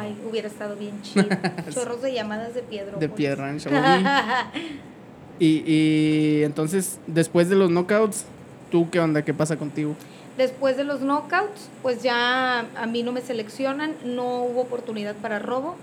Ay, 0.00 0.16
hubiera 0.28 0.48
estado 0.48 0.76
bien 0.76 0.94
chido. 1.02 1.26
Chorros 1.70 2.00
de 2.00 2.14
llamadas 2.14 2.54
de 2.54 2.62
piedra. 2.62 2.96
De 2.96 3.08
piedra 3.10 3.50
en 3.50 3.58
y, 5.38 5.62
y 5.66 6.42
entonces, 6.42 6.98
después 7.06 7.50
de 7.50 7.56
los 7.56 7.70
knockouts, 7.70 8.24
¿tú 8.70 8.88
qué 8.88 8.98
onda? 8.98 9.22
¿Qué 9.22 9.34
pasa 9.34 9.58
contigo? 9.58 9.94
Después 10.38 10.78
de 10.78 10.84
los 10.84 11.00
knockouts, 11.00 11.68
pues 11.82 12.02
ya 12.02 12.60
a 12.60 12.86
mí 12.86 13.02
no 13.02 13.12
me 13.12 13.20
seleccionan, 13.20 13.92
no 14.04 14.42
hubo 14.44 14.62
oportunidad 14.62 15.14
para 15.16 15.38
robo 15.38 15.76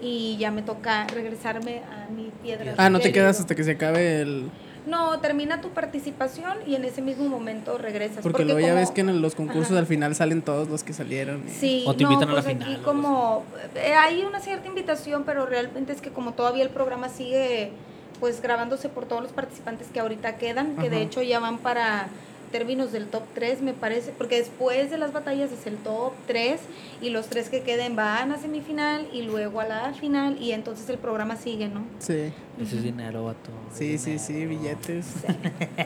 y 0.00 0.36
ya 0.38 0.50
me 0.50 0.62
toca 0.62 1.06
regresarme 1.06 1.82
a 1.90 2.10
mi 2.10 2.30
piedra. 2.42 2.74
Ah, 2.76 2.90
no 2.90 3.00
te 3.00 3.12
quedas 3.12 3.40
hasta 3.40 3.54
que 3.54 3.64
se 3.64 3.72
acabe 3.72 4.20
el... 4.20 4.50
No, 4.86 5.18
termina 5.18 5.60
tu 5.60 5.70
participación 5.70 6.58
y 6.64 6.76
en 6.76 6.84
ese 6.84 7.02
mismo 7.02 7.28
momento 7.28 7.76
regresas. 7.76 8.22
Porque, 8.22 8.44
luego 8.44 8.60
ya 8.60 8.72
ves 8.72 8.92
que 8.92 9.00
en 9.00 9.20
los 9.20 9.34
concursos 9.34 9.76
al 9.76 9.86
final 9.86 10.14
salen 10.14 10.42
todos 10.42 10.68
los 10.68 10.84
que 10.84 10.92
salieron. 10.92 11.42
Sí, 11.48 11.82
o 11.88 11.96
te 11.96 12.04
invitan 12.04 12.28
a 12.28 12.34
la 12.34 12.42
pues 12.42 12.54
final. 12.54 12.72
Aquí 12.72 12.82
como 12.82 13.44
eh, 13.74 13.94
hay 13.94 14.22
una 14.22 14.38
cierta 14.38 14.68
invitación, 14.68 15.24
pero 15.24 15.44
realmente 15.44 15.92
es 15.92 16.00
que 16.00 16.10
como 16.10 16.34
todavía 16.34 16.62
el 16.62 16.70
programa 16.70 17.08
sigue 17.08 17.72
pues 18.20 18.40
grabándose 18.40 18.88
por 18.88 19.06
todos 19.06 19.22
los 19.22 19.32
participantes 19.32 19.88
que 19.92 19.98
ahorita 20.00 20.36
quedan, 20.36 20.76
que 20.76 20.88
de 20.88 21.02
hecho 21.02 21.20
ya 21.20 21.40
van 21.40 21.58
para 21.58 22.08
términos 22.50 22.92
del 22.92 23.06
top 23.06 23.22
3, 23.34 23.62
me 23.62 23.72
parece, 23.72 24.12
porque 24.16 24.36
después 24.36 24.90
de 24.90 24.98
las 24.98 25.12
batallas 25.12 25.52
es 25.52 25.66
el 25.66 25.76
top 25.76 26.12
3 26.26 26.60
y 27.00 27.10
los 27.10 27.26
tres 27.26 27.48
que 27.48 27.62
queden 27.62 27.96
van 27.96 28.32
a 28.32 28.38
semifinal 28.38 29.06
y 29.12 29.22
luego 29.22 29.60
a 29.60 29.64
la 29.64 29.92
final 29.92 30.36
y 30.40 30.52
entonces 30.52 30.88
el 30.88 30.98
programa 30.98 31.36
sigue, 31.36 31.68
¿no? 31.68 31.84
Sí. 31.98 32.32
Ese 32.60 32.76
es 32.76 32.82
dinero, 32.82 33.24
vato. 33.24 33.50
Sí, 33.74 33.98
sí, 33.98 34.18
sí, 34.18 34.46
billetes. 34.46 35.06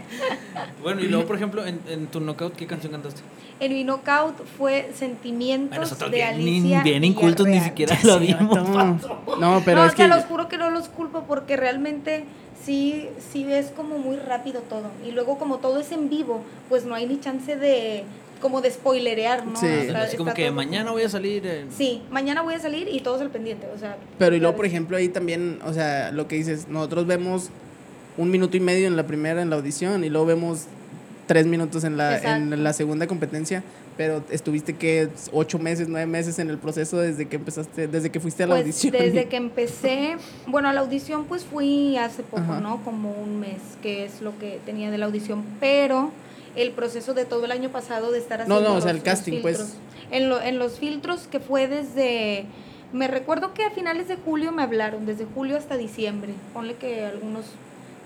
bueno, 0.82 1.00
y 1.00 1.08
luego, 1.08 1.26
por 1.26 1.34
ejemplo, 1.34 1.66
en, 1.66 1.80
en, 1.88 2.06
tu 2.06 2.20
knockout, 2.20 2.54
¿qué 2.54 2.66
canción 2.68 2.92
cantaste? 2.92 3.22
En 3.58 3.72
mi 3.72 3.82
knockout 3.82 4.36
fue 4.56 4.92
Sentimientos 4.94 5.98
de 6.10 6.22
Alicia. 6.22 6.82
Bien 6.84 7.02
incultos, 7.02 7.48
ni 7.48 7.58
siquiera 7.60 7.98
lo 8.04 8.20
vimos. 8.20 8.56
No, 9.40 9.62
pero 9.64 9.80
no, 9.80 9.86
es 9.86 9.94
o 9.94 9.96
sea, 9.96 10.06
los 10.06 10.24
juro 10.26 10.48
que 10.48 10.58
no 10.58 10.70
los 10.70 10.88
culpo 10.88 11.24
porque 11.26 11.56
realmente 11.56 12.24
sí, 12.64 13.08
sí 13.32 13.50
es 13.52 13.66
como 13.68 13.98
muy 13.98 14.16
rápido 14.16 14.60
todo. 14.62 14.90
Y 15.06 15.12
luego 15.12 15.38
como 15.38 15.58
todo 15.58 15.80
es 15.80 15.92
en 15.92 16.08
vivo, 16.08 16.42
pues 16.68 16.84
no 16.84 16.94
hay 16.94 17.06
ni 17.06 17.20
chance 17.20 17.56
de 17.56 18.04
como 18.40 18.62
de 18.62 18.70
spoilerear, 18.70 19.46
¿no? 19.46 19.60
Sí. 19.60 19.66
Así 19.94 20.16
como 20.16 20.32
que 20.32 20.50
mañana 20.50 20.90
voy 20.92 21.02
a 21.02 21.08
salir. 21.08 21.66
Sí, 21.76 22.02
mañana 22.10 22.42
voy 22.42 22.54
a 22.54 22.58
salir 22.58 22.88
y 22.90 23.00
todo 23.00 23.16
es 23.16 23.22
el 23.22 23.30
pendiente, 23.30 23.66
o 23.74 23.78
sea. 23.78 23.96
Pero 24.18 24.34
y 24.34 24.40
luego, 24.40 24.56
por 24.56 24.66
ejemplo, 24.66 24.96
ahí 24.96 25.08
también, 25.08 25.58
o 25.64 25.72
sea, 25.72 26.10
lo 26.10 26.26
que 26.26 26.36
dices, 26.36 26.68
nosotros 26.68 27.06
vemos 27.06 27.50
un 28.16 28.30
minuto 28.30 28.56
y 28.56 28.60
medio 28.60 28.86
en 28.86 28.96
la 28.96 29.06
primera, 29.06 29.42
en 29.42 29.50
la 29.50 29.56
audición, 29.56 30.04
y 30.04 30.08
luego 30.08 30.26
vemos 30.26 30.66
tres 31.26 31.46
minutos 31.46 31.84
en 31.84 31.96
la, 31.96 32.36
en 32.36 32.64
la 32.64 32.72
segunda 32.72 33.06
competencia, 33.06 33.62
pero 34.00 34.24
estuviste 34.30 34.76
que 34.76 35.10
ocho 35.30 35.58
meses, 35.58 35.86
nueve 35.86 36.06
meses 36.06 36.38
en 36.38 36.48
el 36.48 36.56
proceso 36.56 36.96
desde 36.96 37.28
que 37.28 37.36
empezaste, 37.36 37.86
desde 37.86 38.08
que 38.08 38.18
fuiste 38.18 38.44
a 38.44 38.46
la 38.46 38.54
pues, 38.54 38.62
audición. 38.62 38.92
Desde 38.92 39.24
que 39.28 39.36
empecé, 39.36 40.16
bueno, 40.46 40.70
a 40.70 40.72
la 40.72 40.80
audición 40.80 41.26
pues 41.26 41.44
fui 41.44 41.98
hace 41.98 42.22
poco, 42.22 42.54
¿no? 42.62 42.82
Como 42.82 43.12
un 43.12 43.40
mes, 43.40 43.58
que 43.82 44.06
es 44.06 44.22
lo 44.22 44.38
que 44.38 44.58
tenía 44.64 44.90
de 44.90 44.96
la 44.96 45.04
audición, 45.04 45.44
pero 45.60 46.12
el 46.56 46.70
proceso 46.70 47.12
de 47.12 47.26
todo 47.26 47.44
el 47.44 47.52
año 47.52 47.68
pasado 47.68 48.10
de 48.10 48.20
estar 48.20 48.40
haciendo. 48.40 48.62
No, 48.62 48.70
no, 48.70 48.76
o 48.76 48.80
sea, 48.80 48.90
el 48.90 49.02
casting, 49.02 49.42
pues. 49.42 49.76
En, 50.10 50.30
lo, 50.30 50.40
en 50.40 50.58
los 50.58 50.78
filtros 50.78 51.26
que 51.26 51.38
fue 51.38 51.68
desde. 51.68 52.46
Me 52.94 53.06
recuerdo 53.06 53.52
que 53.52 53.66
a 53.66 53.70
finales 53.70 54.08
de 54.08 54.16
julio 54.16 54.50
me 54.50 54.62
hablaron, 54.62 55.04
desde 55.04 55.26
julio 55.26 55.58
hasta 55.58 55.76
diciembre. 55.76 56.32
Ponle 56.54 56.76
que 56.76 57.04
algunos, 57.04 57.44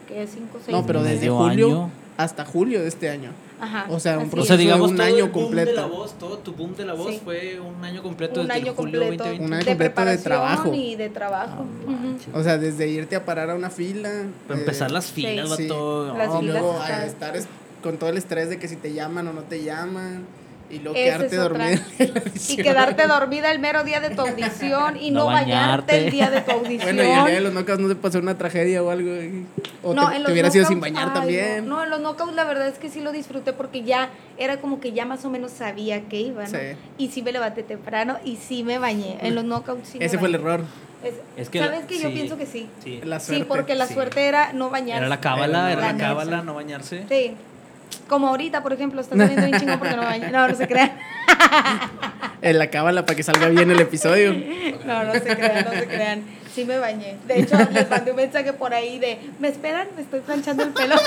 que 0.09 0.27
cinco, 0.27 0.59
seis. 0.59 0.77
No, 0.77 0.85
pero 0.85 1.05
desde 1.05 1.29
julio 1.29 1.89
hasta 2.17 2.45
julio 2.45 2.81
de 2.83 2.89
este 2.89 3.11
año. 3.11 3.31
Ajá. 3.65 3.87
O 3.89 3.99
sea, 3.99 4.19
un 4.19 4.31
proceso 4.31 4.57
digamos, 4.57 4.91
de 4.91 4.95
un 4.95 5.01
año 5.01 5.33
completo. 5.33 5.71
De 5.71 5.77
la 5.77 5.87
voz, 5.87 6.19
todo 6.19 6.39
tu 6.39 6.53
boom 6.53 6.75
de 6.77 6.85
la 6.85 6.95
voz 6.95 7.13
sí. 7.13 7.21
fue 7.25 7.59
un 7.61 7.85
año 7.85 8.03
completo 8.03 8.41
un 8.41 8.49
desde 8.49 8.61
año 8.61 8.75
julio 8.75 9.01
completo 9.01 9.25
2020. 9.25 9.45
Un 9.45 9.53
año 9.55 9.65
de 9.65 9.71
completo 9.71 10.05
de 10.05 10.19
trabajo. 10.19 10.75
Y 10.75 10.97
de 10.97 11.09
trabajo. 11.09 11.67
Oh, 11.87 11.91
uh 11.91 11.95
-huh. 11.95 12.41
O 12.41 12.43
sea, 12.43 12.59
desde 12.59 12.89
irte 12.89 13.17
a 13.17 13.25
parar 13.25 13.51
a 13.51 13.55
una 13.55 13.71
fila. 13.71 14.11
Para 14.47 14.59
eh, 14.59 14.63
empezar 14.63 14.91
las 14.91 15.07
filas, 15.07 15.57
sí. 15.57 15.67
todo. 15.67 16.17
Las 16.17 16.29
oh, 16.29 16.41
filas 16.41 16.61
luego 16.61 16.85
estar 17.07 17.35
con 17.83 17.99
todo 17.99 18.11
el 18.11 18.17
estrés 18.17 18.49
de 18.49 18.59
que 18.59 18.69
si 18.69 18.77
te 18.77 18.93
llaman 18.93 19.29
o 19.29 19.33
no 19.33 19.43
te 19.43 19.63
llaman. 19.63 20.27
Y 20.71 20.79
luego 20.79 20.95
quedarte 20.95 21.37
dormida. 21.37 21.81
Y 22.49 22.57
quedarte 22.57 23.07
dormida 23.07 23.53
el 23.53 23.59
mero 23.59 23.85
día 23.85 24.01
de 24.01 24.11
tu 24.11 24.23
audición 24.23 24.97
y 24.97 25.11
no, 25.13 25.21
no 25.21 25.27
bañarte. 25.27 25.97
el 26.07 26.11
día 26.11 26.31
de 26.31 26.41
tu 26.41 26.51
audición. 26.53 26.97
Bueno, 26.97 27.03
y 27.03 27.13
el 27.13 27.25
día 27.27 27.35
de 27.37 27.41
los 27.43 27.53
knockouts 27.53 27.81
no 27.81 27.89
se 27.89 27.97
pasó 27.97 28.19
una 28.19 28.37
tragedia 28.39 28.83
o 28.83 28.91
algo. 28.91 29.11
O 29.83 29.95
no, 29.95 30.09
te, 30.09 30.17
en 30.17 30.25
te 30.25 30.33
hubiera 30.33 30.51
sido 30.51 30.67
sin 30.67 30.81
bañar 30.81 31.09
ay, 31.09 31.15
también. 31.15 31.69
No, 31.69 31.77
no, 31.77 31.85
en 31.85 31.91
los 31.91 32.01
knockouts 32.01 32.35
la 32.35 32.45
verdad 32.45 32.67
es 32.69 32.79
que 32.79 32.89
sí 32.89 33.01
lo 33.01 33.13
disfruté 33.13 33.53
porque 33.53 33.83
ya 33.83 34.09
era 34.39 34.57
como 34.59 34.81
que 34.81 34.93
ya 34.93 35.05
más 35.05 35.25
o 35.25 35.31
menos 35.31 35.53
sabía 35.53 36.01
que 36.09 36.21
iba, 36.21 36.43
¿no? 36.45 36.49
Sí. 36.49 36.57
Y 36.99 37.09
sí 37.09 37.23
me 37.23 37.33
levanté 37.33 37.63
temprano 37.63 38.17
y 38.25 38.37
sí 38.37 38.65
me 38.65 38.79
bañé. 38.79 39.19
En 39.21 39.35
los 39.35 39.45
knockouts 39.45 39.89
sí 39.89 39.99
Ese 40.01 40.17
me 40.17 40.21
fue 40.21 40.29
el 40.29 40.39
bañé. 40.39 40.55
error. 40.55 40.67
Es, 41.05 41.15
Es 41.37 41.51
que 41.51 41.59
¿Sabes 41.59 41.85
que 41.85 41.99
Yo 41.99 42.09
sí. 42.09 42.15
pienso 42.15 42.39
que 42.39 42.47
sí. 42.47 42.67
Sí. 42.83 43.01
La 43.05 43.21
suerte. 43.21 43.43
Sí, 43.45 43.47
porque 43.47 43.75
la 43.75 43.87
Sí. 43.87 43.93
suerte 43.95 44.27
era 44.27 44.55
no 44.55 44.71
bañarse. 44.71 45.01
Era 45.01 45.09
la 45.09 45.21
cábala, 45.21 45.71
era 45.71 45.81
La 45.83 45.93
la 45.93 45.99
cábala, 45.99 46.43
no 46.43 46.55
bañarse. 46.55 47.05
Sí. 47.11 47.37
Como 48.09 48.29
ahorita, 48.29 48.63
por 48.63 48.73
ejemplo, 48.73 49.01
está 49.01 49.17
saliendo 49.17 49.47
bien 49.47 49.59
chingo 49.61 49.79
porque 49.79 49.97
no 49.97 50.03
baña. 50.03 50.31
No, 50.31 50.49
no 50.49 50.55
se 50.55 50.67
crean. 50.67 50.93
En 52.43 52.59
la 52.59 52.69
cábala 52.69 53.07
para 53.07 53.17
que 53.17 53.23
salga 53.23 53.49
bien 53.49 53.71
el 53.71 53.81
episodio. 53.81 54.35
No, 54.85 55.05
no 55.05 55.15
se 55.15 55.21
crean, 55.35 55.65
no 55.65 55.71
se 55.71 55.87
crean. 55.87 56.23
Sí 56.55 56.67
me 56.67 56.77
bañé. 56.77 57.17
De 57.27 57.41
hecho, 57.41 57.57
les 57.73 57.89
mandé 57.89 58.11
un 58.11 58.19
mensaje 58.19 58.53
por 58.53 58.75
ahí 58.75 58.99
de, 58.99 59.19
¿me 59.41 59.49
esperan? 59.49 59.89
Me 59.97 60.03
estoy 60.03 60.21
planchando 60.21 60.63
el 60.63 60.71
pelo. 60.71 60.95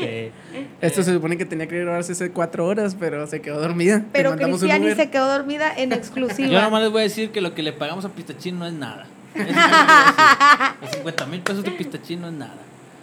Sí. 0.00 0.32
Esto 0.80 1.02
se 1.02 1.12
supone 1.12 1.36
que 1.38 1.44
tenía 1.44 1.68
que 1.68 1.78
grabarse 1.78 2.12
hace 2.12 2.30
cuatro 2.30 2.66
horas, 2.66 2.96
pero 2.98 3.26
se 3.26 3.40
quedó 3.40 3.60
dormida. 3.60 4.02
Pero 4.12 4.34
Cristiani 4.36 4.92
se 4.94 5.08
quedó 5.10 5.28
dormida 5.28 5.72
en 5.76 5.92
exclusiva. 5.92 6.48
Yo 6.48 6.60
nomás 6.60 6.82
les 6.82 6.90
voy 6.90 7.00
a 7.00 7.04
decir 7.04 7.30
que 7.30 7.40
lo 7.40 7.54
que 7.54 7.62
le 7.62 7.72
pagamos 7.72 8.04
a 8.04 8.08
Pistachín 8.08 8.58
no 8.58 8.66
es 8.66 8.72
nada. 8.72 9.06
Eso 9.34 9.44
es 9.44 9.46
lo 9.46 9.52
que 9.54 9.60
les 9.60 9.66
voy 9.66 10.26
a 10.26 10.58
decir. 10.58 10.76
Los 10.82 10.90
50 10.90 11.26
mil 11.26 11.40
pesos 11.42 11.62
de 11.62 11.70
Pistachín 11.70 12.20
no 12.20 12.28
es 12.28 12.34
nada. 12.34 12.56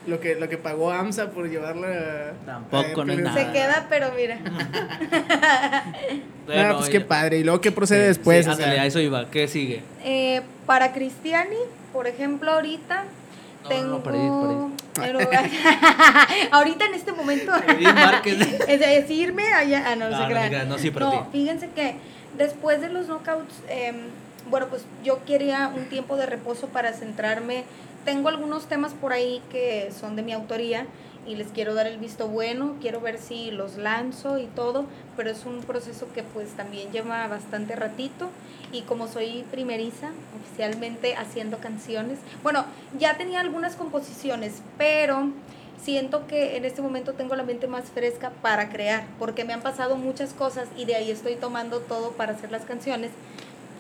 Lo 0.08 0.20
que, 0.20 0.34
lo 0.36 0.50
que 0.50 0.58
pagó 0.58 0.92
AMSA 0.92 1.30
por 1.30 1.48
llevarla. 1.48 2.34
Tampoco, 2.46 3.06
no 3.06 3.14
es 3.14 3.20
nada. 3.20 3.36
Se 3.46 3.52
queda, 3.52 3.86
pero 3.90 4.12
mira. 4.16 4.40
Ah, 6.54 6.74
pues 6.78 6.90
qué 6.90 7.00
padre. 7.00 7.38
¿Y 7.38 7.44
luego 7.44 7.62
qué 7.62 7.72
procede 7.72 8.02
Sí, 8.02 8.08
después? 8.08 8.46
sí, 8.46 8.52
O 8.52 8.56
sea, 8.56 8.68
a 8.72 8.86
eso 8.86 9.00
iba. 9.00 9.30
¿Qué 9.30 9.48
sigue? 9.48 9.82
Eh, 10.04 10.42
para 10.66 10.92
Cristiani, 10.92 11.56
por 11.94 12.08
ejemplo, 12.08 12.52
ahorita 12.52 13.06
No, 13.64 13.70
tengo. 13.70 13.88
no, 13.88 14.04
para 14.04 14.18
ir, 14.18 14.32
Pero- 14.96 15.20
ahorita 16.52 16.86
en 16.86 16.94
este 16.96 17.14
momento. 17.14 17.52
Márquez. 17.94 18.38
es 18.68 18.80
decirme 18.80 19.54
allá. 19.54 19.84
Ah, 19.88 19.96
no, 19.96 20.10
no, 20.10 20.12
No, 20.12 20.18
se 20.18 20.34
no 20.34 20.40
crean. 20.50 20.68
no, 20.70 20.78
sí, 20.78 20.92
pero 20.92 21.10
No, 21.10 21.28
fíjense 21.32 21.70
que 21.70 21.96
después 22.38 22.82
de 22.82 22.90
los 22.90 23.08
knockouts, 23.08 23.54
em, 23.70 23.96
bueno, 24.50 24.68
pues 24.68 24.84
yo 25.06 25.24
quería 25.26 25.72
un 25.74 25.86
tiempo 25.86 26.18
de 26.18 26.26
reposo 26.26 26.68
para 26.68 26.92
centrarme. 26.92 27.64
Tengo 28.06 28.30
algunos 28.30 28.66
temas 28.66 28.94
por 28.94 29.14
ahí 29.14 29.44
que 29.52 29.92
son 29.92 30.16
de 30.16 30.24
mi 30.24 30.34
autoría 30.34 30.88
y 31.28 31.36
les 31.36 31.50
quiero 31.50 31.76
dar 31.76 31.86
el 31.86 32.00
visto 32.00 32.28
bueno, 32.28 32.78
quiero 32.82 33.00
ver 33.00 33.20
si 33.20 33.52
los 33.52 33.78
lanzo 33.78 34.40
y 34.40 34.48
todo, 34.48 34.86
pero 35.16 35.30
es 35.30 35.46
un 35.46 35.60
proceso 35.60 36.08
que 36.14 36.24
pues 36.24 36.50
también 36.50 36.92
lleva 36.92 37.28
bastante 37.28 37.76
ratito 37.76 38.30
y 38.72 38.82
como 38.82 39.08
soy 39.08 39.46
primeriza 39.52 40.10
oficialmente 40.40 41.16
haciendo 41.16 41.60
canciones, 41.60 42.18
bueno, 42.42 42.66
ya 42.98 43.18
tenía 43.18 43.40
algunas 43.40 43.76
composiciones, 43.76 44.64
pero 44.80 45.30
siento 45.80 46.26
que 46.26 46.58
en 46.58 46.66
este 46.66 46.82
momento 46.82 47.14
tengo 47.14 47.36
la 47.36 47.44
mente 47.44 47.68
más 47.68 47.86
fresca 47.86 48.32
para 48.42 48.70
crear, 48.70 49.06
porque 49.20 49.46
me 49.46 49.54
han 49.54 49.62
pasado 49.62 49.98
muchas 49.98 50.34
cosas 50.34 50.68
y 50.76 50.86
de 50.86 50.96
ahí 50.96 51.12
estoy 51.12 51.36
tomando 51.36 51.82
todo 51.82 52.14
para 52.14 52.34
hacer 52.34 52.52
las 52.52 52.64
canciones. 52.64 53.12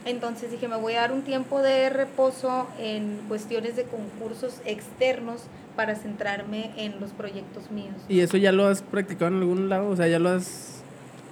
Entonces 0.06 0.52
dije, 0.52 0.68
me 0.68 0.78
voy 0.78 0.94
a 0.94 1.02
dar 1.02 1.12
un 1.12 1.22
tiempo 1.22 1.62
de 1.62 1.90
reposo 1.90 2.68
en 2.80 3.20
cuestiones 3.28 3.76
de 3.76 3.84
concursos 3.84 4.56
externos 4.66 5.42
para 5.76 5.96
centrarme 5.96 6.72
en 6.78 7.00
los 7.00 7.12
proyectos 7.12 7.70
míos. 7.72 7.94
¿Y 8.10 8.22
eso 8.22 8.38
ya 8.38 8.52
lo 8.52 8.68
has 8.68 8.82
practicado 8.82 9.28
en 9.28 9.38
algún 9.38 9.70
lado? 9.70 9.90
O 9.90 9.96
sea, 9.96 10.08
ya 10.08 10.18
lo 10.20 10.30
has 10.30 10.82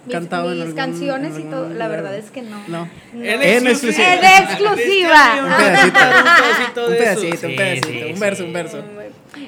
Mis, 0.06 0.14
cantado 0.16 0.52
en 0.52 0.58
mis 0.58 0.62
algún- 0.68 0.76
canciones 0.78 1.36
en 1.36 1.42
y 1.42 1.44
todo, 1.52 1.70
la 1.70 1.88
verdad 1.88 2.16
es 2.16 2.30
que 2.32 2.42
no. 2.44 2.58
No. 2.68 2.88
No. 3.14 3.24
En 3.24 3.68
exclusiva. 3.68 4.14
En 4.14 4.44
exclusiva. 4.44 5.26
Un 5.44 5.58
pedacito. 5.58 6.00
pedacito 6.00 6.86
Un 6.86 6.92
de 6.92 6.98
eso. 6.98 7.22
pedacito, 7.22 7.48
un 7.48 7.56
pedacito, 7.56 7.88
sí, 7.90 8.14
un 8.14 8.20
verso, 8.20 8.44
sí. 8.44 8.48
un 8.48 8.54
verso. 8.54 8.84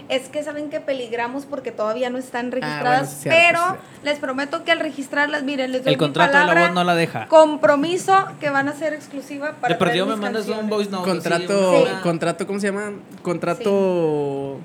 Es 0.10 0.30
que 0.30 0.44
saben 0.44 0.70
que 0.70 0.80
peligramos 0.80 1.46
porque 1.46 1.72
todavía 1.72 2.10
no 2.10 2.18
están 2.18 2.48
Ah, 2.48 2.50
bueno, 2.52 2.66
registradas, 2.68 3.10
sí 3.14 3.20
cierto, 3.24 3.40
pero 3.42 3.60
sí 3.60 3.66
cierto. 3.72 3.86
les 4.04 4.20
prometo 4.20 4.64
que 4.64 4.72
al 4.72 4.80
registrarlas, 4.80 5.44
miren, 5.44 5.72
les 5.72 5.84
doy 5.84 5.94
El 5.94 5.98
mi 5.98 6.00
contrato 6.00 6.34
de 6.34 6.40
la 6.40 6.42
palabra, 6.48 6.68
voz 6.68 6.76
no 6.76 6.84
la 6.84 6.96
deja. 6.96 7.28
compromiso 7.28 8.14
que 8.40 8.50
van 8.50 8.68
a 8.68 8.74
ser 8.74 8.94
exclusiva 8.94 9.54
para 9.60 9.74
De 9.74 9.80
perdido 9.80 10.06
me 10.06 10.16
mandas 10.16 10.48
un 10.48 10.70
voice 10.70 10.90
note. 10.92 11.10
Contrato, 11.10 11.76
Sí. 11.78 11.82
una- 11.90 12.02
contrato, 12.02 12.46
¿cómo 12.48 12.60
se 12.60 12.68
llama? 12.68 12.92
Contrato 13.24 14.60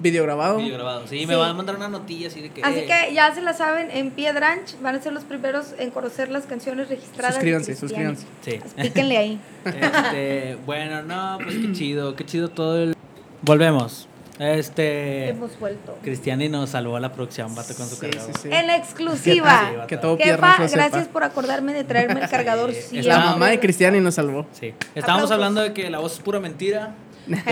videograbado. 0.00 0.58
video 0.58 0.74
grabado. 0.74 1.06
Sí, 1.08 1.20
Sí. 1.20 1.26
me 1.26 1.34
van 1.36 1.50
a 1.50 1.54
mandar 1.54 1.74
una 1.76 1.88
notilla 1.88 2.28
así 2.28 2.40
de 2.40 2.50
que. 2.50 2.62
Así 2.62 2.80
eh, 2.80 2.86
que 2.86 3.14
ya 3.14 3.34
se 3.34 3.40
la 3.40 3.52
saben, 3.54 3.90
en 3.90 4.10
Piedranch 4.10 4.80
van 4.80 4.94
a 4.96 5.02
ser 5.02 5.12
los 5.12 5.24
primeros 5.24 5.74
en 5.78 5.90
conocer 5.90 6.28
las 6.30 6.44
canciones 6.44 6.88
registradas. 6.88 7.34
Suscríbanse, 7.34 7.74
suscríbanse. 7.74 8.26
Sí. 8.42 8.60
Píquenle 8.80 9.16
ahí. 9.18 9.40
Este, 9.64 10.56
bueno, 10.66 11.02
no, 11.02 11.38
pues 11.42 11.56
qué 11.56 11.72
chido, 11.72 12.14
qué 12.16 12.24
chido 12.24 12.48
todo 12.48 12.78
el. 12.82 12.94
Volvemos. 13.42 14.07
Este. 14.38 15.28
Hemos 15.30 15.58
vuelto. 15.58 15.98
Cristiani 16.02 16.48
nos 16.48 16.70
salvó 16.70 16.96
a 16.96 17.00
la 17.00 17.12
producción, 17.12 17.54
vato 17.54 17.74
con 17.74 17.88
su 17.88 17.96
Sí, 17.96 18.00
cargador. 18.02 18.32
sí, 18.34 18.40
sí. 18.42 18.48
En 18.52 18.70
exclusiva. 18.70 19.72
Que 19.88 19.96
todo 19.96 20.16
Jefa, 20.16 20.24
piernas 20.36 20.58
lo 20.60 20.68
sepa. 20.68 20.82
gracias 20.88 21.08
por 21.08 21.24
acordarme 21.24 21.72
de 21.72 21.84
traerme 21.84 22.20
el 22.22 22.28
cargador. 22.28 22.72
Sí, 22.72 22.80
siempre. 22.82 23.08
La 23.12 23.20
mamá 23.20 23.48
de 23.48 23.58
Cristiani 23.58 24.00
nos 24.00 24.14
salvó. 24.14 24.46
Sí. 24.52 24.68
Estábamos 24.94 25.04
Aplausos. 25.04 25.30
hablando 25.32 25.60
de 25.62 25.72
que 25.72 25.90
la 25.90 25.98
voz 25.98 26.14
es 26.14 26.20
pura 26.20 26.38
mentira. 26.40 26.90
No 27.26 27.36
se 27.36 27.42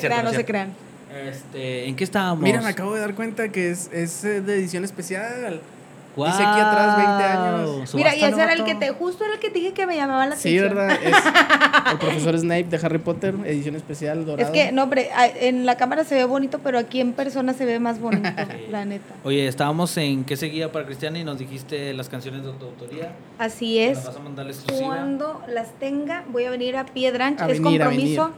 crean, 0.00 0.24
no 0.24 0.30
se 0.32 0.44
crean. 0.44 0.72
Este, 1.28 1.88
¿en 1.88 1.94
qué 1.96 2.04
estábamos? 2.04 2.42
Mira, 2.42 2.60
me 2.62 2.68
acabo 2.70 2.94
de 2.94 3.00
dar 3.00 3.14
cuenta 3.14 3.50
que 3.50 3.70
es, 3.70 3.90
es 3.92 4.24
eh, 4.24 4.40
de 4.40 4.54
edición 4.54 4.84
especial. 4.84 5.60
Dice 6.16 6.42
aquí 6.42 6.60
atrás 6.60 6.96
20 6.96 7.24
años. 7.24 7.94
Mira, 7.94 8.16
y 8.16 8.24
ese 8.24 8.42
era 8.42 8.52
el 8.52 8.64
que 8.64 8.74
te, 8.74 8.90
justo 8.90 9.24
era 9.24 9.34
el 9.34 9.40
que 9.40 9.50
te 9.50 9.58
dije 9.58 9.72
que 9.72 9.86
me 9.86 9.96
llamaba 9.96 10.26
la 10.26 10.34
atención. 10.34 10.68
Sí, 10.68 10.74
¿verdad? 10.74 10.98
Es 11.02 11.92
el 11.92 11.98
profesor 12.00 12.38
Snape 12.38 12.64
de 12.64 12.76
Harry 12.82 12.98
Potter, 12.98 13.34
edición 13.44 13.76
especial, 13.76 14.24
dorado. 14.24 14.46
Es 14.46 14.52
que, 14.52 14.72
no, 14.72 14.84
hombre, 14.84 15.10
en 15.40 15.66
la 15.66 15.76
cámara 15.76 16.04
se 16.04 16.14
ve 16.14 16.24
bonito, 16.24 16.60
pero 16.60 16.78
aquí 16.78 17.00
en 17.00 17.12
persona 17.12 17.54
se 17.54 17.64
ve 17.64 17.78
más 17.78 18.00
bonito, 18.00 18.28
la 18.70 18.84
neta. 18.84 19.14
Oye, 19.24 19.46
estábamos 19.46 19.96
en 19.96 20.24
¿Qué 20.24 20.36
seguía 20.36 20.70
para 20.72 20.86
Cristiana? 20.86 21.18
Y 21.18 21.24
nos 21.24 21.38
dijiste 21.38 21.92
las 21.94 22.08
canciones 22.08 22.44
de 22.44 22.52
tu 22.52 22.64
autoría. 22.64 23.12
Así 23.38 23.78
es. 23.78 24.04
Vas 24.04 24.16
a 24.16 24.20
mandar 24.20 24.46
Cuando 24.80 25.42
las 25.48 25.72
tenga, 25.78 26.24
voy 26.28 26.44
a 26.44 26.50
venir 26.50 26.76
a 26.76 26.86
Piedranch. 26.86 27.40
es 27.48 27.60
compromiso. 27.60 28.30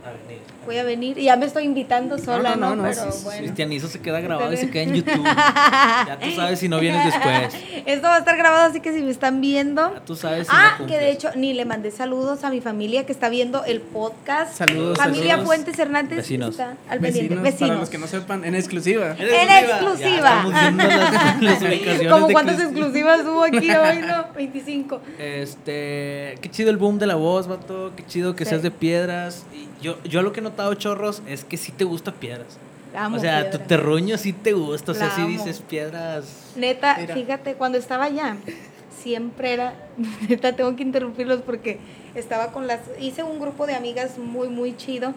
Voy 0.66 0.78
a 0.78 0.84
venir. 0.84 1.18
Y 1.18 1.24
ya 1.24 1.36
me 1.36 1.46
estoy 1.46 1.64
invitando 1.64 2.18
sola, 2.18 2.56
¿no? 2.56 2.74
no, 2.74 2.82
pero 2.82 3.06
bueno. 3.22 3.38
Cristianizo 3.38 3.88
se 3.88 4.00
queda 4.00 4.20
grabado 4.20 4.52
y 4.52 4.56
se 4.56 4.70
queda 4.70 4.82
en 4.82 4.94
YouTube. 4.94 5.24
ya 5.24 6.18
tú 6.20 6.30
sabes 6.34 6.58
si 6.58 6.68
no 6.68 6.80
vienes 6.80 7.04
después. 7.04 7.54
Esto 7.86 8.08
va 8.08 8.16
a 8.16 8.18
estar 8.18 8.36
grabado, 8.36 8.68
así 8.68 8.80
que 8.80 8.92
si 8.92 9.02
me 9.02 9.10
están 9.10 9.40
viendo. 9.40 9.90
tú 10.06 10.16
sabes. 10.16 10.48
ah, 10.50 10.78
que 10.86 10.98
de 10.98 11.10
hecho 11.10 11.30
ni 11.36 11.54
le 11.54 11.64
mandé 11.64 11.90
saludos 11.90 12.44
a 12.44 12.50
mi 12.50 12.60
familia 12.60 13.06
que 13.06 13.12
está 13.12 13.28
viendo 13.28 13.64
el 13.64 13.80
podcast. 13.80 14.56
Saludos. 14.56 14.98
Familia 14.98 15.38
Fuentes 15.38 15.78
Hernández. 15.78 16.18
Vecinos. 16.18 16.58
al 16.58 16.98
vecinos, 16.98 17.42
vecinos. 17.42 17.70
Para 17.70 17.80
los 17.80 17.90
que 17.90 17.98
no 17.98 18.06
sepan, 18.06 18.44
en 18.44 18.54
exclusiva. 18.54 19.16
En, 19.18 19.64
exclusiva. 19.64 20.44
Como 22.10 22.28
cuántas 22.28 22.60
exclusivas 22.60 23.20
hubo 23.22 23.44
aquí 23.44 23.70
hoy, 23.70 23.98
¿no? 23.98 24.26
25. 24.34 25.00
Este, 25.18 26.38
qué 26.40 26.50
chido 26.50 26.70
el 26.70 26.76
boom 26.76 26.98
de 26.98 27.06
la 27.06 27.14
voz, 27.14 27.46
vato. 27.46 27.92
Qué 27.96 28.04
chido 28.06 28.34
que 28.36 28.44
seas 28.44 28.62
de 28.62 28.70
piedras. 28.70 29.44
Y 29.52 29.68
yo, 29.82 29.98
yo 30.04 30.22
lo 30.22 30.32
que 30.32 30.40
he 30.40 30.42
notado, 30.42 30.74
chorros, 30.74 31.22
es 31.26 31.44
que 31.44 31.56
sí 31.56 31.72
te 31.72 31.84
gusta 31.84 32.12
piedras 32.12 32.58
o 33.12 33.18
sea, 33.18 33.50
tu 33.50 33.58
terruño 33.58 34.18
sí 34.18 34.32
te 34.32 34.52
gusta, 34.52 34.92
o 34.92 34.94
sea, 34.94 35.10
sí 35.10 35.22
dices 35.26 35.60
piedras. 35.60 36.52
Neta, 36.56 36.96
fíjate, 37.12 37.54
cuando 37.54 37.78
estaba 37.78 38.04
allá, 38.04 38.36
siempre 39.02 39.52
era, 39.52 39.74
neta, 40.28 40.54
tengo 40.54 40.74
que 40.76 40.82
interrumpirlos 40.82 41.42
porque 41.42 41.78
estaba 42.14 42.52
con 42.52 42.66
las, 42.66 42.80
hice 43.00 43.22
un 43.22 43.40
grupo 43.40 43.66
de 43.66 43.74
amigas 43.74 44.18
muy, 44.18 44.48
muy 44.48 44.76
chido. 44.76 45.14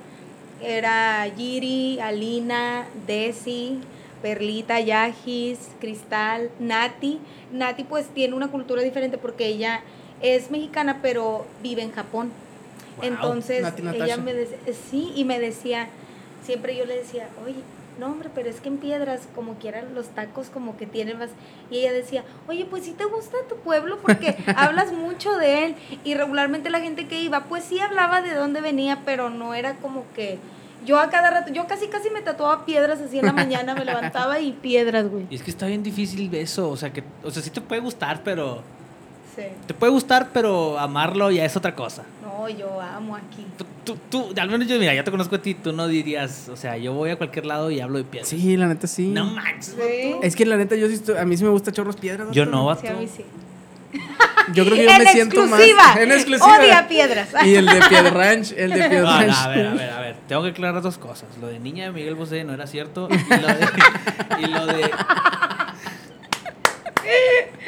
Era 0.62 1.26
Giri, 1.38 2.00
Alina, 2.00 2.88
Desi, 3.06 3.80
Perlita, 4.22 4.80
Yajis, 4.80 5.60
Cristal, 5.80 6.50
Nati. 6.60 7.20
Nati 7.52 7.84
pues 7.84 8.08
tiene 8.08 8.34
una 8.34 8.48
cultura 8.48 8.82
diferente 8.82 9.18
porque 9.18 9.46
ella 9.46 9.82
es 10.22 10.50
mexicana 10.50 11.00
pero 11.02 11.46
vive 11.62 11.84
en 11.84 11.92
Japón. 11.92 12.32
Entonces 13.04 13.64
ella 13.94 14.18
me 14.18 14.34
decía, 14.34 14.58
sí, 14.90 15.12
y 15.16 15.24
me 15.24 15.40
decía, 15.40 15.88
siempre 16.48 16.76
yo 16.76 16.86
le 16.86 16.98
decía, 16.98 17.28
oye, 17.46 17.58
no 18.00 18.08
hombre, 18.08 18.30
pero 18.34 18.50
es 18.50 18.62
que 18.62 18.70
en 18.70 18.78
piedras 18.78 19.28
como 19.36 19.56
quieran 19.56 19.94
los 19.94 20.08
tacos 20.08 20.50
como 20.50 20.78
que 20.78 20.86
tienen 20.86 21.20
más. 21.20 21.30
Y 21.70 21.80
ella 21.80 21.92
decía, 21.92 22.24
oye, 22.48 22.66
pues 22.66 22.86
sí 22.86 22.94
te 22.98 23.06
gusta 23.06 23.38
tu 23.50 23.58
pueblo 23.58 24.00
porque 24.02 24.38
hablas 24.56 24.92
mucho 24.94 25.36
de 25.38 25.66
él. 25.66 25.76
Y 26.04 26.16
regularmente 26.16 26.70
la 26.70 26.80
gente 26.80 27.08
que 27.08 27.22
iba, 27.22 27.44
pues 27.46 27.66
sí 27.66 27.80
hablaba 27.80 28.22
de 28.22 28.34
dónde 28.34 28.62
venía, 28.62 29.02
pero 29.06 29.30
no 29.30 29.54
era 29.54 29.76
como 29.76 30.06
que... 30.16 30.40
Yo 30.86 31.00
a 31.00 31.10
cada 31.10 31.32
rato, 31.32 31.52
yo 31.52 31.68
casi 31.68 31.88
casi 31.88 32.10
me 32.12 32.22
tatuaba 32.22 32.64
piedras 32.64 33.02
así 33.02 33.20
en 33.20 33.26
la 33.26 33.34
mañana, 33.34 33.74
me 33.74 33.84
levantaba 33.84 34.40
y 34.40 34.54
piedras, 34.54 35.10
güey. 35.10 35.26
Y 35.30 35.36
es 35.36 35.42
que 35.42 35.50
está 35.50 35.66
bien 35.66 35.84
difícil 35.84 36.34
eso, 36.34 36.70
o 36.70 36.78
sea, 36.78 36.94
que, 36.94 37.04
o 37.24 37.32
sea, 37.32 37.42
sí 37.42 37.50
te 37.50 37.60
puede 37.60 37.82
gustar, 37.82 38.22
pero 38.24 38.62
te 39.68 39.74
puede 39.74 39.92
gustar, 39.92 40.30
pero 40.34 40.80
amarlo 40.80 41.30
ya 41.32 41.46
es 41.46 41.56
otra 41.56 41.76
cosa. 41.76 42.04
No, 42.24 42.50
yo 42.50 42.82
amo 42.82 43.16
aquí. 43.16 43.46
Tú, 43.84 43.98
tú, 44.10 44.34
al 44.40 44.50
menos 44.50 44.68
yo, 44.68 44.78
mira, 44.80 44.94
ya 44.94 45.04
te 45.04 45.12
conozco 45.12 45.36
a 45.36 45.42
ti, 45.42 45.54
tú 45.54 45.72
no 45.72 45.88
dirías, 45.88 46.50
o 46.50 46.56
sea, 46.56 46.78
yo 46.78 46.94
voy 46.94 47.12
a 47.12 47.16
cualquier 47.16 47.46
lado 47.46 47.72
y 47.72 47.80
hablo 47.80 47.98
de 48.00 48.04
piedras. 48.04 48.30
Sí, 48.30 48.58
la 48.58 48.68
neta 48.68 48.88
sí. 48.88 49.08
No 49.08 49.26
manches, 49.26 49.76
Es 50.22 50.36
que 50.36 50.46
la 50.46 50.58
neta, 50.58 50.76
yo 50.76 50.88
sí, 50.88 51.02
a 51.18 51.26
mí 51.26 51.38
sí 51.38 51.44
me 51.44 51.50
gusta 51.52 51.72
chorros 51.72 51.96
piedras. 51.96 52.30
Yo 52.32 52.46
no, 52.46 52.76
Sí, 52.76 52.88
a 52.88 52.94
mí 52.94 53.08
sí. 53.08 53.24
Yo 54.54 54.64
creo 54.66 54.78
que 54.78 54.86
yo 54.86 54.98
me 54.98 55.12
siento 55.12 55.46
más. 55.46 55.62
En 55.98 56.12
exclusiva. 56.12 56.58
Odia 56.58 56.88
piedras. 56.88 57.30
Y 57.46 57.56
el 57.56 57.66
de 57.66 57.82
Pied 57.90 58.08
Ranch, 58.14 58.54
el 58.56 58.72
de 58.72 58.84
Pied 58.90 59.04
Ranch. 59.04 59.36
a 59.36 59.48
ver, 59.50 59.68
a 59.68 59.74
ver, 59.74 59.90
a 59.90 60.00
ver. 60.00 60.16
Tengo 60.28 60.44
que 60.44 60.50
aclarar 60.50 60.82
dos 60.82 60.98
cosas. 60.98 61.28
Lo 61.42 61.48
de 61.48 61.60
niña 61.60 61.86
de 61.86 61.92
Miguel 61.92 62.16
Bosé 62.16 62.44
no 62.44 62.54
era 62.54 62.68
cierto. 62.68 63.10
Y 63.12 63.42
lo 63.42 63.48
de. 63.48 63.68
y 64.40 64.46
lo 64.48 64.66
de 64.66 64.90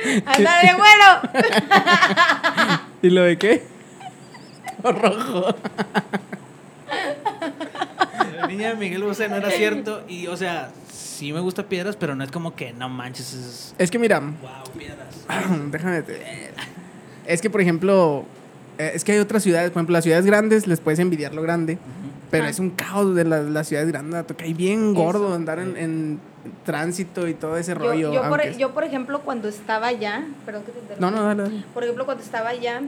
de 0.06 0.74
bueno! 0.76 1.06
¿Y 3.02 3.10
lo 3.10 3.24
de 3.24 3.38
qué? 3.38 3.64
rojo. 4.84 5.56
La 8.38 8.48
niña 8.48 8.70
de 8.70 8.76
Miguel 8.76 9.04
Bosé 9.04 9.28
no 9.28 9.36
era 9.36 9.52
cierto. 9.52 10.04
Y, 10.08 10.28
o 10.28 10.38
sea, 10.38 10.72
sí 10.92 11.34
me 11.34 11.40
gusta 11.40 11.64
piedras, 11.64 11.96
pero 11.96 12.16
no 12.16 12.24
es 12.24 12.32
como 12.32 12.56
que 12.56 12.74
no 12.74 12.90
manches. 12.90 13.34
Es, 13.34 13.76
es 13.78 13.92
que 13.92 14.00
mira. 14.00 14.20
Wow, 14.20 14.78
piedras. 14.78 15.26
Déjame. 15.72 16.04
Es 17.26 17.42
que, 17.42 17.50
por 17.50 17.62
ejemplo, 17.62 18.26
eh, 18.78 18.92
es 18.96 19.04
que 19.04 19.12
hay 19.12 19.20
otras 19.20 19.44
ciudades, 19.44 19.70
por 19.72 19.80
ejemplo, 19.80 19.94
las 19.94 20.04
ciudades 20.04 20.26
grandes 20.26 20.66
les 20.66 20.80
puedes 20.80 21.00
envidiar 21.00 21.36
lo 21.36 21.42
grande, 21.42 21.78
pero 22.30 22.46
ah. 22.46 22.50
es 22.50 22.60
un 22.60 22.72
caos 22.72 23.16
de 23.16 23.26
las 23.26 23.68
ciudades 23.68 23.92
grandes, 23.92 24.26
que 24.38 24.44
hay 24.44 24.54
bien 24.54 24.94
gordo 24.94 25.34
andar 25.34 25.60
en, 25.60 26.20
tránsito 26.66 27.28
y 27.28 27.34
todo 27.34 27.58
ese 27.58 27.74
rollo. 27.74 28.14
Yo 28.14 28.28
por, 28.30 28.58
yo, 28.58 28.74
por, 28.74 28.84
ejemplo, 28.84 29.22
cuando 29.22 29.50
estaba 29.50 29.88
allá, 29.88 30.24
perdón 30.46 30.64
que 30.64 30.72
te 30.72 31.00
No, 31.00 31.12
no, 31.12 31.24
dale, 31.24 31.64
Por 31.74 31.84
ejemplo, 31.84 32.06
cuando 32.06 32.24
estaba 32.24 32.50
allá, 32.50 32.82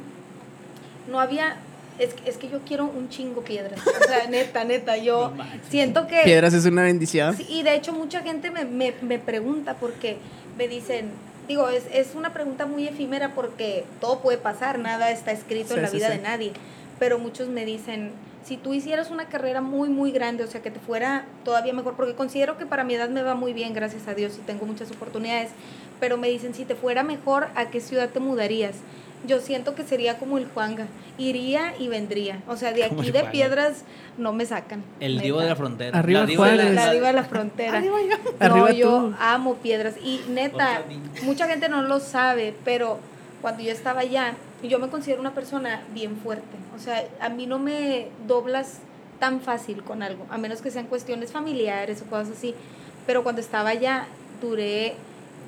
no 1.10 1.20
había 1.20 1.58
es, 2.00 2.16
es, 2.26 2.38
que 2.38 2.50
yo 2.50 2.60
quiero 2.66 2.86
un 2.86 3.10
chingo 3.10 3.42
piedras. 3.42 3.80
O 3.86 4.08
sea, 4.08 4.28
neta, 4.30 4.64
neta, 4.64 4.98
yo 4.98 5.34
siento 5.70 6.08
que... 6.08 6.22
Piedras 6.24 6.54
es 6.54 6.66
una 6.66 6.84
bendición. 6.84 7.36
y 7.48 7.64
de 7.64 7.76
hecho 7.76 7.94
mucha 7.94 8.22
gente 8.22 8.50
me, 8.50 8.66
me, 8.66 8.94
me 9.02 9.20
pregunta 9.20 9.76
porque 9.76 10.18
me 10.58 10.68
dicen, 10.68 11.12
digo, 11.48 11.70
es, 11.70 11.84
es 11.94 12.16
una 12.16 12.34
pregunta 12.34 12.66
muy 12.66 12.88
efímera 12.88 13.34
porque 13.36 13.86
todo 14.00 14.20
puede 14.20 14.38
pasar, 14.38 14.80
nada 14.80 15.12
está 15.12 15.32
escrito 15.32 15.76
en 15.76 15.84
la 15.84 15.90
vida 15.90 16.10
de 16.10 16.20
nadie, 16.20 16.54
pero 16.98 17.20
muchos 17.20 17.50
me 17.50 17.66
dicen, 17.66 18.12
si 18.44 18.58
tú 18.58 18.74
hicieras 18.74 19.12
una 19.12 19.26
carrera 19.26 19.62
muy, 19.62 19.90
muy 19.90 20.12
grande, 20.12 20.44
o 20.44 20.48
sea, 20.48 20.62
que 20.62 20.72
te 20.72 20.80
fuera 20.80 21.26
todavía 21.44 21.74
mejor, 21.74 21.96
porque 21.96 22.16
considero 22.16 22.58
que 22.58 22.66
para 22.66 22.84
mi 22.84 22.96
edad 22.96 23.10
me 23.10 23.24
va 23.24 23.36
muy 23.36 23.54
bien, 23.54 23.74
gracias 23.74 24.08
a 24.08 24.14
Dios, 24.14 24.38
y 24.38 24.42
tengo 24.42 24.66
muchas 24.66 24.92
oportunidades, 24.92 25.52
pero 26.00 26.18
me 26.18 26.30
dicen, 26.30 26.54
si 26.54 26.66
te 26.66 26.76
fuera 26.76 27.04
mejor, 27.04 27.48
¿a 27.56 27.70
qué 27.70 27.80
ciudad 27.80 28.10
te 28.10 28.20
mudarías? 28.20 28.76
yo 29.28 29.40
siento 29.40 29.76
que 29.76 29.84
sería 29.84 30.18
como 30.18 30.38
el 30.38 30.48
Juanga. 30.48 30.88
Iría 31.18 31.74
y 31.78 31.88
vendría. 31.88 32.42
O 32.48 32.56
sea, 32.56 32.74
de 32.74 32.84
aquí 32.84 33.12
de 33.12 33.24
piedras 33.26 33.84
no 34.18 34.34
me 34.34 34.46
sacan. 34.46 34.84
El 35.00 35.20
divo 35.20 35.40
de 35.40 35.50
la 35.50 35.56
frontera. 35.56 35.98
Arriba 35.98 36.22
la 36.22 36.26
diva 36.26 36.48
de 36.50 36.56
la, 36.58 36.70
la, 36.72 36.92
diva 36.92 37.08
de 37.08 37.14
la 37.14 37.24
frontera. 37.24 37.78
Arriba, 37.78 37.98
no, 38.40 38.72
yo 38.72 39.14
amo 39.20 39.56
piedras. 39.56 39.96
Y 40.04 40.22
neta, 40.30 40.84
mucha 41.24 41.48
gente 41.48 41.70
no 41.70 41.82
lo 41.84 42.00
sabe, 42.00 42.56
pero 42.66 43.00
cuando 43.42 43.62
yo 43.62 43.72
estaba 43.72 44.02
allá, 44.02 44.34
yo 44.68 44.80
me 44.80 44.90
considero 44.90 45.22
una 45.22 45.34
persona 45.34 45.82
bien 45.94 46.18
fuerte. 46.18 46.58
O 46.76 46.80
sea, 46.80 47.04
a 47.20 47.30
mí 47.30 47.48
no 47.48 47.60
me 47.60 48.08
doblas 48.28 48.80
tan 49.20 49.42
fácil 49.42 49.84
con 49.84 50.02
algo, 50.04 50.26
a 50.30 50.38
menos 50.38 50.62
que 50.62 50.72
sean 50.72 50.88
cuestiones 50.88 51.32
familiares 51.32 52.02
o 52.02 52.06
cosas 52.06 52.38
así. 52.38 52.56
Pero 53.06 53.24
cuando 53.24 53.42
estaba 53.42 53.70
allá, 53.70 54.08
duré 54.42 54.96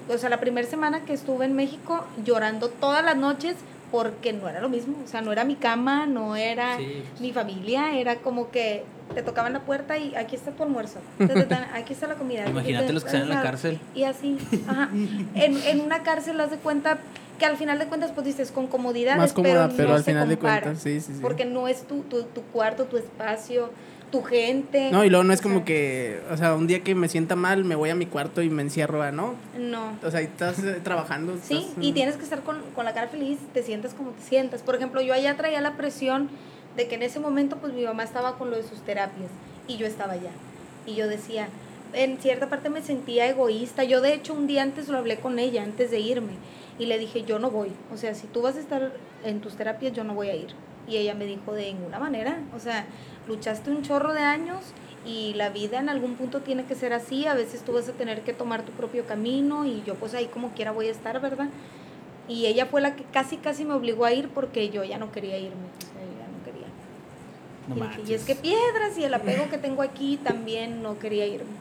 o 0.09 0.17
sea, 0.17 0.29
la 0.29 0.39
primera 0.39 0.67
semana 0.67 1.01
que 1.05 1.13
estuve 1.13 1.45
en 1.45 1.53
México 1.53 2.05
llorando 2.25 2.69
todas 2.69 3.03
las 3.03 3.15
noches 3.15 3.55
porque 3.91 4.33
no 4.33 4.49
era 4.49 4.59
lo 4.59 4.69
mismo, 4.69 4.97
o 5.03 5.07
sea, 5.07 5.21
no 5.21 5.31
era 5.31 5.43
mi 5.43 5.55
cama, 5.55 6.07
no 6.07 6.35
era 6.35 6.79
mi 7.19 7.31
familia, 7.31 7.95
era 7.95 8.15
como 8.15 8.49
que 8.49 8.83
te 9.13 9.21
tocaban 9.21 9.53
la 9.53 9.59
puerta 9.59 9.97
y 9.97 10.15
aquí 10.15 10.35
está 10.35 10.51
tu 10.51 10.63
almuerzo, 10.63 10.99
aquí 11.73 11.93
está 11.93 12.07
la 12.07 12.15
comida. 12.15 12.49
Imagínate 12.49 12.91
los 12.91 13.03
que 13.03 13.09
están 13.09 13.23
en 13.23 13.29
la 13.29 13.43
cárcel. 13.43 13.79
Y 13.93 14.03
así, 14.03 14.39
ajá. 14.67 14.89
En, 15.35 15.57
en 15.57 15.81
una 15.81 16.01
cárcel, 16.01 16.39
haz 16.39 16.49
de 16.49 16.57
cuenta 16.57 16.97
que 17.43 17.49
al 17.49 17.57
final 17.57 17.77
de 17.77 17.87
cuentas, 17.87 18.11
pues 18.13 18.25
dices, 18.25 18.51
con 18.51 18.67
comodidades, 18.67 19.17
Más 19.17 19.33
cómoda, 19.33 19.69
pero, 19.75 19.93
al 19.93 20.03
final 20.05 20.29
de 20.29 20.37
cuentas, 20.37 20.79
sí, 20.79 21.01
sí, 21.01 21.11
sí. 21.15 21.19
Porque 21.21 21.43
no 21.43 21.67
es 21.67 21.85
tu, 21.85 21.99
tu, 22.03 22.23
tu 22.23 22.41
cuarto, 22.41 22.85
tu 22.85 22.95
espacio, 22.95 23.69
tu 24.13 24.23
gente. 24.23 24.89
No, 24.91 25.03
y 25.03 25.09
luego 25.09 25.25
no 25.25 25.33
es 25.33 25.41
como 25.41 25.65
que, 25.65 26.21
o 26.31 26.37
sea, 26.37 26.55
un 26.55 26.67
día 26.67 26.83
que 26.83 26.95
me 26.95 27.09
sienta 27.09 27.35
mal, 27.35 27.65
me 27.65 27.75
voy 27.75 27.89
a 27.89 27.95
mi 27.95 28.05
cuarto 28.05 28.41
y 28.41 28.49
me 28.49 28.61
encierro, 28.61 29.11
¿no? 29.11 29.35
No. 29.59 29.97
O 30.05 30.09
sea, 30.09 30.21
estás 30.21 30.59
eh, 30.59 30.79
trabajando. 30.81 31.37
Sí, 31.43 31.67
y 31.81 31.91
tienes 31.91 32.15
que 32.15 32.23
estar 32.23 32.43
con, 32.43 32.61
con, 32.73 32.85
la 32.85 32.93
cara 32.93 33.09
feliz, 33.09 33.39
te 33.53 33.61
sientas 33.61 33.93
como 33.93 34.11
te 34.11 34.23
sientas. 34.23 34.61
Por 34.61 34.75
ejemplo, 34.75 35.01
yo 35.01 35.13
allá 35.13 35.35
traía 35.35 35.59
la 35.59 35.75
presión 35.75 36.29
de 36.77 36.87
que 36.87 36.95
en 36.95 37.03
ese 37.03 37.19
momento, 37.19 37.57
pues 37.57 37.73
mi 37.73 37.83
mamá 37.83 38.03
estaba 38.03 38.37
con 38.37 38.51
lo 38.51 38.55
de 38.55 38.63
sus 38.63 38.79
terapias 38.85 39.31
y 39.67 39.75
yo 39.75 39.85
estaba 39.85 40.13
allá. 40.13 40.31
Y 40.85 40.95
yo 40.95 41.09
decía, 41.09 41.49
en 41.91 42.19
cierta 42.19 42.47
parte 42.47 42.69
me 42.69 42.81
sentía 42.81 43.27
egoísta. 43.27 43.83
Yo, 43.83 43.99
de 43.99 44.13
hecho, 44.13 44.33
un 44.33 44.47
día 44.47 44.63
antes 44.63 44.87
lo 44.87 44.97
hablé 44.97 45.17
con 45.17 45.39
ella, 45.39 45.61
antes 45.61 45.91
de 45.91 45.99
irme, 45.99 46.33
y 46.79 46.85
le 46.85 46.97
dije, 46.97 47.23
yo 47.23 47.39
no 47.39 47.51
voy. 47.51 47.71
O 47.93 47.97
sea, 47.97 48.15
si 48.15 48.27
tú 48.27 48.41
vas 48.41 48.55
a 48.55 48.59
estar 48.59 48.91
en 49.23 49.41
tus 49.41 49.55
terapias, 49.55 49.93
yo 49.93 50.03
no 50.03 50.13
voy 50.13 50.29
a 50.29 50.35
ir. 50.35 50.49
Y 50.87 50.97
ella 50.97 51.13
me 51.15 51.25
dijo, 51.25 51.53
de 51.53 51.73
ninguna 51.73 51.99
manera. 51.99 52.39
O 52.55 52.59
sea, 52.59 52.85
luchaste 53.27 53.69
un 53.71 53.83
chorro 53.83 54.13
de 54.13 54.21
años 54.21 54.59
y 55.05 55.33
la 55.33 55.49
vida 55.49 55.79
en 55.79 55.89
algún 55.89 56.15
punto 56.15 56.41
tiene 56.41 56.63
que 56.63 56.75
ser 56.75 56.93
así, 56.93 57.27
a 57.27 57.33
veces 57.33 57.61
tú 57.63 57.73
vas 57.73 57.89
a 57.89 57.93
tener 57.93 58.21
que 58.21 58.33
tomar 58.33 58.63
tu 58.63 58.71
propio 58.71 59.05
camino 59.05 59.65
y 59.65 59.83
yo 59.85 59.95
pues 59.95 60.13
ahí 60.13 60.27
como 60.27 60.51
quiera 60.51 60.71
voy 60.71 60.87
a 60.87 60.91
estar, 60.91 61.19
¿verdad? 61.19 61.49
Y 62.29 62.45
ella 62.45 62.67
fue 62.67 62.79
la 62.79 62.95
que 62.95 63.03
casi 63.03 63.37
casi 63.37 63.65
me 63.65 63.73
obligó 63.73 64.05
a 64.05 64.13
ir 64.13 64.29
porque 64.29 64.69
yo 64.69 64.83
ya 64.83 64.97
no 64.97 65.11
quería 65.11 65.37
irme, 65.37 65.67
ya 66.17 67.75
no 67.75 67.75
quería. 67.75 68.07
y, 68.07 68.13
es 68.13 68.23
que 68.23 68.35
piedras 68.35 68.97
y 68.97 69.03
el 69.03 69.13
apego 69.13 69.49
que 69.49 69.57
tengo 69.57 69.81
aquí 69.81 70.17
también 70.23 70.81
no 70.81 70.97
quería 70.99 71.27
irme. 71.27 71.51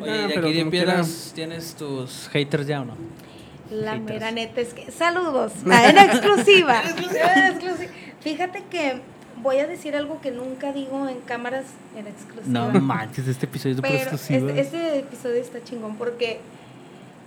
Oye, 0.00 0.28
de 0.28 0.38
aquí 0.38 0.52
de 0.52 0.66
piedras 0.66 1.32
tienes 1.34 1.74
tus 1.74 2.28
haters 2.28 2.66
ya 2.66 2.82
o 2.82 2.84
no? 2.84 2.94
La 3.70 3.96
mera 3.96 4.30
neta 4.30 4.60
es 4.60 4.74
que. 4.74 4.90
Saludos. 4.90 5.52
Ah, 5.70 5.88
en 5.90 5.98
exclusiva. 5.98 6.82
en 6.82 6.88
exclusiva. 6.88 7.92
Fíjate 8.20 8.64
que 8.70 9.00
voy 9.42 9.58
a 9.58 9.66
decir 9.66 9.94
algo 9.94 10.20
que 10.20 10.30
nunca 10.30 10.72
digo 10.72 11.08
en 11.08 11.20
cámaras 11.20 11.64
en 11.96 12.06
exclusiva. 12.06 12.72
No 12.72 12.80
manches, 12.80 13.28
este 13.28 13.46
episodio 13.46 13.76
es 13.76 13.80
Pero 13.80 14.16
Este, 14.16 14.60
este, 14.60 14.98
episodio 15.00 15.40
está 15.40 15.62
chingón 15.62 15.96
porque. 15.96 16.40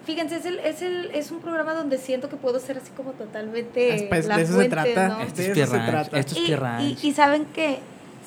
Fíjense, 0.04 0.38
es, 0.38 0.46
el, 0.46 0.58
es, 0.60 0.82
el, 0.82 1.12
es 1.14 1.30
un 1.30 1.42
programa 1.42 1.76
donde 1.76 2.00
siento 2.00 2.28
que 2.28 2.36
puedo 2.36 2.60
ser 2.60 2.78
así 2.78 2.90
como 2.98 3.12
totalmente. 3.12 4.08
Pues, 4.10 4.26
la 4.26 4.38
de 4.38 4.44
eso 4.44 4.60
se 4.60 4.68
trata. 4.68 5.10
¿no? 5.10 5.22
Esto 5.22 5.42
es 5.44 5.70
se 5.70 5.78
trata. 5.78 6.20
Esto 6.20 6.36
es 6.36 6.50
y, 6.50 7.06
y, 7.06 7.08
y 7.10 7.14
saben 7.14 7.46
que 7.46 7.78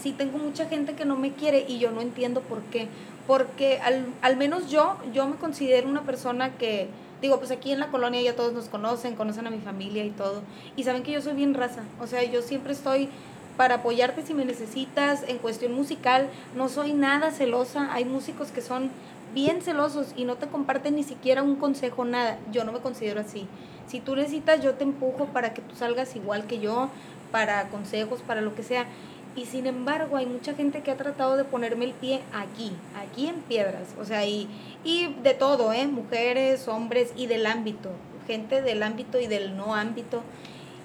sí 0.00 0.12
tengo 0.12 0.38
mucha 0.38 0.66
gente 0.66 0.94
que 0.94 1.04
no 1.04 1.16
me 1.16 1.32
quiere 1.32 1.64
y 1.66 1.80
yo 1.80 1.90
no 1.90 2.00
entiendo 2.00 2.42
por 2.42 2.62
qué. 2.62 2.86
Porque 3.26 3.80
al, 3.80 4.06
al 4.22 4.36
menos 4.36 4.70
yo, 4.70 4.98
yo 5.12 5.26
me 5.26 5.36
considero 5.36 5.88
una 5.88 6.02
persona 6.02 6.50
que 6.50 6.88
digo, 7.24 7.38
pues 7.38 7.50
aquí 7.50 7.72
en 7.72 7.80
la 7.80 7.88
colonia 7.88 8.20
ya 8.20 8.36
todos 8.36 8.52
nos 8.52 8.68
conocen, 8.68 9.16
conocen 9.16 9.46
a 9.46 9.50
mi 9.50 9.58
familia 9.58 10.04
y 10.04 10.10
todo. 10.10 10.42
Y 10.76 10.84
saben 10.84 11.02
que 11.02 11.10
yo 11.10 11.22
soy 11.22 11.32
bien 11.32 11.54
raza. 11.54 11.82
O 11.98 12.06
sea, 12.06 12.22
yo 12.22 12.42
siempre 12.42 12.74
estoy 12.74 13.08
para 13.56 13.76
apoyarte 13.76 14.22
si 14.22 14.34
me 14.34 14.44
necesitas 14.44 15.24
en 15.26 15.38
cuestión 15.38 15.72
musical. 15.72 16.28
No 16.54 16.68
soy 16.68 16.92
nada 16.92 17.30
celosa. 17.30 17.92
Hay 17.94 18.04
músicos 18.04 18.50
que 18.50 18.60
son 18.60 18.90
bien 19.32 19.62
celosos 19.62 20.12
y 20.16 20.24
no 20.24 20.36
te 20.36 20.48
comparten 20.48 20.96
ni 20.96 21.02
siquiera 21.02 21.42
un 21.42 21.56
consejo, 21.56 22.04
nada. 22.04 22.38
Yo 22.52 22.64
no 22.64 22.72
me 22.72 22.80
considero 22.80 23.20
así. 23.20 23.46
Si 23.86 24.00
tú 24.00 24.16
necesitas, 24.16 24.62
yo 24.62 24.74
te 24.74 24.84
empujo 24.84 25.24
para 25.26 25.54
que 25.54 25.62
tú 25.62 25.74
salgas 25.76 26.16
igual 26.16 26.46
que 26.46 26.60
yo, 26.60 26.90
para 27.32 27.68
consejos, 27.68 28.20
para 28.20 28.42
lo 28.42 28.54
que 28.54 28.62
sea. 28.62 28.84
Y 29.36 29.46
sin 29.46 29.66
embargo, 29.66 30.16
hay 30.16 30.26
mucha 30.26 30.54
gente 30.54 30.82
que 30.82 30.92
ha 30.92 30.96
tratado 30.96 31.36
de 31.36 31.44
ponerme 31.44 31.86
el 31.86 31.92
pie 31.92 32.20
aquí, 32.32 32.72
aquí 32.96 33.26
en 33.26 33.36
piedras. 33.36 33.88
O 34.00 34.04
sea, 34.04 34.24
y, 34.26 34.48
y 34.84 35.12
de 35.22 35.34
todo, 35.34 35.72
¿eh? 35.72 35.86
Mujeres, 35.88 36.68
hombres 36.68 37.12
y 37.16 37.26
del 37.26 37.46
ámbito. 37.46 37.90
Gente 38.28 38.62
del 38.62 38.82
ámbito 38.82 39.18
y 39.18 39.26
del 39.26 39.56
no 39.56 39.74
ámbito. 39.74 40.22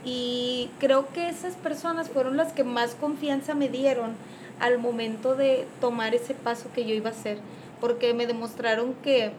Y 0.04 0.72
creo 0.80 1.10
que 1.14 1.30
esas 1.30 1.56
personas 1.56 2.10
fueron 2.10 2.38
las 2.38 2.52
que 2.54 2.64
más 2.64 2.96
confianza 2.96 3.54
me 3.54 3.70
dieron 3.70 4.16
al 4.60 4.80
momento 4.80 5.36
de 5.36 5.68
tomar 5.80 6.16
ese 6.16 6.34
paso 6.34 6.70
que 6.74 6.86
yo 6.86 6.96
iba 6.96 7.10
a 7.10 7.14
hacer. 7.14 7.38
Porque 7.80 8.16
me 8.16 8.26
demostraron 8.26 8.96
que 8.96 9.32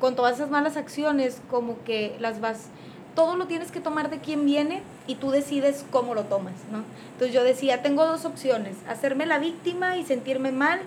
con 0.00 0.16
todas 0.16 0.36
esas 0.36 0.50
malas 0.50 0.78
acciones, 0.78 1.42
como 1.50 1.82
que 1.84 2.16
las 2.18 2.40
vas 2.40 2.68
todo 3.14 3.36
lo 3.36 3.46
tienes 3.46 3.70
que 3.70 3.80
tomar 3.80 4.10
de 4.10 4.18
quién 4.18 4.44
viene 4.44 4.82
y 5.06 5.16
tú 5.16 5.30
decides 5.30 5.84
cómo 5.90 6.14
lo 6.14 6.24
tomas, 6.24 6.54
¿no? 6.72 6.82
Entonces 7.12 7.34
yo 7.34 7.44
decía, 7.44 7.82
tengo 7.82 8.04
dos 8.06 8.24
opciones, 8.24 8.76
hacerme 8.88 9.26
la 9.26 9.38
víctima 9.38 9.96
y 9.96 10.04
sentirme 10.04 10.52
mal 10.52 10.80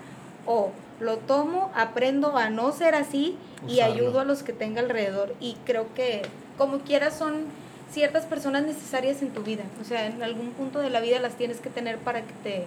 o 0.46 0.70
lo 1.00 1.18
tomo, 1.18 1.70
aprendo 1.74 2.36
a 2.36 2.50
no 2.50 2.72
ser 2.72 2.94
así 2.94 3.36
y 3.66 3.80
ayudo 3.80 4.20
a 4.20 4.24
los 4.24 4.42
que 4.42 4.52
tenga 4.52 4.80
alrededor. 4.80 5.34
Y 5.40 5.56
creo 5.64 5.92
que 5.94 6.22
como 6.56 6.78
quieras 6.80 7.16
son 7.16 7.44
ciertas 7.90 8.26
personas 8.26 8.64
necesarias 8.64 9.22
en 9.22 9.30
tu 9.30 9.42
vida. 9.42 9.64
O 9.80 9.84
sea, 9.84 10.06
en 10.06 10.22
algún 10.22 10.50
punto 10.50 10.80
de 10.80 10.90
la 10.90 11.00
vida 11.00 11.18
las 11.20 11.34
tienes 11.34 11.60
que 11.60 11.70
tener 11.70 11.98
para 11.98 12.22
que 12.22 12.32
te 12.42 12.66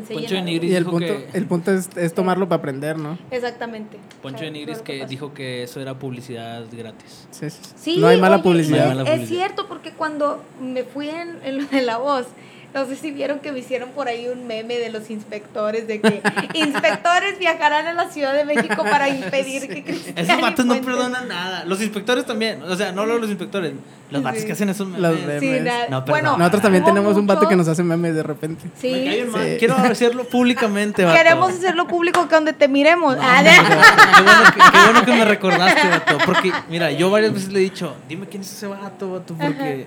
Poncho 0.00 0.34
de 0.34 0.42
Nigris 0.42 0.70
y 0.70 0.74
el 0.74 0.84
punto, 0.84 1.14
el 1.32 1.46
punto 1.46 1.72
es, 1.72 1.88
es 1.96 2.14
tomarlo 2.14 2.48
para 2.48 2.60
aprender, 2.60 2.98
¿no? 2.98 3.18
Exactamente. 3.30 3.98
Poncho 4.22 4.44
de 4.44 4.50
Nigris 4.50 4.78
que 4.78 5.06
dijo 5.06 5.34
que 5.34 5.62
eso 5.62 5.80
era 5.80 5.98
publicidad 5.98 6.64
gratis. 6.72 7.28
Sí, 7.30 7.48
sí. 7.76 7.98
no 7.98 8.08
hay 8.08 8.20
mala 8.20 8.42
publicidad. 8.42 9.06
Es, 9.06 9.28
cierto, 9.28 9.68
porque 9.68 9.92
cuando 9.92 10.42
me 10.60 10.84
fui 10.84 11.08
en, 11.08 11.38
en 11.44 11.86
la 11.86 11.98
voz, 11.98 12.26
no 12.74 12.86
sé 12.86 12.96
si 12.96 13.10
vieron 13.10 13.40
que 13.40 13.52
me 13.52 13.58
hicieron 13.58 13.90
por 13.90 14.08
ahí 14.08 14.28
un 14.28 14.46
meme 14.46 14.78
de 14.78 14.90
los 14.90 15.10
inspectores, 15.10 15.86
de 15.86 16.00
que 16.00 16.22
inspectores 16.54 17.38
viajarán 17.38 17.86
a 17.86 17.92
la 17.92 18.08
Ciudad 18.10 18.32
de 18.32 18.44
México 18.44 18.82
para 18.82 19.08
impedir 19.10 19.68
que 19.68 19.84
Cristian 19.84 20.16
Esos 20.16 20.40
vatos 20.40 20.64
no 20.64 20.80
perdonan 20.80 21.28
nada. 21.28 21.64
Los 21.66 21.82
inspectores 21.82 22.24
también. 22.24 22.62
O 22.62 22.74
sea, 22.74 22.92
no 22.92 23.04
los 23.04 23.28
inspectores. 23.28 23.72
Los 24.10 24.22
vatos 24.22 24.44
que 24.44 24.52
hacen 24.52 24.68
esos 24.68 24.86
memes. 24.86 25.02
Los 25.02 25.20
memes. 25.22 25.72
bueno, 26.06 26.36
nosotros 26.36 26.62
también 26.62 26.84
tenemos 26.84 27.16
un 27.16 27.26
vato 27.26 27.48
que 27.48 27.56
nos 27.56 27.68
hace 27.68 27.82
memes 27.82 28.14
de 28.14 28.22
repente. 28.22 28.64
Sí. 28.80 29.26
Quiero 29.58 29.76
hacerlo 29.76 30.24
públicamente, 30.24 31.04
vato. 31.04 31.16
Queremos 31.16 31.52
hacerlo 31.52 31.86
público 31.86 32.26
que 32.28 32.34
donde 32.34 32.52
te 32.52 32.68
miremos. 32.68 33.16
Ah, 33.20 33.42
qué, 33.42 34.22
bueno 34.22 34.42
que, 34.44 34.72
qué, 34.72 34.84
bueno 34.84 35.04
que, 35.04 35.12
me 35.12 35.24
recordaste, 35.24 35.88
vato. 35.88 36.18
Porque, 36.24 36.52
mira, 36.70 36.90
yo 36.90 37.10
varias 37.10 37.34
veces 37.34 37.52
le 37.52 37.60
he 37.60 37.62
dicho, 37.62 37.94
dime 38.08 38.26
quién 38.26 38.42
es 38.42 38.52
ese 38.52 38.66
vato, 38.66 39.12
vato, 39.12 39.34
porque 39.34 39.86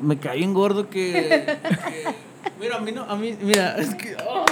me 0.00 0.18
cae 0.18 0.42
en 0.42 0.54
gordo 0.54 0.88
que, 0.90 1.58
mira, 2.60 2.76
a 2.76 2.80
mí 2.80 2.92
no, 2.92 3.02
a 3.04 3.16
mí, 3.16 3.36
mira, 3.40 3.76
es 3.78 3.94
que... 3.94 4.16
Oh. 4.26 4.44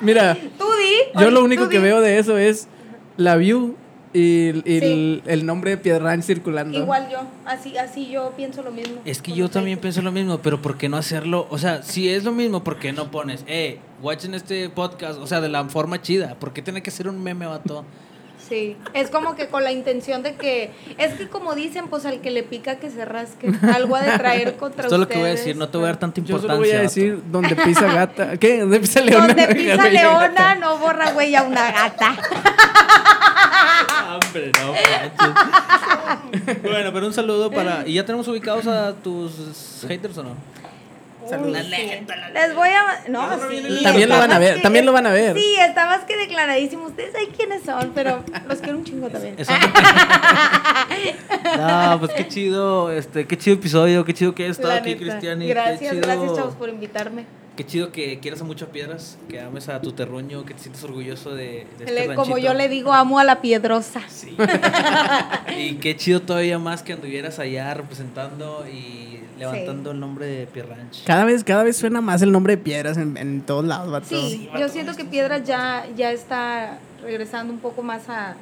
mira, 0.00 0.36
¿Tú 0.58 0.64
di? 0.64 1.20
yo 1.20 1.30
lo 1.30 1.44
único 1.44 1.68
que 1.68 1.78
veo 1.78 2.00
de 2.00 2.18
eso 2.18 2.36
es 2.38 2.68
la 3.16 3.36
view 3.36 3.76
y, 4.14 5.20
el, 5.26 5.44
nombre 5.44 5.72
de 5.72 5.76
Piedran 5.76 6.22
circulando. 6.22 6.78
Igual 6.78 7.08
yo, 7.10 7.18
así, 7.44 7.76
así 7.76 8.08
yo 8.08 8.32
pienso 8.36 8.62
lo 8.62 8.70
mismo. 8.70 9.00
Es 9.04 9.20
que 9.20 9.32
yo 9.32 9.50
también 9.50 9.80
pienso 9.80 10.02
lo 10.02 10.12
mismo, 10.12 10.38
pero 10.38 10.62
¿por 10.62 10.78
qué 10.78 10.88
no 10.88 10.96
hacerlo? 10.96 11.48
O 11.50 11.58
sea, 11.58 11.82
si 11.82 12.08
es 12.08 12.22
lo 12.22 12.30
mismo, 12.30 12.62
¿por 12.62 12.78
qué 12.78 12.92
no 12.92 13.10
pones, 13.10 13.44
eh, 13.48 13.80
watchen 14.00 14.34
este 14.34 14.68
podcast? 14.68 15.18
O 15.18 15.26
sea, 15.26 15.40
de 15.40 15.48
la 15.48 15.64
forma 15.64 16.00
chida. 16.00 16.36
¿Por 16.38 16.52
qué 16.52 16.62
tiene 16.62 16.80
que 16.80 16.92
ser 16.92 17.08
un 17.08 17.20
meme, 17.22 17.46
vato? 17.46 17.84
Sí, 18.48 18.76
es 18.92 19.10
como 19.10 19.36
que 19.36 19.48
con 19.48 19.64
la 19.64 19.72
intención 19.72 20.22
de 20.22 20.34
que, 20.34 20.70
es 20.98 21.14
que 21.14 21.28
como 21.28 21.54
dicen, 21.54 21.88
pues 21.88 22.04
al 22.04 22.20
que 22.20 22.30
le 22.30 22.42
pica 22.42 22.76
que 22.76 22.90
se 22.90 23.04
rasque, 23.06 23.50
algo 23.74 23.96
a 23.96 24.02
de 24.02 24.18
traer 24.18 24.56
contra 24.58 24.84
Esto 24.84 24.96
es 24.96 25.00
lo 25.00 25.08
que 25.08 25.18
voy 25.18 25.28
a 25.28 25.32
decir, 25.32 25.56
no 25.56 25.68
te 25.68 25.78
voy 25.78 25.84
a 25.84 25.88
dar 25.88 25.98
tanta 25.98 26.20
importancia. 26.20 26.48
Yo 26.48 26.54
solo 26.54 26.60
voy 26.60 26.70
a 26.76 26.80
decir 26.82 27.22
donde 27.30 27.56
pisa 27.56 27.86
gata, 27.92 28.36
¿qué? 28.36 28.60
Donde 28.60 28.80
pisa 28.80 29.00
leona. 29.04 29.28
Donde 29.28 29.46
pisa 29.54 29.88
leona, 29.88 30.54
no 30.56 30.76
borra 30.78 31.12
güey 31.12 31.34
a 31.34 31.42
una 31.42 31.70
gata. 31.72 32.16
Hombre, 34.14 34.52
no, 34.60 34.74
Bueno, 36.62 36.92
pero 36.92 37.06
un 37.06 37.12
saludo 37.12 37.50
para, 37.50 37.86
¿y 37.86 37.94
ya 37.94 38.04
tenemos 38.04 38.28
ubicados 38.28 38.66
a 38.66 38.92
tus 38.94 39.84
haters 39.88 40.18
o 40.18 40.22
no? 40.22 40.36
Les 41.30 42.54
voy 42.54 42.68
a. 42.68 43.04
No, 43.08 43.28
sí. 43.50 43.80
También 43.82 44.08
lo 44.08 44.18
van 44.18 44.32
a 44.32 44.38
ver. 44.38 44.62
también 44.62 44.86
lo 44.86 44.92
van 44.92 45.06
a 45.06 45.12
ver. 45.12 45.36
Sí, 45.36 45.56
está 45.58 45.86
más 45.86 46.04
que 46.04 46.16
declaradísimo. 46.16 46.86
Ustedes 46.86 47.12
saben 47.12 47.30
quiénes 47.36 47.62
son, 47.62 47.92
pero 47.94 48.22
los 48.48 48.58
quiero 48.58 48.78
un 48.78 48.84
chingo 48.84 49.08
también. 49.08 49.36
no, 51.58 51.98
pues 52.00 52.12
qué 52.12 52.28
chido. 52.28 52.90
Este, 52.92 53.26
qué 53.26 53.38
chido 53.38 53.56
episodio. 53.56 54.04
Qué 54.04 54.14
chido 54.14 54.34
que 54.34 54.44
hayas 54.44 54.58
estado 54.58 54.74
aquí, 54.74 54.96
Cristiani. 54.96 55.48
Gracias, 55.48 55.96
gracias, 55.96 56.34
chavos, 56.34 56.54
por 56.54 56.68
invitarme. 56.68 57.24
Qué 57.56 57.64
chido 57.64 57.92
que 57.92 58.18
quieras 58.18 58.40
a 58.40 58.44
mucho 58.44 58.64
a 58.64 58.68
piedras, 58.68 59.16
que 59.28 59.40
ames 59.40 59.68
a 59.68 59.80
tu 59.80 59.92
terruño, 59.92 60.44
que 60.44 60.54
te 60.54 60.60
sientes 60.60 60.82
orgulloso 60.82 61.34
de, 61.34 61.66
de 61.78 61.84
este 61.84 62.14
Como 62.16 62.36
yo 62.36 62.52
le 62.52 62.68
digo, 62.68 62.92
amo 62.92 63.20
a 63.20 63.24
la 63.24 63.40
piedrosa. 63.40 64.02
Sí. 64.08 64.36
y 65.56 65.74
qué 65.76 65.96
chido 65.96 66.20
todavía 66.20 66.58
más 66.58 66.82
que 66.82 66.94
anduvieras 66.94 67.38
allá 67.38 67.72
representando 67.74 68.66
y 68.66 69.20
levantando 69.38 69.92
el 69.92 70.00
nombre 70.00 70.26
de 70.26 70.46
Pierranch. 70.46 71.04
Cada 71.04 71.24
vez, 71.24 71.44
cada 71.44 71.62
vez 71.62 71.76
suena 71.76 72.00
más 72.00 72.22
el 72.22 72.32
nombre 72.32 72.56
de 72.56 72.62
Piedras 72.62 72.96
en, 72.96 73.16
en 73.16 73.42
todos 73.42 73.64
lados, 73.64 73.90
vato. 73.90 74.06
Sí, 74.08 74.48
yo 74.58 74.68
siento 74.68 74.94
que 74.94 75.04
Piedras 75.04 75.44
ya, 75.44 75.86
ya 75.96 76.12
está 76.12 76.78
regresando 77.02 77.52
un 77.52 77.60
poco 77.60 77.82
más 77.82 78.08
a, 78.08 78.36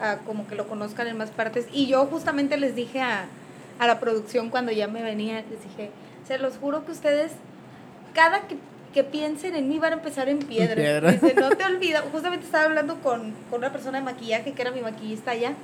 a, 0.00 0.16
como 0.18 0.46
que 0.46 0.54
lo 0.54 0.68
conozcan 0.68 1.06
en 1.08 1.16
más 1.16 1.30
partes. 1.30 1.66
Y 1.72 1.86
yo 1.86 2.06
justamente 2.06 2.56
les 2.56 2.74
dije 2.74 3.00
a, 3.00 3.26
a 3.78 3.86
la 3.86 4.00
producción 4.00 4.50
cuando 4.50 4.72
ya 4.72 4.88
me 4.88 5.02
venía, 5.02 5.44
les 5.50 5.62
dije, 5.62 5.90
se 6.26 6.38
los 6.38 6.56
juro 6.58 6.84
que 6.84 6.92
ustedes, 6.92 7.32
cada 8.14 8.42
que, 8.42 8.56
que 8.92 9.04
piensen 9.04 9.54
en 9.54 9.68
mí 9.68 9.78
van 9.78 9.92
a 9.92 9.96
empezar 9.96 10.28
en 10.28 10.38
Piedras. 10.38 11.20
Dice, 11.20 11.34
no 11.34 11.50
te 11.50 11.64
olvides, 11.64 12.00
justamente 12.12 12.46
estaba 12.46 12.64
hablando 12.64 12.96
con, 12.96 13.32
con 13.50 13.58
una 13.58 13.72
persona 13.72 13.98
de 13.98 14.04
maquillaje 14.04 14.52
que 14.52 14.62
era 14.62 14.70
mi 14.70 14.80
maquillista 14.80 15.32
allá 15.32 15.54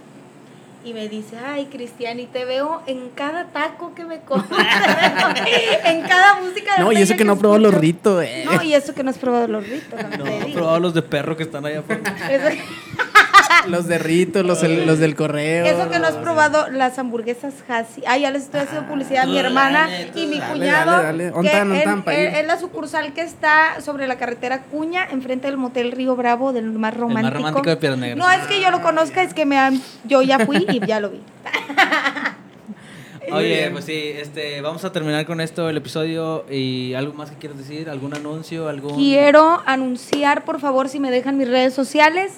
y 0.87 0.95
me 0.95 1.09
dice, 1.09 1.37
ay, 1.45 1.67
Cristiani, 1.67 2.27
te 2.27 2.45
veo 2.45 2.81
en 2.87 3.11
cada 3.11 3.47
taco 3.47 3.93
que 3.97 4.05
me 4.05 4.21
comes, 4.21 4.47
en 5.85 6.03
cada 6.03 6.41
música 6.41 6.77
de 6.77 6.85
No, 6.85 6.93
y 6.93 6.99
eso 6.99 7.17
que, 7.17 7.25
no 7.25 7.33
he 7.33 7.37
probado 7.37 7.61
los 7.61 7.75
ritos, 7.75 8.23
eh. 8.23 8.45
No, 8.45 8.63
y 8.63 8.73
eso 8.73 8.95
que 8.95 9.03
no 9.03 9.11
has 9.11 9.19
probado 9.19 9.49
los 9.49 9.69
ritos. 9.69 10.01
No, 10.17 10.25
no 10.25 10.31
he 10.31 10.53
probado 10.53 10.79
los 10.79 10.95
de 10.95 11.03
perro 11.03 11.37
que 11.37 11.43
están 11.43 11.67
allá 11.67 11.81
afuera. 11.81 12.03
los 13.69 13.87
de 13.87 13.99
Rito, 13.99 14.43
los, 14.43 14.62
los 14.62 14.99
del 14.99 15.14
correo. 15.14 15.64
Eso 15.67 15.91
que 15.91 15.99
no 15.99 16.07
has 16.07 16.14
probado, 16.14 16.69
las 16.71 16.99
hamburguesas 16.99 17.55
Hasi. 17.69 18.03
Ah, 18.07 18.19
ya 18.19 18.31
les 18.31 18.45
estoy 18.45 18.61
haciendo 18.61 18.89
publicidad 18.89 19.25
a 19.25 19.27
mi 19.27 19.39
hermana 19.39 19.89
y 20.14 20.27
mi 20.27 20.41
cuñado. 20.41 21.03
Dale, 21.03 21.31
dale. 21.31 22.41
Es 22.41 22.47
la 22.47 22.59
sucursal 22.59 23.12
que 23.12 23.23
está 23.23 23.81
sobre 23.81 24.07
la 24.07 24.17
carretera 24.17 24.62
Cuña, 24.62 25.07
enfrente 25.11 25.49
del 25.49 25.57
motel 25.57 25.93
Río 25.93 26.17
Bravo, 26.17 26.53
del 26.53 26.71
más 26.73 26.95
romántico. 26.95 27.27
El 27.37 27.43
más 27.43 27.53
romántico 27.53 27.71
de 27.71 27.77
Piedra 27.77 27.97
Negra. 27.97 28.17
No 28.17 28.31
es 28.31 28.47
que 28.47 28.61
yo 28.61 28.71
lo 28.71 28.83
conozca, 28.83 29.23
es 29.23 29.35
que 29.35 29.47
me 29.47 29.59
han, 29.59 29.81
yo 30.05 30.23
ya 30.23 30.41
fui 30.41 30.67
y 30.69 30.87
ya 30.87 31.01
lo 31.01 31.11
vi. 31.11 31.21
Oye, 33.33 33.71
pues 33.73 33.85
sí, 33.85 34.12
este, 34.14 34.61
vamos 34.61 34.85
a 34.85 34.93
terminar 34.93 35.27
con 35.27 35.41
esto 35.41 35.69
el 35.69 35.77
episodio 35.77 36.45
y 36.49 36.95
algo 36.95 37.12
más 37.12 37.31
que 37.31 37.37
quieras 37.37 37.59
decir, 37.59 37.91
algún 37.91 38.14
anuncio, 38.14 38.69
algún 38.69 38.95
Quiero 38.95 39.62
anunciar, 39.67 40.45
por 40.45 40.61
favor, 40.61 40.89
si 40.89 41.01
me 41.01 41.11
dejan 41.11 41.37
mis 41.37 41.49
redes 41.49 41.75
sociales 41.75 42.35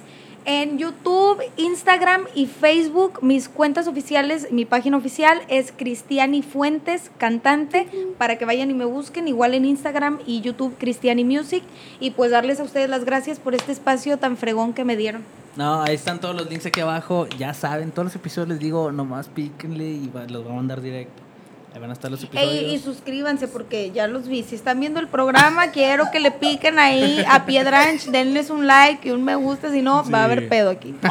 en 0.49 0.78
YouTube, 0.78 1.42
Instagram 1.59 2.24
y 2.34 2.46
Facebook. 2.46 3.22
Mis 3.22 3.51
cuentas 3.51 3.86
oficiales, 3.86 4.51
mi 4.51 4.64
página 4.64 4.96
oficial 4.96 5.42
es 5.49 5.72
Cristiani 5.76 6.40
Fuentes, 6.40 7.11
cantante, 7.18 7.86
para 8.16 8.38
que 8.38 8.46
vayan 8.46 8.70
y 8.70 8.74
me 8.74 8.86
busquen. 8.86 9.28
Igual 9.28 9.53
en 9.53 9.66
Instagram 9.66 10.20
y 10.24 10.40
YouTube, 10.40 10.74
Cristiani 10.78 11.22
Music. 11.22 11.62
Y 12.01 12.12
pues 12.12 12.30
darles 12.30 12.61
a 12.61 12.62
ustedes 12.62 12.88
las 12.88 13.05
gracias 13.05 13.38
por 13.38 13.55
este 13.55 13.72
espacio 13.72 14.16
tan 14.16 14.38
fregón 14.38 14.72
que 14.72 14.86
me 14.86 14.96
dieron. 14.96 15.22
No, 15.57 15.82
ahí 15.82 15.94
están 15.94 16.18
todos 16.18 16.34
los 16.34 16.49
links 16.49 16.64
aquí 16.64 16.80
abajo. 16.80 17.26
Ya 17.36 17.53
saben, 17.53 17.90
todos 17.90 18.07
los 18.07 18.14
episodios 18.16 18.49
les 18.49 18.59
digo, 18.59 18.90
nomás 18.90 19.28
píquenle 19.28 19.84
y 19.84 20.11
los 20.28 20.44
voy 20.44 20.53
a 20.53 20.57
mandar 20.57 20.80
directo. 20.80 21.28
Ahí 21.75 21.81
van 21.81 21.91
a 21.91 21.93
estar 21.93 22.11
los 22.11 22.23
episodios. 22.23 22.73
y 22.73 22.79
suscríbanse 22.79 23.47
porque 23.47 23.91
ya 23.91 24.07
los 24.07 24.27
vi. 24.27 24.43
Si 24.43 24.55
están 24.55 24.81
viendo 24.81 25.01
el 25.01 25.09
programa, 25.09 25.71
quiero 25.71 26.11
que 26.11 26.19
le 26.21 26.31
piquen 26.31 26.79
ahí 26.79 27.23
a 27.29 27.45
Piedranch, 27.45 28.07
denles 28.07 28.49
un 28.51 28.66
like 28.66 29.07
y 29.09 29.11
un 29.11 29.23
me 29.25 29.35
gusta, 29.35 29.71
si 29.71 29.83
no, 29.83 30.09
va 30.11 30.21
a 30.23 30.25
haber 30.25 30.49
pedo 30.49 30.71
aquí. 30.71 30.95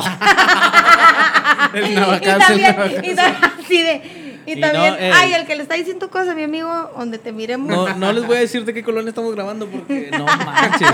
y 1.74 1.96
también, 1.96 2.76
y 3.04 3.12
así 3.12 3.84
de... 3.84 4.28
Y, 4.48 4.62
también, 4.62 4.96
ay, 5.14 5.34
el 5.34 5.46
que 5.46 5.58
le 5.58 5.64
está 5.64 5.76
diciendo 5.76 6.10
cosas 6.10 6.30
a 6.30 6.34
mi 6.34 6.44
amigo, 6.44 6.72
donde 6.98 7.18
te 7.18 7.34
miremos. 7.34 7.68
No, 7.68 7.94
no 7.96 8.14
les 8.14 8.26
voy 8.26 8.38
a 8.38 8.40
decir 8.40 8.64
de 8.64 8.74
qué 8.74 8.82
colonia 8.82 9.10
estamos 9.10 9.36
grabando 9.36 9.68
porque 9.68 10.10
no 10.18 10.26
manches. 10.26 10.90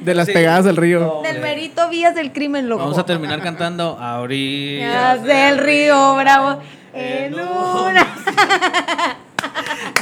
De 0.00 0.12
las 0.12 0.26
pegadas 0.26 0.64
del 0.64 0.76
río. 0.76 1.20
del 1.22 1.40
verito 1.40 1.88
Vías 1.88 2.16
del 2.16 2.32
Crimen, 2.32 2.68
loco. 2.68 2.82
Vamos 2.82 2.98
a 2.98 3.06
terminar 3.06 3.40
cantando 3.42 3.96
a 4.00 4.18
orillas 4.18 5.22
del 5.22 5.58
río 5.58 6.16
Bravo 6.16 6.60
en 6.92 7.34
una. 7.34 8.06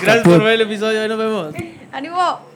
Gracias 0.03 0.24
por 0.24 0.43
ver 0.43 0.55
el 0.55 0.61
episodio, 0.62 1.01
ahí 1.03 1.09
nos 1.09 1.18
vemos. 1.18 1.55
¡Ánimo! 1.93 2.56